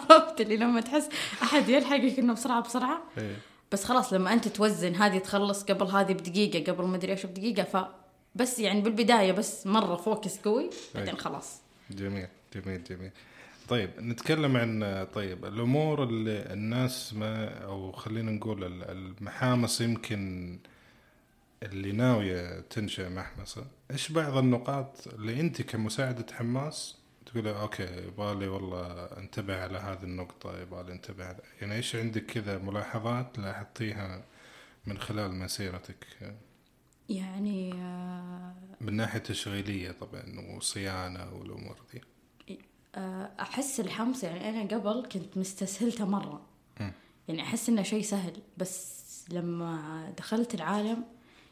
عرفت 0.09 0.41
اللي 0.41 0.57
لما 0.57 0.81
تحس 0.81 1.09
أحد 1.43 1.69
يلحقك 1.69 2.19
إنه 2.19 2.33
بسرعة 2.33 2.61
بسرعة. 2.63 3.01
إيه. 3.17 3.35
بس 3.71 3.83
خلاص 3.83 4.13
لما 4.13 4.33
أنت 4.33 4.47
توزن 4.47 4.95
هذه 4.95 5.17
تخلص 5.17 5.63
قبل 5.63 5.85
هذه 5.85 6.13
بدقيقة 6.13 6.71
قبل 6.71 6.83
ما 6.85 6.95
أدري 6.95 7.11
إيش 7.11 7.25
بدقيقة 7.25 7.63
ف 7.63 7.85
بس 8.35 8.59
يعني 8.59 8.81
بالبداية 8.81 9.31
بس 9.31 9.67
مرة 9.67 9.95
فوكس 9.95 10.37
قوي 10.39 10.69
بعدين 10.95 11.13
أي. 11.15 11.19
خلاص. 11.19 11.61
جميل 11.91 12.27
جميل 12.55 12.83
جميل. 12.83 13.11
طيب 13.67 13.89
نتكلم 13.99 14.57
عن 14.57 15.07
طيب 15.13 15.45
الأمور 15.45 16.03
اللي 16.03 16.53
الناس 16.53 17.13
ما 17.13 17.63
أو 17.63 17.91
خلينا 17.91 18.31
نقول 18.31 18.63
ال- 18.63 18.83
المحامص 18.91 19.81
يمكن 19.81 20.59
اللي 21.63 21.91
ناوية 21.91 22.59
تنشأ 22.59 23.09
محمصة 23.09 23.65
إيش 23.91 24.11
بعض 24.11 24.37
النقاط 24.37 25.07
اللي 25.07 25.39
أنت 25.39 25.61
كمساعدة 25.61 26.25
حماس 26.33 26.97
تقول 27.25 27.47
أوكي 27.47 27.83
يبغالي 28.07 28.47
والله 28.47 29.03
انتبه 29.17 29.61
على 29.63 29.77
هذه 29.77 30.03
النقطة 30.03 30.61
يبغالي 30.61 30.91
انتبه 30.93 31.25
على 31.25 31.37
يعني 31.61 31.75
إيش 31.75 31.95
عندك 31.95 32.25
كذا 32.25 32.57
ملاحظات 32.57 33.39
لاحظتيها 33.39 34.23
من 34.85 34.97
خلال 34.97 35.35
مسيرتك؟ 35.35 36.05
يعني 37.09 37.73
آه، 37.73 38.55
من 38.81 38.93
ناحية 38.93 39.19
تشغيلية 39.19 39.91
طبعا 39.91 40.23
وصيانة 40.55 41.33
والأمور 41.33 41.77
دي. 41.93 42.01
آه، 42.95 43.29
أحس 43.39 43.79
الحمص 43.79 44.23
يعني 44.23 44.49
أنا 44.49 44.77
قبل 44.77 45.07
كنت 45.11 45.37
مستسهلته 45.37 46.05
مرة. 46.05 46.41
مم. 46.79 46.91
يعني 47.27 47.41
أحس 47.41 47.69
إنه 47.69 47.81
شيء 47.83 48.01
سهل 48.01 48.33
بس 48.57 49.03
لما 49.31 50.13
دخلت 50.17 50.55
العالم 50.55 51.03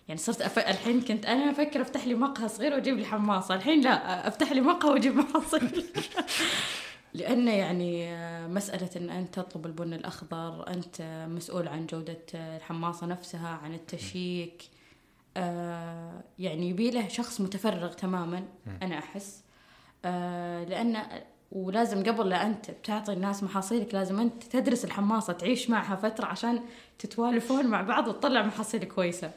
يعني 0.07 0.19
صرت 0.19 0.41
أف... 0.41 0.59
الحين 0.59 1.01
كنت 1.01 1.25
أنا 1.25 1.51
أفكر 1.51 1.81
أفتح 1.81 2.07
لي 2.07 2.13
مقهى 2.13 2.47
صغير 2.49 2.73
وأجيب 2.73 2.97
لي 2.97 3.05
حماصة 3.05 3.55
الحين 3.55 3.81
لا 3.81 4.27
أفتح 4.27 4.51
لي 4.51 4.61
مقهى 4.61 4.91
وأجيب 4.91 5.15
محاصيل 5.15 5.85
لأنه 7.13 7.51
يعني 7.51 8.13
آه، 8.13 8.47
مسألة 8.47 8.89
إن 8.95 9.09
أنت 9.09 9.35
تطلب 9.35 9.65
البن 9.65 9.93
الأخضر 9.93 10.67
أنت 10.67 11.25
مسؤول 11.29 11.67
عن 11.67 11.85
جودة 11.85 12.19
آه، 12.35 12.57
الحماصة 12.57 13.07
نفسها 13.07 13.49
عن 13.63 13.73
التشيك. 13.73 14.63
آه 15.37 16.23
يعني 16.39 16.69
يبي 16.69 16.91
له 16.91 17.07
شخص 17.07 17.41
متفرغ 17.41 17.93
تماما 17.93 18.43
أنا 18.81 18.97
أحس. 18.97 19.43
آه 20.05 20.63
لأن 20.63 21.03
ولازم 21.51 22.03
قبل 22.03 22.29
لا 22.29 22.47
أنت 22.47 22.71
بتعطي 22.71 23.13
الناس 23.13 23.43
محاصيلك 23.43 23.93
لازم 23.93 24.19
أنت 24.19 24.43
تدرس 24.43 24.85
الحماصة 24.85 25.33
تعيش 25.33 25.69
معها 25.69 25.95
فترة 25.95 26.25
عشان 26.25 26.61
تتوالفون 26.99 27.67
مع 27.67 27.81
بعض 27.81 28.07
وتطلع 28.07 28.41
محاصيل 28.41 28.83
كويسة. 28.83 29.31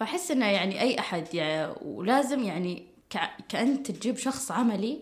فأحس 0.00 0.30
إنه 0.30 0.46
يعني 0.46 0.80
أي 0.80 0.98
أحد 0.98 1.34
يعني 1.34 1.74
ولازم 1.82 2.42
يعني 2.42 2.86
كأنت 3.48 3.90
تجيب 3.90 4.16
شخص 4.16 4.50
عملي 4.50 4.98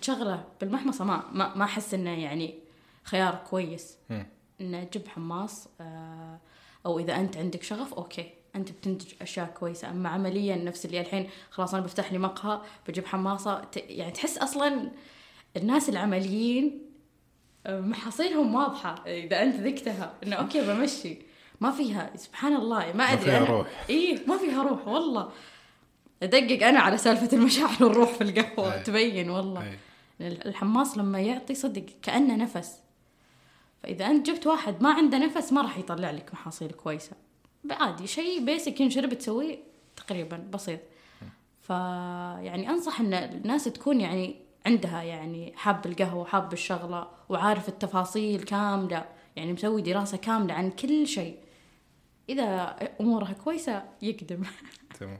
تشغله 0.00 0.44
بالمحمصة 0.60 1.04
ما 1.04 1.24
ما 1.32 1.64
أحس 1.64 1.94
إنه 1.94 2.10
يعني 2.10 2.54
خيار 3.04 3.34
كويس. 3.50 3.96
إنه 4.60 4.84
تجيب 4.84 5.08
حماص 5.08 5.68
آه، 5.80 6.38
أو 6.86 6.98
إذا 6.98 7.16
أنت 7.16 7.36
عندك 7.36 7.62
شغف 7.62 7.94
okay 7.94 8.30
أنت 8.56 8.72
بتنتج 8.72 9.12
أشياء 9.22 9.46
كويسة. 9.46 9.90
أما 9.90 10.08
عمليا 10.08 10.56
نفس 10.56 10.86
اللي 10.86 11.00
الحين 11.00 11.28
خلاص 11.50 11.74
أنا 11.74 11.82
بفتح 11.84 12.12
لي 12.12 12.18
مقهى 12.18 12.60
بجيب 12.88 13.06
حماصة 13.06 13.60
ت- 13.64 13.76
يعني 13.90 14.10
تحس 14.12 14.38
أصلا 14.38 14.90
الناس 15.56 15.88
العمليين 15.88 16.82
محاصيلهم 17.68 18.54
واضحة. 18.54 18.94
إذا 19.06 19.42
أنت 19.42 19.54
ذقتها. 19.60 20.14
إنه 20.24 20.36
okay 20.42 20.60
بمشي. 20.60 21.18
ما 21.60 21.70
فيها 21.70 22.10
سبحان 22.16 22.56
الله 22.56 22.92
ما 22.92 23.04
أدري 23.04 23.24
فيها 23.24 23.36
أنا. 23.38 23.46
روح. 23.46 23.66
إيه 23.90 24.26
ما 24.26 24.38
فيها 24.38 24.62
روح 24.62 24.88
والله. 24.88 25.30
أدقق 26.22 26.66
أنا 26.66 26.80
على 26.80 26.98
سالفة 26.98 27.36
المشاعر 27.36 27.84
والروح 27.84 28.12
في 28.12 28.20
القهوة. 28.24 28.74
أي. 28.74 28.82
تبين 28.82 29.30
والله. 29.30 29.62
أي. 29.62 29.78
الحماص 30.20 30.98
لما 30.98 31.20
يعطي 31.20 31.54
صدق 31.54 31.84
كأنه 32.02 32.36
نفس. 32.36 32.78
فإذا 33.82 34.06
أنت 34.06 34.26
جبت 34.30 34.46
واحد 34.46 34.82
ما 34.82 34.92
عنده 34.94 35.18
نفس 35.18 35.52
ما 35.52 35.62
راح 35.62 35.78
يطلع 35.78 36.10
لك 36.10 36.32
محاصيل 36.32 36.70
كويسة. 36.70 37.12
عادي 37.72 38.06
شيء 38.06 38.44
بيسك 38.44 38.80
ينشرب 38.80 39.14
تسويه 39.14 39.58
تقريبا 39.96 40.36
بسيط. 40.36 40.80
فيعني 41.62 42.68
أنصح 42.70 43.00
أن 43.00 43.14
الناس 43.14 43.64
تكون 43.64 44.00
يعني 44.00 44.36
عندها 44.66 45.02
يعني 45.02 45.52
حاب 45.56 45.86
القهوة 45.86 46.24
حاب 46.24 46.52
الشغلة 46.52 47.08
وعارف 47.28 47.68
التفاصيل 47.68 48.42
كاملة. 48.42 49.04
يعني 49.36 49.52
مسوي 49.52 49.82
دراسة 49.82 50.16
كاملة 50.16 50.54
عن 50.54 50.70
كل 50.70 51.06
شيء. 51.06 51.36
إذا 52.28 52.76
أمورها 53.00 53.32
كويسة 53.32 53.82
يقدم. 54.02 54.42
تمام. 55.00 55.18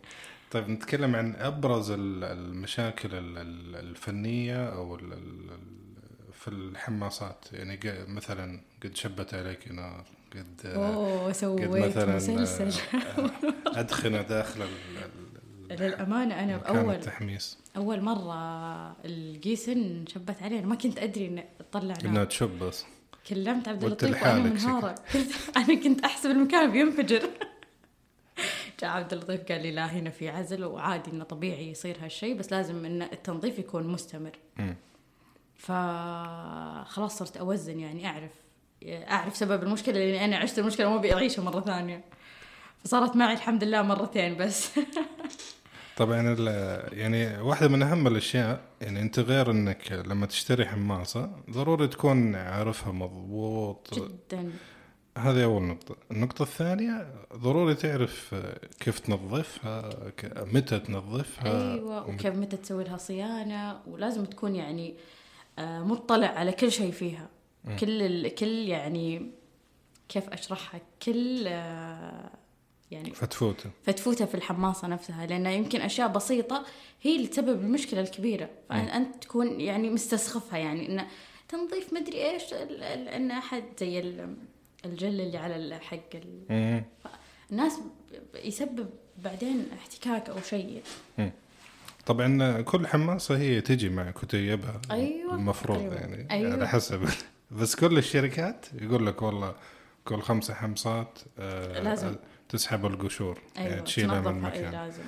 طيب 0.50 0.68
نتكلم 0.68 1.16
عن 1.16 1.34
أبرز 1.34 1.90
ال- 1.90 2.24
المشاكل 2.24 3.14
ال- 3.14 3.38
ال- 3.38 3.76
الفنية 3.76 4.68
أو 4.68 4.96
في 6.32 6.48
الحماصات 6.48 7.44
يعني 7.52 7.80
مثلا 8.08 8.60
قد 8.84 8.96
شبت 8.96 9.34
عليك 9.34 9.68
نار 9.72 10.04
قد 10.36 10.66
قد 11.26 11.32
سويت 11.32 11.70
مثلا 11.70 12.16
مسلسل 12.16 12.80
آه، 12.94 13.30
أدخنه 13.66 14.22
داخل 14.22 14.64
للأمانة 15.70 16.40
أنا 16.40 16.56
مكان 16.56 16.74
بأول 16.74 16.94
التحميص. 16.94 17.58
أول 17.76 18.00
مرة 18.00 18.96
القيسن 19.04 20.04
شبت 20.08 20.42
علينا 20.42 20.66
ما 20.66 20.74
كنت 20.74 20.98
أدري 20.98 21.26
إن 21.26 21.44
تطلع 21.58 21.94
انها 22.00 22.12
نار 22.12 22.24
تشب 22.24 22.58
بس. 22.58 22.84
كلمت 23.28 23.68
عبد 23.68 23.84
اللطيف 23.84 24.22
وأنا 24.22 24.38
منهارة. 24.38 24.94
أنا 25.56 25.74
كنت 25.82 26.04
أحسب 26.04 26.30
المكان 26.30 26.72
بينفجر. 26.72 27.30
جاء 28.80 28.90
عبد 28.90 29.12
اللطيف 29.12 29.40
قال 29.42 29.62
لي 29.62 29.70
لا 29.70 29.86
هنا 29.86 30.10
في 30.10 30.28
عزل 30.28 30.64
وعادي 30.64 31.10
إنه 31.10 31.24
طبيعي 31.24 31.70
يصير 31.70 31.96
هالشيء 32.00 32.38
بس 32.38 32.52
لازم 32.52 32.84
إن 32.84 33.02
التنظيف 33.02 33.58
يكون 33.58 33.86
مستمر. 33.86 34.38
مم. 34.56 34.76
فخلاص 35.56 37.18
صرت 37.18 37.36
أوزن 37.36 37.80
يعني 37.80 38.06
أعرف 38.06 38.30
أعرف 38.84 39.36
سبب 39.36 39.62
المشكلة 39.62 39.94
لأني 39.94 40.24
أنا 40.24 40.36
عشت 40.36 40.58
المشكلة 40.58 40.90
ما 40.90 40.96
بيعيشها 40.96 41.42
مرة 41.42 41.60
ثانية. 41.60 42.04
فصارت 42.84 43.16
معي 43.16 43.34
الحمد 43.34 43.64
لله 43.64 43.82
مرتين 43.82 44.36
بس. 44.36 44.70
طبعا 45.96 46.36
يعني 46.92 47.38
واحدة 47.40 47.68
من 47.68 47.82
أهم 47.82 48.06
الأشياء 48.06 48.60
يعني 48.80 49.00
أنت 49.02 49.18
غير 49.18 49.50
أنك 49.50 49.92
لما 49.92 50.26
تشتري 50.26 50.66
حماصة 50.66 51.30
ضروري 51.50 51.88
تكون 51.88 52.34
عارفها 52.34 52.92
مضبوط. 52.92 53.94
جدا. 53.94 54.52
هذه 55.18 55.44
أول 55.44 55.62
نقطة. 55.62 55.96
النقطة 56.10 56.42
الثانية 56.42 57.06
ضروري 57.36 57.74
تعرف 57.74 58.34
كيف 58.80 58.98
تنظفها 58.98 59.90
متى 60.52 60.78
تنظفها 60.78 61.72
أيوه 61.74 62.08
وكيف 62.10 62.34
متى 62.34 62.56
تسوي 62.56 62.84
لها 62.84 62.96
صيانة 62.96 63.80
ولازم 63.86 64.24
تكون 64.24 64.54
يعني 64.54 64.94
آه، 65.58 65.80
مطلع 65.80 66.26
على 66.26 66.52
كل 66.52 66.72
شيء 66.72 66.92
فيها. 66.92 67.28
كل 67.80 68.02
ال... 68.02 68.34
كل 68.34 68.46
يعني 68.68 69.30
كيف 70.08 70.28
أشرحها 70.28 70.80
كل 71.02 71.44
آه، 71.48 72.30
يعني 72.90 73.10
فتفوتة 73.10 73.70
فتفوتة 73.84 74.24
في 74.24 74.34
الحماصة 74.34 74.88
نفسها 74.88 75.26
لأن 75.26 75.46
يمكن 75.46 75.80
أشياء 75.80 76.08
بسيطة 76.08 76.66
هي 77.02 77.16
اللي 77.16 77.26
تسبب 77.26 77.60
المشكلة 77.60 78.00
الكبيرة 78.00 78.48
فأنت 78.68 79.22
تكون 79.24 79.60
يعني 79.60 79.90
مستسخفها 79.90 80.58
يعني 80.58 80.88
إنه 80.88 81.06
تنظيف 81.48 81.92
مدري 81.92 82.36
ال- 82.52 82.82
إن 83.08 83.30
أحد 83.30 83.64
زي 83.80 84.00
ال- 84.00 84.36
الجل 84.84 85.20
اللي 85.20 85.38
على 85.38 85.56
ال- 85.56 85.82
حق 85.82 85.98
ال-. 86.14 86.82
الناس 87.50 87.72
يسبب 88.44 88.90
بعدين 89.24 89.66
احتكاك 89.78 90.28
أو 90.30 90.40
شيء 90.40 90.82
طبعا 92.06 92.60
كل 92.62 92.86
حماصة 92.86 93.36
هي 93.38 93.60
تجي 93.60 93.88
مع 93.88 94.10
كتيبها 94.10 94.80
أيوة، 94.90 95.34
المفروض 95.34 95.78
تقريباً. 95.78 95.94
يعني 95.96 96.30
أيوة. 96.30 96.52
على 96.52 96.68
حسب 96.68 97.08
بس 97.50 97.74
كل 97.74 97.98
الشركات 97.98 98.66
يقول 98.80 99.06
لك 99.06 99.22
والله 99.22 99.54
كل 100.04 100.20
خمسة 100.22 100.54
حمصات 100.54 101.18
آه، 101.38 101.80
لازم. 101.80 102.16
تسحب 102.48 102.86
القشور 102.86 103.38
أيوة 103.58 103.68
يعني 103.68 103.82
تشيلها 103.82 104.20
من 104.20 104.26
المكان. 104.28 104.72
لازم. 104.72 105.02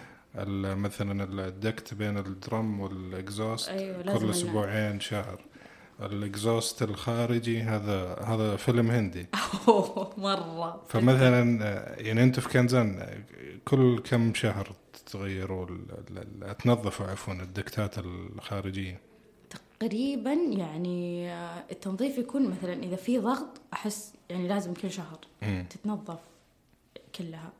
مثلا 0.82 1.24
الدكت 1.48 1.94
بين 1.94 2.18
الدرم 2.18 2.80
والإكزوست 2.80 3.68
أيوة، 3.68 4.18
كل 4.18 4.30
أسبوعين 4.30 5.00
شهر. 5.00 5.40
الإكزوست 6.02 6.82
الخارجي 6.82 7.62
هذا 7.62 8.14
هذا 8.24 8.56
فيلم 8.56 8.90
هندي. 8.90 9.26
أوه 9.68 10.12
مرة. 10.18 10.82
فمثلا 10.88 11.40
يعني 11.98 12.22
أنتم 12.22 12.42
في 12.42 12.48
كنزان 12.48 13.22
كل 13.64 13.98
كم 13.98 14.34
شهر 14.34 14.72
تغيروا 15.06 15.66
تنظفوا 16.64 17.06
عفوا 17.06 17.34
الدكتات 17.34 17.98
الخارجية؟ 17.98 19.00
تقريبا 19.80 20.32
يعني 20.32 21.30
آه، 21.32 21.64
التنظيف 21.70 22.18
يكون 22.18 22.48
مثلا 22.50 22.72
إذا 22.82 22.96
في 22.96 23.18
ضغط 23.18 23.60
أحس 23.72 24.12
يعني 24.30 24.48
لازم 24.48 24.74
كل 24.74 24.90
شهر 24.90 25.18
مم. 25.42 25.66
تتنظف 25.70 26.18
كلها. 27.18 27.52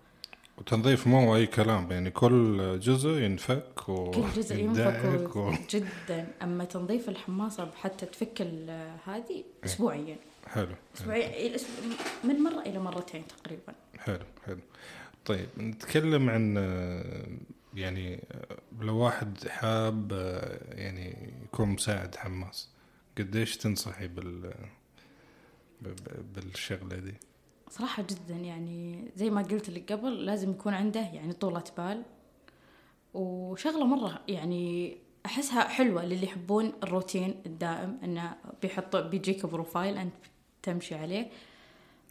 وتنظيف 0.58 1.06
مو 1.06 1.36
أي 1.36 1.46
كلام 1.46 1.90
يعني 1.92 2.10
كل 2.10 2.78
جزء 2.80 3.08
ينفك 3.10 3.88
و 3.88 4.10
كل 4.10 4.22
جزء 4.36 4.56
ينفك 4.56 5.36
و... 5.36 5.52
جدا. 5.74 6.28
أما 6.42 6.64
تنظيف 6.64 7.08
الحماصة 7.08 7.70
حتى 7.76 8.06
تفك 8.06 8.40
ال- 8.42 8.96
هذه 9.04 9.44
أسبوعيا. 9.64 10.16
حلو. 10.46 10.74
أسبوعيا 10.96 11.56
الأسبوع- 11.56 12.24
من 12.26 12.42
مرة 12.42 12.60
إلى 12.60 12.78
مرتين 12.78 13.22
تقريبا. 13.44 13.72
حلو 13.98 14.18
حلو. 14.46 14.58
طيب 15.24 15.48
نتكلم 15.58 16.30
عن 16.30 16.54
آه، 16.58 17.26
يعني 17.74 18.24
لو 18.80 18.96
واحد 18.96 19.48
حاب 19.48 20.12
يعني 20.72 21.32
يكون 21.44 21.68
مساعد 21.68 22.16
حماس 22.16 22.68
قديش 23.18 23.56
تنصحي 23.56 24.08
بال 24.08 24.54
ب- 25.82 25.88
ب- 25.88 26.32
بالشغلة 26.34 26.96
دي؟ 26.96 27.14
صراحة 27.70 28.02
جدا 28.02 28.34
يعني 28.34 29.04
زي 29.16 29.30
ما 29.30 29.42
قلت 29.42 29.70
لك 29.70 29.92
قبل 29.92 30.24
لازم 30.24 30.50
يكون 30.50 30.74
عنده 30.74 31.00
يعني 31.00 31.32
طولة 31.32 31.64
بال. 31.76 32.02
وشغلة 33.14 33.86
مرة 33.86 34.22
يعني 34.28 34.96
أحسها 35.26 35.68
حلوة 35.68 36.04
للي 36.04 36.24
يحبون 36.26 36.72
الروتين 36.82 37.42
الدائم 37.46 37.98
إنه 38.04 38.36
بيحط 38.62 38.96
بيجيك 38.96 39.46
بروفايل 39.46 39.98
أنت 39.98 40.14
تمشي 40.62 40.94
عليه. 40.94 41.30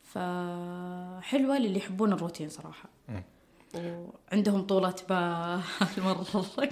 فحلوة 0.04 1.58
للي 1.58 1.78
يحبون 1.80 2.14
الروتين 2.14 2.50
صراحة. 2.50 2.90
مم. 3.10 3.24
وعندهم 3.74 4.62
طولة 4.62 4.96
بال 5.10 5.62
مرة 6.06 6.26
قوي. 6.58 6.70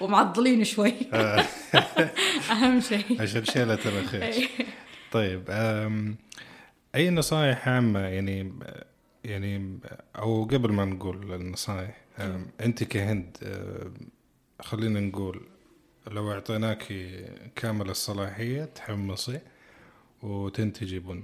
ومعضلين 0.00 0.64
شوي. 0.64 0.94
أهم 2.50 2.80
شيء. 2.80 3.22
عشان 3.22 3.44
شيلة 3.44 3.74
الأخير 3.86 4.48
طيب 5.12 5.44
أم، 5.50 6.16
أي 6.94 7.10
نصائح 7.10 7.68
عامة؟ 7.68 8.00
يعني 8.00 8.52
يعني 9.24 9.78
أو 10.18 10.44
قبل 10.44 10.72
ما 10.72 10.84
نقول 10.84 11.34
النصائح 11.34 11.96
أنت 12.60 12.84
كهند 12.84 13.36
خلينا 14.62 15.00
نقول 15.00 15.46
لو 16.10 16.32
أعطيناك 16.32 16.92
كامل 17.56 17.90
الصلاحية 17.90 18.64
تحمصي 18.64 19.40
وتنتجي 20.22 20.98
بن 20.98 21.22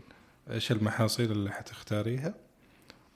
إيش 0.51 0.73
المحاصيل 0.73 1.33
اللي 1.33 1.51
حتختاريها؟ 1.53 2.35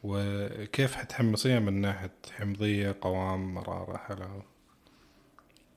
وكيف 0.08 0.94
حتحمصيها 0.94 1.58
من 1.60 1.80
ناحية 1.80 2.12
حمضية 2.38 2.96
قوام 3.00 3.54
مرارة 3.54 3.96
حلاوة 3.96 4.42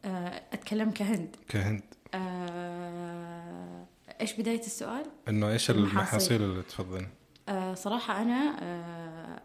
آه، 0.05 0.41
أتكلم 0.53 0.91
كهند. 0.91 1.35
كهند. 1.49 1.83
آه، 2.13 3.85
إيش 4.21 4.33
بداية 4.33 4.59
السؤال؟ 4.59 5.05
إنه 5.27 5.49
إيش 5.51 5.69
المحاصيل. 5.71 6.41
اللي 6.41 6.61
تفضلين؟ 6.63 7.09
آه 7.49 7.73
صراحة 7.73 8.21
أنا 8.21 8.57
آه 8.61 9.41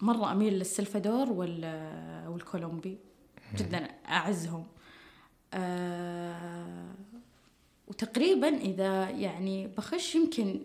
مرة 0.00 0.32
أميل 0.32 0.54
للسلفادور 0.54 1.32
وال 1.32 1.64
والكولومبي. 2.28 2.98
جدا 3.56 3.88
أعزهم. 4.08 4.66
آه 5.54 6.94
وتقريبا 7.88 8.48
إذا 8.48 9.10
يعني 9.10 9.66
بخش 9.66 10.14
يمكن 10.14 10.60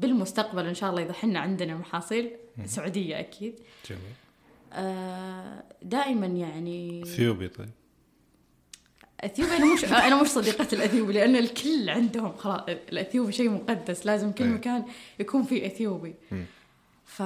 بالمستقبل 0.00 0.66
إن 0.66 0.74
شاء 0.74 0.90
الله 0.90 1.02
إذا 1.02 1.12
حنا 1.12 1.38
عندنا 1.40 1.74
محاصيل 1.74 2.30
سعودية 2.64 3.20
أكيد. 3.20 3.60
جميل. 3.90 4.02
آه 4.72 5.62
دائما 5.82 6.26
يعني 6.26 7.02
إثيوبي 7.02 7.48
طيب. 7.48 7.70
اثيوبيا 9.20 9.56
أنا 9.56 9.74
مش 9.74 9.84
أنا 9.84 10.22
مش 10.22 10.28
صديقة 10.28 10.68
الإثيوبي 10.72 11.12
لأن 11.12 11.36
الكل 11.36 11.88
عندهم 11.90 12.36
خلاص 12.36 12.60
الإثيوبي 12.68 13.32
شيء 13.32 13.50
مقدس 13.50 14.06
لازم 14.06 14.32
كل 14.32 14.44
إيه. 14.44 14.50
مكان 14.50 14.84
يكون 15.20 15.42
فيه 15.42 15.66
إثيوبي. 15.66 16.14
ف 17.04 17.22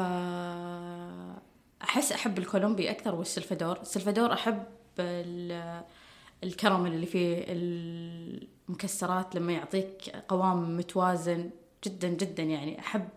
أحس 1.83 2.13
أحب 2.13 2.39
الكولومبي 2.39 2.91
أكثر 2.91 3.15
والسلفادور. 3.15 3.81
السلفادور 3.81 4.33
أحب 4.33 4.65
ال- 4.99 5.83
الكراميل 6.45 6.93
اللي 6.95 7.07
فيه 7.07 7.45
المكسرات 7.49 9.35
لما 9.35 9.53
يعطيك 9.53 10.11
قوام 10.29 10.77
متوازن. 10.77 11.51
جدا 11.85 12.09
جدا 12.09 12.43
يعني 12.43 12.79
أحب 12.79 13.09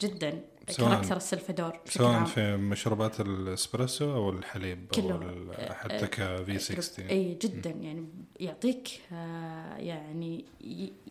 جدا 0.00 0.40
character 0.78 1.16
السلفادور 1.16 1.78
سواء 1.88 2.12
عام. 2.12 2.24
في 2.24 2.56
مشروبات 2.56 3.20
الإسبريسو 3.20 4.12
أو 4.14 4.30
الحليب 4.30 4.78
أو 4.98 5.02
كله. 5.02 5.16
ال- 5.16 5.72
حتى 5.74 6.06
ك 6.06 6.58
V60 6.58 7.06
أي 7.06 7.34
جدا 7.42 7.70
يعني 7.70 8.04
يعطيك 8.40 9.00
آه، 9.12 9.76
يعني 9.76 10.44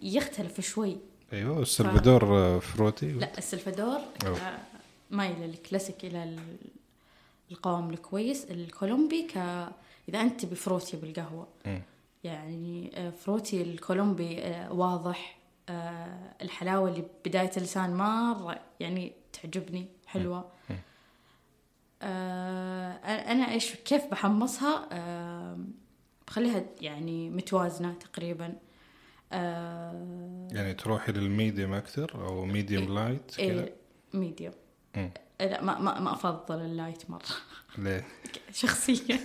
يختلف 0.01 0.61
شوي. 0.61 0.97
أيوه 1.33 1.61
السلفادور 1.61 2.23
آه، 2.37 2.59
fruity. 2.59 3.11
لا 3.11 3.37
السلفادور 3.37 3.99
مايل 5.11 5.43
الكلاسيك 5.43 6.05
إلى 6.05 6.23
ال- 6.23 6.39
القوام 7.51 7.89
الكويس. 7.89 8.45
الكولومبي 8.51 9.27
ك 9.27 9.37
إذا 10.09 10.21
أنت 10.21 10.41
تبي 10.41 10.55
fruity 10.55 10.97
بالقهوة. 10.97 11.47
مم. 11.65 11.81
يعني 12.23 12.91
fruity 13.11 13.61
الكولومبي 13.61 14.41
واضح. 14.69 15.37
آه، 15.69 16.33
الحلاوة 16.41 16.89
اللي 16.89 17.05
بداية 17.25 17.51
اللسان 17.57 17.93
مرة 17.93 18.59
يعني 18.79 19.13
تعجبني 19.33 19.87
حلوة. 20.07 20.51
مم. 20.69 20.77
آه، 22.01 22.91
أنا 23.31 23.51
إيش 23.51 23.75
كيف 23.75 24.05
بحمصها؟ 24.05 24.87
آه، 24.91 25.57
بخليها 26.27 26.63
يعني 26.81 27.29
متوازنة 27.29 27.93
تقريبا. 27.93 28.53
آه، 29.33 30.47
يعني 30.51 30.73
تروحي 30.73 31.11
لل 31.11 31.27
medium 31.27 31.73
أكثر 31.73 32.27
أو 32.27 32.45
medium 32.45 32.93
light 32.93 33.35
كذا؟ 33.37 33.63
إيه 33.63 33.73
medium. 34.13 34.53
لا 35.41 35.61
ما 35.61 35.79
ما 35.79 35.99
ما 35.99 36.13
أفضل 36.13 36.61
ال 36.61 36.69
light 36.69 37.09
مرة. 37.09 37.25
ليه؟ 37.77 38.07
شخصيا. 38.61 39.19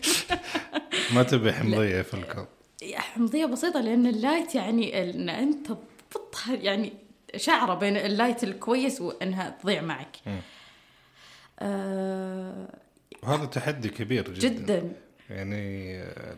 ما 1.15 1.23
تبي 1.23 1.53
حمضية 1.53 2.03
في 2.03 2.15
الكوب 2.15 2.47
حمضية 2.95 3.47
بسيطة 3.47 3.81
لأن 3.81 4.07
ال 4.07 4.15
light 4.15 4.55
يعني 4.55 5.11
إن 5.11 5.29
أنت 5.29 5.69
تضبطها 6.11 6.55
يعني 6.55 6.93
شعرة 7.37 7.75
بين 7.75 7.97
ال 7.97 8.05
light 8.05 8.45
الكويس 8.45 9.01
وإنها 9.01 9.57
تضيع 9.63 9.83
معك. 9.83 10.17
آه 11.59 12.69
وهذا 13.23 13.45
تحدي 13.45 13.89
كبير 13.89 14.31
جدا, 14.31 14.49
جدا 14.49 14.93
يعني 15.31 15.97
آه، 16.03 16.37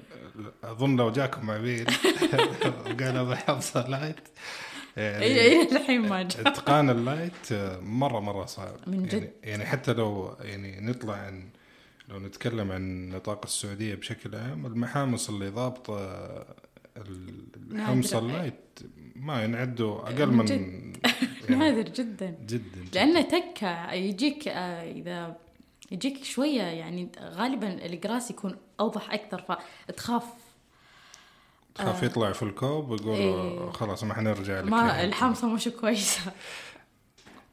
أظن 0.65 0.97
لو 0.97 1.11
جاكم 1.11 1.51
عميل 1.51 1.87
وقال 2.87 3.17
أبغى 3.17 3.37
حمصه 3.37 3.89
light 3.89 4.29
يعني 4.97 5.25
اي 5.25 5.41
اي 5.41 5.77
الحين 5.77 6.01
ما 6.01 6.23
جاء 6.23 6.49
اتقان 6.49 6.91
ال 6.91 7.01
light 7.01 7.53
آه، 7.53 7.81
مرة 7.81 8.21
مرة 8.21 8.47
صعب 8.47 8.77
من 8.87 8.95
يعني, 8.95 9.07
جد. 9.09 9.33
يعني 9.43 9.67
حتى 9.67 9.93
لو 9.93 10.37
يعني 10.41 10.81
نطلع 10.81 11.15
عن 11.15 11.49
لو 12.09 12.19
نتكلم 12.19 12.73
عن 12.73 13.09
نطاق 13.09 13.41
السعودية 13.45 13.95
بشكل 13.95 14.35
عام 14.35 14.67
المحامص 14.67 15.29
اللي 15.29 15.49
ضابطة 15.49 16.47
الحمص. 17.71 18.15
ال 18.15 18.26
light 18.26 18.79
ما 19.21 19.45
ينعدوا 19.45 20.03
أقل 20.03 20.27
من 20.27 20.45
جد. 20.45 20.97
يعني 21.49 21.57
نادر 21.61 21.89
جدا 21.89 22.39
جدا. 22.47 22.85
لأنه 22.95 23.23
تكه 23.23 23.93
يجيك 23.93 24.49
آه، 24.49 24.91
إذا 24.93 25.37
يجيك 25.91 26.25
شوية 26.25 26.63
يعني 26.63 27.09
غالبا 27.21 27.87
ال 27.87 27.94
grass 27.94 28.31
يكون 28.31 28.57
أوضح 28.81 29.13
أكثر 29.13 29.43
فتخاف 29.89 30.25
تخاف 31.75 32.03
يطلع 32.03 32.33
في 32.33 32.43
الكوب 32.43 32.91
ويقولوا 32.91 33.17
إيه. 33.17 33.71
خلاص 33.71 34.05
ما 34.05 34.15
حنرجع 34.15 34.61
لك 34.61 34.71
ما. 34.71 35.05
الحمصه 35.05 35.49
مش 35.49 35.69
كويسه 35.69 36.33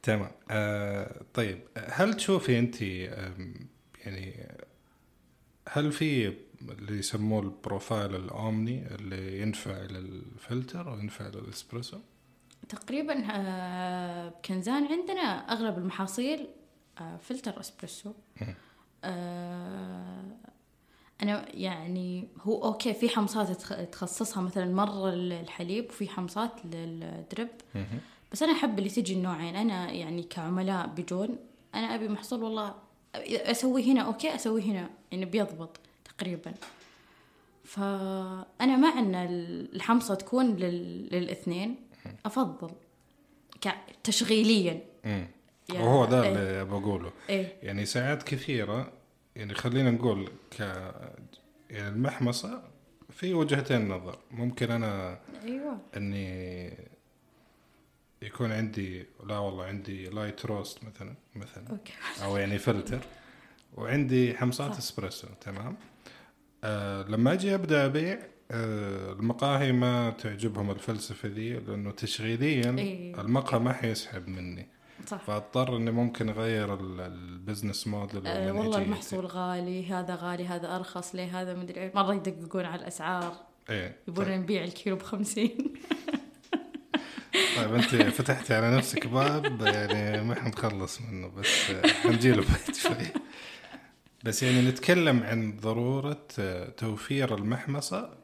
تمام 0.04 0.32
آه 0.52 1.22
طيب 1.34 1.60
هل 1.90 2.14
تشوفي 2.14 2.60
انت 2.60 2.82
يعني 2.82 4.48
هل 5.70 5.92
في 5.92 6.34
اللي 6.62 7.00
يسموه 7.00 7.42
ال 7.42 7.51
profile 7.51 8.16
ال 8.16 8.32
omni 8.32 8.96
اللي 8.96 9.42
ينفع 9.42 9.78
للفلتر 9.82 10.90
وينفع 10.90 11.28
للإسبريسو؟ 11.28 11.98
تقريبا 12.70 13.24
آه، 13.32 14.30
بكنزان 14.30 14.86
عندنا 14.88 15.22
أغلب 15.22 15.78
المحاصيل 15.78 16.48
آه، 17.02 17.18
فلتر 17.18 17.60
إسبريسو. 17.60 18.14
آه، 19.04 20.24
أنا 21.24 21.56
يعني 21.56 22.28
هو 22.42 22.64
أوكي 22.64 22.94
في 22.94 23.10
حمصات 23.10 23.52
تخ- 23.52 23.90
تخصصها 23.92 24.42
مثلا 24.44 24.66
مرة 24.74 25.10
للحليب 25.12 25.86
وفي 25.90 26.08
حمصات 26.10 26.52
لل 26.66 26.90
drip. 26.90 27.50
بس 28.32 28.44
أنا 28.44 28.52
أحب 28.52 28.80
اللي 28.80 28.90
تجي 28.90 29.14
النوعين. 29.14 29.56
أنا 29.56 29.92
يعني 29.92 30.24
كعملاء 30.24 30.88
بيجون 30.88 31.38
أنا 31.76 31.96
أبي 31.96 32.08
محصول 32.10 32.44
والله 32.44 32.76
أسوي 33.16 33.92
هنا 33.92 34.02
أوكي 34.02 34.36
أسوي 34.36 34.62
هنا 34.62 34.90
يعني 35.12 35.26
بيضبط. 35.26 35.80
تقريبا. 36.18 36.54
فأنا 37.64 38.78
مع 38.78 39.00
أن 39.00 39.16
الحمصة 39.76 40.16
تكون 40.16 40.56
لل... 40.56 41.10
للإثنين 41.12 41.76
أفضل. 42.26 42.70
ك- 43.62 43.76
تشغيليا. 44.04 44.82
يا- 45.06 45.28
وهو 45.74 46.06
ده 46.06 46.24
إيه. 46.24 46.30
اللي 46.30 46.66
بقوله 46.66 47.12
إيه. 47.30 47.54
يعني 47.64 47.86
ساعات 47.86 48.24
كثيرة 48.24 48.92
يعني 49.36 49.54
خلينا 49.54 49.92
نقول 49.92 50.30
ك 50.52 50.60
يعني 51.70 51.88
المحمصة 51.90 52.64
في 53.10 53.34
وجهتين 53.34 53.88
نظر. 53.90 54.20
ممكن 54.32 54.72
أنا 54.72 55.20
أيوه. 55.44 55.78
إني 55.98 56.74
يكون 58.22 58.52
عندي 58.52 59.06
لا 59.26 59.38
والله 59.38 59.64
عندي 59.66 60.10
light 60.10 60.46
roast 60.46 60.84
مثلا 60.84 61.16
مثلا. 61.36 61.70
أوكي. 61.70 61.94
أو 62.24 62.38
يعني 62.38 62.58
فلتر 62.60 63.00
وعندي 63.74 64.38
حمصات 64.38 64.78
اسبريسو 64.78 65.28
تمام؟ 65.42 65.78
آه 66.66 67.04
لما 67.04 67.34
أجي 67.34 67.56
أبدأ 67.56 67.86
أبيع 67.86 68.20
آه 68.52 69.12
المقاهي 69.12 69.72
ما 69.72 70.10
تعجبهم 70.10 70.72
الفلسفة 70.72 71.30
ذي 71.30 71.54
لأنه 71.54 71.92
تشغيليا 71.92 72.76
إيه. 72.80 73.22
المقهى 73.22 73.60
ما 73.60 73.74
حيسحب 73.74 74.28
مني 74.28 74.68
صح 75.08 75.18
فأضطر 75.22 75.78
إني 75.78 75.92
ممكن 75.92 76.30
أغير 76.30 76.74
ال- 76.74 77.02
البزنس 77.02 77.88
موديل 77.88 78.28
آه 78.28 78.52
والله. 78.52 78.78
المحصول 78.82 79.26
غالي 79.26 79.88
هذا 79.94 80.16
غالي 80.22 80.48
هذا 80.48 80.76
أرخص 80.76 81.16
ليه 81.16 81.42
هذا 81.42 81.54
مدري 81.54 81.82
إيه. 81.82 81.92
مرة 81.96 82.14
يدققون 82.14 82.66
على 82.66 82.82
الأسعار 82.82 83.34
إيه 83.70 83.96
يبون 84.08 84.26
طيب, 84.26 84.40
نبيع 84.40 84.64
الكيلو 84.64 84.96
بخمسين 84.96 85.58
طيب 87.58 87.74
أنت 87.74 87.86
فتحتي 87.96 88.54
على 88.54 88.78
نفسك 88.78 89.08
باب 89.08 89.62
يعني 89.62 90.24
ما 90.24 90.36
حنخلص 90.36 91.02
منه 91.02 91.28
بس 91.28 91.72
حنجي 92.04 92.32
له 92.32 92.38
بعد 92.44 92.76
شوي 92.76 93.22
بس 94.26 94.44
يعني 94.44 94.62
نتكلم 94.70 95.24
عن 95.24 95.58
ضرورة 95.60 96.28
آه، 96.40 96.70
توفير 96.70 97.36
المحمصة 97.36 98.18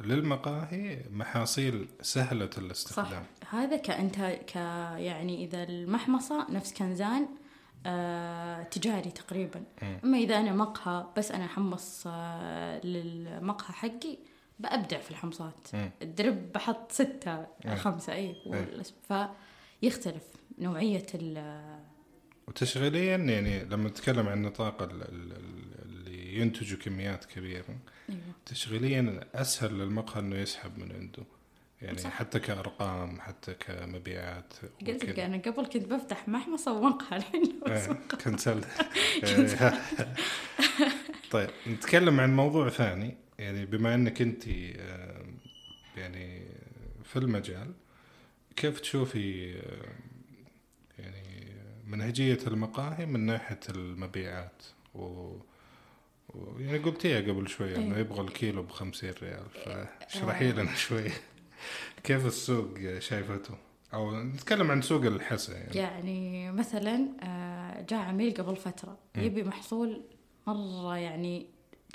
للمقاهي 0.00 0.98
محاصيل 1.12 1.88
سهلة 2.02 2.50
صح 2.50 2.58
الاستخدام 2.58 3.24
هذا 3.50 3.76
كأنت 3.76 4.16
ك 4.46 4.56
يعني 5.00 5.44
إذا 5.44 5.62
المحمصة 5.62 6.46
نفس 6.50 6.72
كنزان 6.74 7.28
آه 7.86 8.62
تجاري 8.62 9.10
تقريبا 9.10 9.62
مم. 9.82 9.98
أما 10.04 10.18
إذا 10.18 10.36
أنا 10.40 10.52
مقهى 10.52 11.06
بس 11.16 11.30
أنا 11.32 11.44
أحمص 11.44 12.04
آه 12.06 12.86
للمقهى 12.86 13.72
حقي 13.72 14.18
بأبدع 14.58 14.98
في 14.98 15.10
الحمصات. 15.10 15.68
الدرب 16.02 16.52
بحط 16.52 16.92
ستة 16.92 17.46
مم. 17.64 17.76
خمسة 17.76 18.12
أي 18.12 18.34
والأس- 18.46 19.12
فيختلف 19.82 20.22
نوعية 20.58 21.06
ال 21.14 21.60
وتشغيليا 22.48 23.16
يعني 23.16 23.64
لما 23.64 23.88
نتكلم 23.88 24.28
عن 24.28 24.42
نطاق 24.42 24.82
ال- 24.82 24.90
ال- 25.02 25.32
ال- 25.32 25.82
اللي 25.84 26.38
ينتجوا 26.40 26.78
كميات 26.78 27.24
كبيرة 27.24 27.64
أيوة. 28.10 28.20
تشغيليا 28.46 29.20
أسهل 29.34 29.78
للمقهى 29.78 30.20
إنه 30.20 30.36
يسحب 30.36 30.78
من 30.78 30.92
عنده. 30.92 31.22
يعني 31.82 31.98
صح. 31.98 32.10
حتى 32.10 32.38
كأرقام 32.38 33.20
حتى 33.20 33.54
كمبيعات 33.54 34.54
قلت 34.86 35.04
لك. 35.04 35.18
أنا 35.18 35.36
قبل 35.36 35.66
كنت 35.66 35.76
بفتح 35.76 36.28
محمصة 36.28 36.72
ومقهى 36.72 37.16
الحين. 37.18 37.60
إيه، 37.68 37.98
كنسل 38.24 38.60
طيب 41.30 41.50
نتكلم 41.66 42.20
عن 42.20 42.36
موضوع 42.36 42.68
ثاني. 42.68 43.16
يعني 43.38 43.66
بما 43.66 43.94
إنك 43.94 44.22
أنت 44.22 44.46
يعني 45.96 46.42
في 47.04 47.16
المجال 47.16 47.72
كيف 48.56 48.80
تشوفي 48.80 49.54
منهجية 51.88 52.38
المقاهي 52.46 53.06
من 53.06 53.20
ناحية 53.26 53.60
المبيعات. 53.68 54.62
و 54.94 55.00
و- 56.34 56.58
يعني 56.58 56.78
قلتيها 56.78 57.20
قبل 57.20 57.48
شوي 57.48 57.76
إنه 57.76 57.94
إيه. 57.94 58.00
يبغى 58.00 58.20
الكيلو 58.20 58.62
ب 58.62 58.70
50 58.70 59.10
ريال 59.22 59.46
فاشرحي 59.64 60.52
لنا 60.52 60.74
شوي. 60.74 61.10
كيف 62.04 62.26
السوق 62.26 62.78
شايفته؟ 62.98 63.54
أو 63.94 64.22
نتكلم 64.22 64.70
عن 64.70 64.82
سوق 64.82 65.02
الحسا 65.04 65.52
يعني. 65.56 65.74
يعني 65.76 66.52
مثلا 66.52 67.08
آه، 67.22 67.80
جاء 67.82 67.98
عميل 68.00 68.34
قبل 68.34 68.56
فترة 68.56 68.98
مم. 69.16 69.22
يبي 69.22 69.42
محصول 69.44 70.02
مرة 70.46 70.96
يعني 70.98 71.46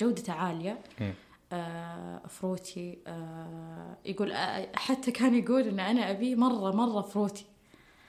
جودته 0.01 0.33
عالية. 0.33 0.79
مم. 1.01 1.13
آه، 1.53 2.21
fruity 2.27 2.97
آه، 3.07 3.97
يقول 4.05 4.31
آه، 4.31 4.69
حتى 4.75 5.11
كان 5.11 5.35
يقول 5.35 5.67
إن 5.67 5.79
أنا 5.79 6.11
أبي 6.11 6.35
مرة 6.35 6.71
مرة 6.75 7.01
fruity. 7.01 7.45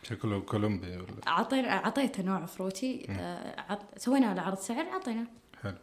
شكله 0.04 0.40
كولومبي 0.40 0.96
ولا؟ 0.96 1.06
عطينا 1.26 1.68
أعطيته 1.84 2.22
نوع 2.22 2.46
fruity 2.46 3.06
آه، 3.10 3.60
عط- 3.72 3.98
سوينا 3.98 4.34
له 4.34 4.42
عرض 4.42 4.58
سعر 4.58 4.86
عطينا 4.88 5.26
حلو. 5.62 5.74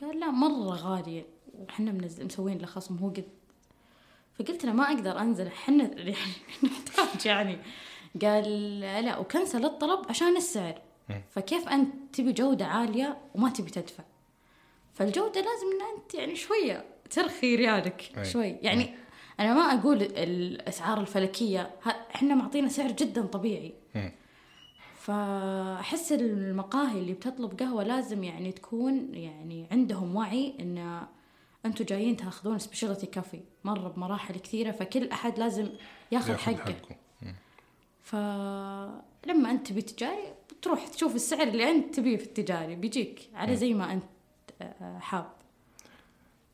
قال 0.00 0.20
لا 0.20 0.30
مرة 0.30 0.74
غالية. 0.76 1.26
وحنا 1.58 1.92
منزل 1.92 2.24
مسوين 2.24 2.58
له 2.58 2.66
خصم 2.66 2.96
هو 2.96 3.08
قد 3.08 3.24
فقلت 4.38 4.64
له 4.64 4.72
ما 4.72 4.84
أقدر 4.84 5.18
أنزل 5.20 5.50
حنا 5.50 5.84
يعني 5.98 6.14
نحتاج 6.64 7.26
يعني. 7.26 7.58
قال 8.22 8.80
لا 8.80 9.18
وكنسل 9.18 9.64
الطلب 9.64 10.06
عشان 10.08 10.36
السعر. 10.36 10.80
فكيف 11.30 11.68
أنت 11.68 11.94
تبي 12.16 12.32
جودة 12.32 12.66
عالية 12.66 13.18
وما 13.34 13.50
تبي 13.50 13.70
تدفع؟ 13.70 14.04
فالجودة 14.94 15.40
لازم 15.40 15.66
إن 15.66 15.96
أنت 15.96 16.14
يعني 16.14 16.36
شوية 16.36 16.84
ترخي 17.10 17.56
ريالك. 17.56 18.12
شوي. 18.32 18.48
يعني 18.62 18.94
أنا 19.40 19.54
ما 19.54 19.60
أقول 19.80 20.02
الأسعار 20.02 21.00
الفلكية 21.00 21.70
ها- 21.82 22.06
إحنا 22.14 22.34
معطينا 22.34 22.68
سعر 22.68 22.90
جدا 22.92 23.22
طبيعي. 23.22 23.74
مم. 23.94 24.12
فأحس 24.96 26.12
المقاهي 26.12 26.98
اللي 26.98 27.12
بتطلب 27.12 27.60
قهوة 27.60 27.82
لازم 27.84 28.24
يعني 28.24 28.52
تكون 28.52 29.14
يعني 29.14 29.66
عندهم 29.70 30.16
وعي 30.16 30.54
إن 30.60 31.02
أنتوا 31.66 31.86
جايين 31.86 32.16
تأخذون 32.16 32.58
specialty 32.58 33.06
coffee 33.06 33.40
مرة 33.64 33.88
بمراحل 33.88 34.34
كثيرة 34.38 34.70
فكل 34.70 35.08
أحد 35.10 35.38
لازم 35.38 35.68
ياخذ 36.12 36.36
حقه. 36.36 36.74
فلما 38.02 39.50
أنت 39.50 39.66
تبي 39.66 39.82
تجاري 39.82 40.34
تروح 40.62 40.88
تشوف 40.88 41.14
السعر 41.14 41.42
اللي 41.48 41.70
أنت 41.70 41.94
تبيه 41.94 42.16
في 42.16 42.24
التجاري 42.24 42.74
بيجيك 42.76 43.28
على 43.34 43.56
زي 43.56 43.74
ما 43.74 43.92
أنت 43.92 44.04
آه، 44.62 44.98
حاب. 44.98 45.32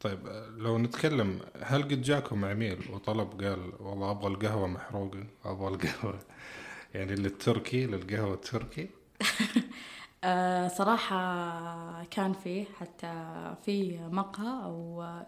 طيب 0.01 0.19
لو 0.57 0.79
نتكلم 0.79 1.41
هل 1.63 1.83
قد 1.83 2.03
جاكم 2.03 2.45
عميل 2.45 2.79
وطلب 2.93 3.43
قال 3.43 3.73
والله 3.81 4.11
أبغى 4.11 4.27
القهوة 4.27 4.67
محروقة 4.67 5.25
أبغى 5.45 5.69
القهوة 5.69 6.19
يعني 6.95 7.15
للتركي 7.15 7.87
للقهوة 7.87 8.35
التركي؟ 8.35 8.89
آه، 10.25 10.69
صراحة 10.69 12.05
كان 12.05 12.33
فيه 12.33 12.65
حتى 12.81 13.13
في 13.65 13.99
مقهى 13.99 14.65
أو 14.65 15.03
آه، 15.03 15.27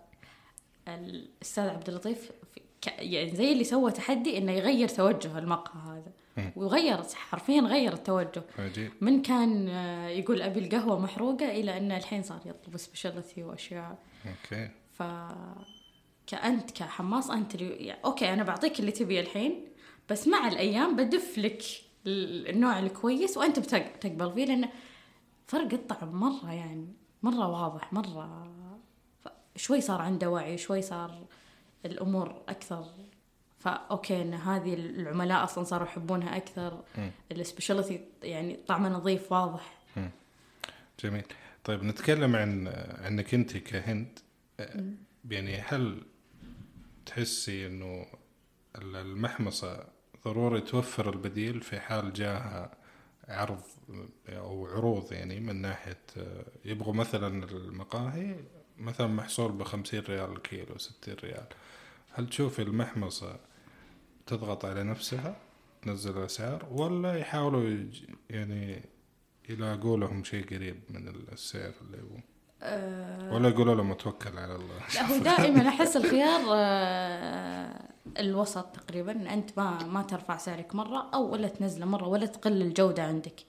الأستاذ 0.88 1.68
عبد 1.68 1.88
اللطيف 1.88 2.30
يعني 2.98 3.36
زي 3.36 3.52
اللي 3.52 3.64
سوى 3.64 3.92
تحدي 3.92 4.38
إنه 4.38 4.52
يغير 4.52 4.88
توجه 4.88 5.38
المقهى 5.38 5.80
هذا. 5.86 6.12
وغير 6.56 7.02
حرفيا 7.14 7.60
غير 7.60 7.92
التوجه. 7.92 8.42
عجيب. 8.58 8.92
من 9.00 9.22
كان 9.22 9.68
آه، 9.68 10.08
يقول 10.08 10.42
أبي 10.42 10.60
القهوة 10.60 10.98
محروقة 10.98 11.50
إلى 11.50 11.76
أنه 11.76 11.96
الحين 11.96 12.22
صار 12.22 12.40
يطلب 12.46 12.76
specialty 12.76 13.42
وأشياء. 13.42 13.98
أوكي. 14.26 14.70
ف 14.92 15.02
كأنت 16.26 16.70
كحماص 16.70 17.30
اللي 17.54 17.70
يعني 17.86 18.00
أوكي 18.04 18.32
أنا 18.32 18.42
بعطيك 18.42 18.80
اللي 18.80 18.92
تبيه 18.92 19.20
الحين 19.20 19.64
بس 20.10 20.28
مع 20.28 20.48
الأيام 20.48 20.96
بدف 20.96 21.38
لك 21.38 21.62
ال- 22.06 22.48
النوع 22.48 22.78
الكويس 22.78 23.36
بتق- 23.58 23.94
بتقبل 23.96 24.32
فيه 24.32 24.44
لأن 24.44 24.68
فرق 25.46 25.72
الطعم 25.72 26.08
مرة 26.08 26.52
يعني 26.52 26.86
مرة 27.22 27.48
واضح 27.48 27.92
مرة 27.92 28.52
ف- 29.24 29.28
شوي 29.56 29.80
صار 29.80 30.02
عنده 30.02 30.30
وعي 30.30 30.58
شوي 30.58 30.82
صار 30.82 31.24
الأمور 31.86 32.42
أكثر. 32.48 32.84
فأوكي 33.58 34.22
إن 34.22 34.34
هذه 34.34 34.74
العملاء 34.74 35.44
أصلا 35.44 35.64
صاروا 35.64 35.86
يحبونها 35.86 36.36
أكثر. 36.36 36.82
مم. 36.98 37.10
ال 37.32 37.39
specialty 37.39 38.00
يعني 38.22 38.56
طعمه 38.66 38.88
نظيف 38.88 39.32
واضح. 39.32 39.72
جميل. 41.04 41.24
طيب 41.64 41.82
نتكلم 41.84 42.36
عن 42.36 42.68
عنك 43.00 43.34
انت 43.34 43.56
كهند 43.56 44.18
يعني 45.30 45.58
هل 45.58 46.02
تحسي 47.06 47.66
انه 47.66 48.06
ال- 48.78 48.96
المحمصة 48.96 49.86
ضروري 50.24 50.60
توفر 50.60 51.10
البديل 51.12 51.60
في 51.60 51.80
حال 51.80 52.12
جاها 52.12 52.70
عرض 53.28 53.62
أو 54.28 54.66
عروض 54.66 55.12
يعني 55.12 55.40
من 55.40 55.56
ناحية 55.62 55.98
يبغوا 56.64 56.94
مثلا 56.94 57.44
المقاهي 57.44 58.36
مثلا 58.78 59.06
محصول 59.06 59.52
ب 59.52 59.62
50 59.62 60.00
ريال 60.00 60.32
الكيلو 60.32 60.78
60 60.78 61.14
ريال. 61.24 61.46
هل 62.12 62.28
تشوفي 62.28 62.62
المحمصة 62.62 63.36
تضغط 64.26 64.64
على 64.64 64.82
نفسها 64.82 65.36
تنزل 65.82 66.18
الأسعار 66.18 66.66
ولا 66.70 67.14
يحاولوا 67.18 67.86
يعني 68.30 68.82
يلاقوا 69.48 69.96
لهم 69.96 70.24
شيء 70.24 70.46
قريب 70.46 70.80
من 70.90 71.08
السعر 71.32 71.72
اللي 71.82 72.02
هو. 72.02 72.16
أه. 72.62 73.34
ولا 73.34 73.48
يقولوا 73.48 73.74
لهم 73.74 73.94
توكل 73.94 74.38
على 74.38 74.54
الله. 74.54 74.78
لا 74.94 75.02
هو 75.02 75.18
دائما 75.18 75.68
أحس 75.68 75.96
الخيار 75.96 76.40
آه، 76.52 77.80
الوسط 78.18 78.64
تقريبا. 78.64 79.34
أنت 79.34 79.50
ما 79.58 79.84
ما 79.84 80.02
ترفع 80.02 80.36
سعرك 80.36 80.74
مرة 80.74 81.10
أو 81.14 81.32
ولا 81.32 81.48
تنزله 81.48 81.86
مرة 81.86 82.08
ولا 82.08 82.26
تقل 82.26 82.62
الجودة 82.62 83.02
عندك. 83.02 83.40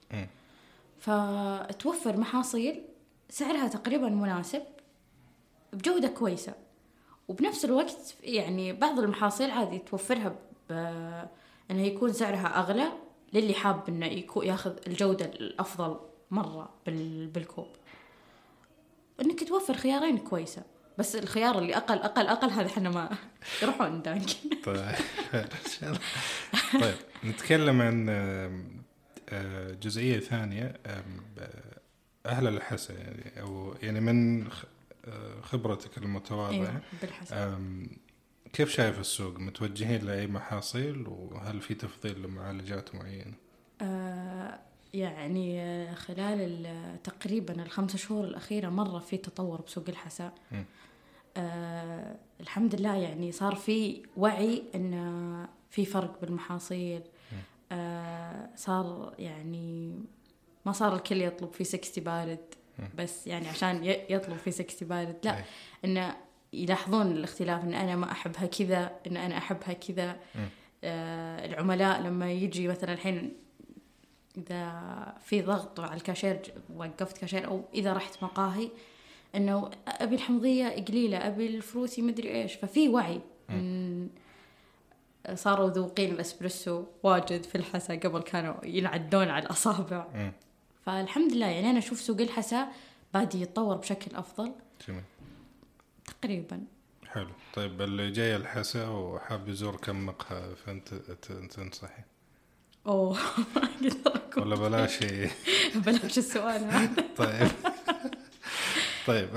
فتوفر 0.98 2.16
محاصيل 2.16 2.82
سعرها 3.30 3.68
تقريبا 3.68 4.08
مناسب 4.08 4.62
بجودة 5.72 6.08
كويسة. 6.08 6.54
وبنفس 7.28 7.64
الوقت 7.64 8.14
يعني 8.22 8.72
بعض 8.72 8.98
المحاصيل 8.98 9.50
عادي 9.50 9.78
توفرها 9.78 10.36
ب 10.70 10.72
إنه 11.70 11.82
يكون 11.82 12.12
سعرها 12.12 12.58
أغلى. 12.60 12.88
للي 13.34 13.54
حاب 13.54 13.88
إنه 13.88 14.24
ياخذ 14.36 14.72
الجودة 14.86 15.24
الأفضل 15.24 15.96
مرة 16.30 16.68
بال 16.86 17.26
بالكوب. 17.26 17.68
إنك 19.20 19.48
توفر 19.48 19.74
خيارين 19.74 20.18
كويسة. 20.18 20.62
بس 20.98 21.16
الخيار 21.16 21.58
اللي 21.58 21.76
أقل 21.76 21.98
أقل 21.98 22.26
أقل 22.26 22.50
هذا 22.50 22.66
إحنا 22.66 22.90
ما 22.90 23.10
يروحون 23.62 24.02
دانك 24.02 24.30
طيب. 24.64 24.94
طيب. 26.80 26.94
نتكلم 27.24 27.82
عن 27.82 28.06
آه، 29.28 29.70
جزئية 29.82 30.20
ثانية 30.20 30.80
أهل 32.26 32.46
الحسا 32.48 32.94
يعني 32.94 33.40
أو 33.40 33.74
يعني 33.82 34.00
من 34.00 34.46
آه، 35.04 35.40
خبرتك 35.42 35.98
المتواضعة. 35.98 36.80
بالحسب 37.02 37.34
آم، 37.36 37.86
كيف 38.54 38.70
شايف 38.70 39.00
السوق 39.00 39.38
متوجهين 39.38 40.04
لأي 40.06 40.26
محاصيل 40.26 41.04
وهل 41.08 41.60
في 41.60 41.74
تفضيل 41.74 42.22
لمعالجات 42.22 42.94
معينة؟ 42.94 43.34
آه 43.80 44.58
يعني 44.94 45.94
خلال 45.96 46.40
ال- 46.40 47.02
تقريبا 47.02 47.62
الخمسة 47.62 47.98
شهور 47.98 48.24
الأخيرة 48.24 48.68
مرة 48.68 48.98
في 48.98 49.16
تطور 49.16 49.60
بسوق 49.60 49.84
الحساء. 49.88 50.32
آه 51.36 52.16
الحمد 52.40 52.74
لله 52.74 52.96
يعني 52.96 53.32
صار 53.32 53.54
في 53.54 54.02
وعي 54.16 54.62
إن 54.74 55.46
في 55.70 55.84
فرق 55.84 56.20
بالمحاصيل 56.20 57.02
آه 57.72 58.48
صار 58.56 59.14
يعني 59.18 59.98
ما 60.66 60.72
صار 60.72 60.96
الكل 60.96 61.22
يطلب 61.22 61.52
V60 61.52 62.04
بارد. 62.04 62.38
بس 62.98 63.26
يعني 63.26 63.48
عشان 63.48 63.84
يطلب 63.84 64.36
V60 64.36 64.88
بارد 64.88 65.16
لا 65.24 65.38
أي. 65.38 65.44
يلاحظون 66.62 67.12
الاختلاف 67.12 67.64
إن 67.64 67.74
أنا 67.74 67.96
ما 67.96 68.12
أحبها 68.12 68.46
كذا 68.46 68.92
إن 69.06 69.16
أنا 69.16 69.38
أحبها 69.38 69.72
كذا. 69.72 70.16
آه 70.84 71.46
العملاء 71.46 72.00
لما 72.00 72.32
يجي 72.32 72.68
مثلا 72.68 72.92
الحين 72.92 73.32
إذا 74.36 75.14
في 75.24 75.42
ضغط 75.42 75.80
على 75.80 75.94
الكاشير 75.94 76.40
وقفت 76.76 77.18
كاشير 77.18 77.46
أو 77.46 77.64
إذا 77.74 77.92
رحت 77.92 78.22
مقاهي 78.22 78.68
إنه 79.34 79.70
أبي 79.88 80.14
الحمضية 80.14 80.84
قليلة 80.84 81.26
أبي 81.26 81.46
ال 81.46 81.54
fruity 81.54 82.02
مدري 82.02 82.42
إيش. 82.42 82.54
ففي 82.54 82.88
وعي 82.88 83.20
صاروا 85.34 85.68
ذوقين 85.68 86.10
الإسبريسو 86.12 86.84
واجد 87.02 87.42
في 87.42 87.54
الحسا 87.54 87.94
قبل 87.94 88.20
كانوا 88.20 88.54
ينعدون 88.64 89.28
على 89.28 89.44
الأصابع. 89.44 90.30
فالحمد 90.86 91.32
لله 91.32 91.46
يعني 91.46 91.70
أنا 91.70 91.78
أشوف 91.78 92.00
سوق 92.00 92.20
الحسا 92.20 92.68
بادي 93.14 93.42
يتطور 93.42 93.76
بشكل 93.76 94.16
أفضل. 94.16 94.52
جميل. 94.88 95.02
تقريبا. 96.24 96.60
حلو. 97.06 97.30
طيب 97.54 97.82
اللي 97.82 98.10
جاي 98.10 98.36
الحسا 98.36 98.88
وحاب 98.88 99.48
يزور 99.48 99.76
كم 99.76 100.06
مقهى 100.06 100.54
فأنت 100.56 100.94
ت- 100.94 101.32
تنصحي؟ 101.32 102.02
أوه 102.86 103.18
ما 103.56 103.62
أقدر 104.06 104.40
ولا 104.42 104.56
بلاش. 104.56 104.98
بلاش 105.86 106.18
السؤال 106.18 106.64
هذا. 106.64 107.04
طيب. 107.16 107.48
طيب 109.06 109.28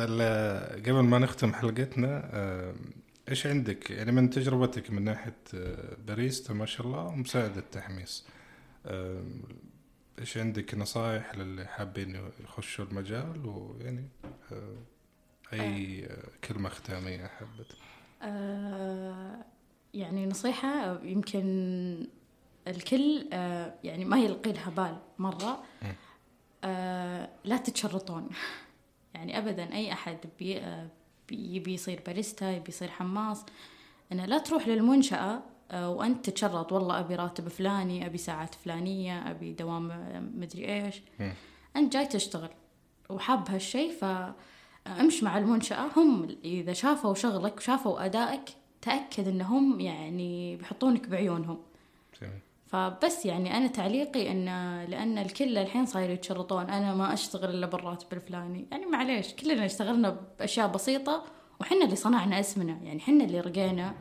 قبل 0.87 0.99
ما 0.99 1.19
نختم 1.19 1.53
حلقتنا 1.53 2.29
آه، 2.33 2.75
إيش 3.29 3.47
عندك؟ 3.47 3.91
يعني 3.91 4.11
من 4.11 4.29
تجربتك 4.29 4.91
من 4.91 5.01
ناحية 5.03 5.35
آه، 5.53 5.97
باريستا 6.07 6.53
ما 6.53 6.65
شاء 6.65 6.87
الله 6.87 7.05
ومساعد 7.05 7.57
التحميص 7.57 8.25
آه، 8.85 9.23
إيش 10.19 10.37
عندك 10.37 10.75
نصائح 10.75 11.35
للي 11.35 11.65
حابين 11.65 12.21
يخشوا 12.43 12.85
المجال؟ 12.85 13.45
ويعني 13.45 14.07
أي 15.53 16.05
آه. 16.05 16.23
كلمة 16.47 16.69
ختامية 16.69 17.27
حبت؟ 17.27 17.75
آه 18.21 19.45
يعني 19.93 20.25
نصيحة 20.25 21.03
يمكن 21.03 22.07
الكل 22.67 23.29
آه 23.33 23.73
يعني 23.83 24.05
ما 24.05 24.17
يلقي 24.19 24.51
لها 24.53 24.69
بال 24.69 24.97
مرة. 25.17 25.63
آه 26.63 27.29
لا 27.43 27.57
تتشرطون. 27.57 28.29
يعني 29.13 29.37
ابدا 29.37 29.73
أي 29.73 29.93
أحد 29.93 30.17
بي 30.39 30.59
آه 30.59 30.87
يبي 31.31 31.73
يصير 31.73 32.01
باريستا 32.05 32.51
يبي 32.51 32.69
يصير 32.69 32.89
حماص 32.89 33.45
إنه 34.11 34.25
لا 34.25 34.37
تروح 34.37 34.67
للمنشأة 34.67 35.43
آه، 35.71 35.89
وأنت 35.89 36.29
تتشرط. 36.29 36.71
والله 36.71 36.99
أبي 36.99 37.15
راتب 37.15 37.47
فلاني 37.47 38.05
أبي 38.05 38.17
ساعات 38.17 38.55
فلانية 38.55 39.31
أبي 39.31 39.53
دوام 39.53 39.87
مدري 40.35 40.85
إيش. 40.85 41.01
أنت 41.75 41.93
جاي 41.93 42.05
تشتغل. 42.05 42.49
وحاب 43.09 43.49
هالشيء 43.49 43.91
فامش 44.95 45.23
مع 45.23 45.37
المنشأة. 45.37 45.89
هم 45.95 46.37
إذا 46.45 46.73
شافوا 46.73 47.13
شغلك 47.13 47.57
وشافوا 47.57 48.05
أدائك 48.05 48.41
تأكد 48.81 49.27
إنهم 49.27 49.79
يعني 49.79 50.55
بيحطونك 50.55 51.07
بعيونهم. 51.07 51.57
فبس 52.67 53.25
يعني 53.25 53.57
أنا 53.57 53.67
تعليقي 53.67 54.31
إن 54.31 54.45
لأن 54.89 55.17
الكل 55.17 55.57
الحين 55.57 55.85
صاير 55.85 56.09
يتشرطون. 56.09 56.69
أنا 56.69 56.95
ما 56.95 57.13
أشتغل 57.13 57.49
إلا 57.49 57.67
بالراتب 57.67 58.13
الفلاني. 58.13 58.65
يعني 58.71 58.85
معليش 58.85 59.33
كلنا 59.33 59.65
اشتغلنا 59.65 60.17
بأشياء 60.39 60.67
بسيطة 60.67 61.23
وحنا 61.61 61.85
اللي 61.85 61.95
صنعنا 61.95 62.39
اسمنا. 62.39 62.79
يعني 62.83 62.99
حنا 62.99 63.23
اللي 63.23 63.39
رقينا. 63.39 63.95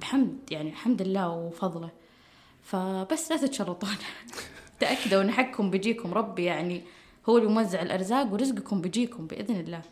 بحمد 0.00 0.38
يعني 0.50 0.68
الحمد 0.68 1.02
لله 1.02 1.28
وفضله. 1.28 1.90
فبس 2.62 3.30
لا 3.32 3.36
تتشرطون. 3.36 3.90
تأكدوا 4.80 5.22
إن 5.22 5.30
حقكم 5.30 5.70
بيجيكم. 5.70 6.14
ربي 6.14 6.44
يعني 6.44 6.82
هو 7.28 7.38
اللي 7.38 7.48
موزع 7.48 7.82
الأرزاق 7.82 8.32
ورزقكم 8.32 8.80
بيجيكم 8.80 9.26
بإذن 9.26 9.56
الله. 9.56 9.82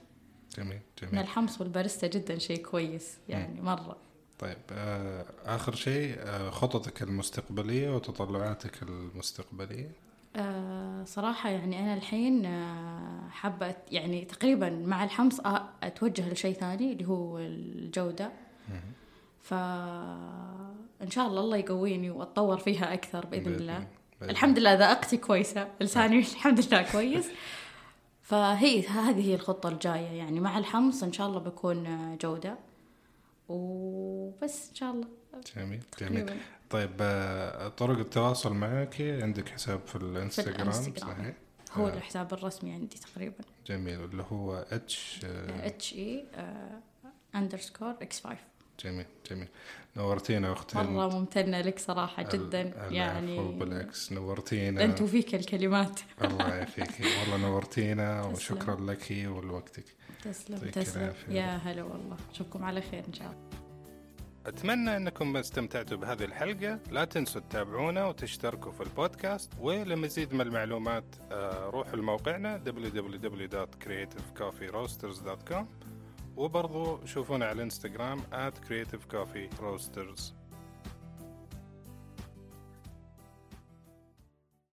جميل 0.57 0.81
جميل. 1.03 1.19
الحمص 1.19 1.61
والبارستا 1.61 2.07
جدا 2.07 2.39
شيء 2.39 2.63
كويس 2.63 3.19
يعني 3.29 3.61
مرة. 3.61 3.97
طيب 4.39 4.57
آه 4.73 5.25
آخر 5.45 5.75
شيء 5.75 6.15
آه 6.19 6.51
خططك 6.51 7.03
المستقبلية 7.03 7.91
وتطلعاتك 7.97 8.83
المستقبلية؟ 8.83 9.91
آه 10.37 11.05
صراحة 11.05 11.51
يعني 11.51 11.81
أنا 11.81 11.95
الحين 11.95 12.47
آه 12.47 13.29
حابة 13.31 13.75
يعني 13.91 14.25
تقريبا 14.25 14.71
مع 14.71 15.05
الحمص 15.05 15.41
أتوجه 15.83 16.33
لشيء 16.33 16.55
ثاني 16.55 16.93
اللي 16.93 17.09
هو 17.09 17.39
الجودة. 17.39 18.33
فإن 19.43 21.11
شاء 21.11 21.27
الله 21.27 21.41
الله 21.41 21.57
يقويني 21.57 22.11
وأتطور 22.11 22.59
فيها 22.59 22.95
أكثر 22.95 23.27
بإذن, 23.27 23.45
بإذن 23.45 23.55
الله. 23.55 23.87
بإذن. 24.21 24.31
الحمد 24.31 24.59
لله 24.59 24.75
ذائقتي 24.75 25.17
كويسة 25.17 25.69
لساني 25.81 26.19
الحمد 26.37 26.61
لله 26.67 26.83
كويس. 26.93 27.27
فهي 28.25 28.87
هذه 28.87 29.21
هي 29.29 29.35
الخطة 29.35 29.69
الجاية 29.69 30.19
يعني. 30.19 30.41
مع 30.41 30.59
الحمص 30.59 31.03
إن 31.03 31.13
شاء 31.13 31.27
الله 31.27 31.41
بكون 31.41 32.19
جودة. 32.19 32.59
وبس 33.49 34.69
إن 34.69 34.75
شاء 34.75 34.91
الله. 34.93 35.09
جميل 35.57 35.83
جميل. 36.01 36.41
طيب 36.71 36.91
آه، 37.01 37.69
طرق 37.69 37.99
التواصل 37.99 38.55
معك؟ 38.55 39.01
عندك 39.01 39.49
حساب 39.49 39.81
في 39.87 39.97
الإنستغرام, 39.97 40.55
في 40.55 40.63
الإنستغرام. 40.63 41.17
صحيح؟ 41.19 41.35
هو 41.73 41.89
آه. 41.89 41.95
الحساب 41.95 42.33
الرسمي 42.33 42.73
عندي 42.73 42.97
تقريبا. 42.97 43.45
جميل 43.67 44.05
اللي 44.05 44.25
هو 44.33 44.67
H 44.71 45.21
H 45.49 45.93
E 45.95 46.25
underscore 47.35 47.91
X 47.91 48.21
5 48.21 48.37
جميل 48.81 49.07
جميل. 49.31 49.49
نورتينا 49.97 50.53
أختي 50.53 50.79
مرة 50.79 51.09
ممتنة 51.19 51.61
لك 51.61 51.79
صراحة 51.79 52.23
جدا 52.23 52.61
يعني 52.91 53.53
بالعكس. 53.53 54.13
نورتينا. 54.13 54.85
أنت 54.85 55.03
وفيك 55.03 55.35
الكلمات. 55.35 56.01
الله 56.25 56.55
يعافيك. 56.55 56.91
والله 57.21 57.37
نورتينا 57.49 58.23
وشكرا 58.27 58.81
لك 58.81 59.07
ولوقتك. 59.11 59.85
تسلم 60.25 60.59
تسلم. 60.59 61.13
يا 61.29 61.57
هلا 61.57 61.83
والله. 61.83 62.17
أشوفكم 62.35 62.65
على 62.65 62.81
خير 62.81 63.05
إن 63.09 63.13
شاء 63.13 63.27
الله. 63.27 63.39
أتمنى 64.47 64.97
أنكم 64.97 65.37
استمتعتوا 65.37 65.97
بهذه 65.97 66.25
الحلقة. 66.25 66.79
لا 66.91 67.05
تنسوا 67.05 67.41
تتابعونا 67.41 68.07
وتشتركوا 68.07 68.73
في 68.73 68.81
البودكاست. 68.83 69.53
ولمزيد 69.59 70.35
من 70.35 70.41
المعلومات 70.41 71.05
آه، 71.33 71.71
روحوا 71.71 71.97
لموقعنا 71.97 72.63
www.creativecoffeeroasters.com 72.67 75.65
وبرضو 76.37 77.07
شوفونا 77.07 77.45
على 77.47 77.57
الانستغرام 77.57 78.19
at 78.33 78.55
creativecoffeeroasters 78.69 80.23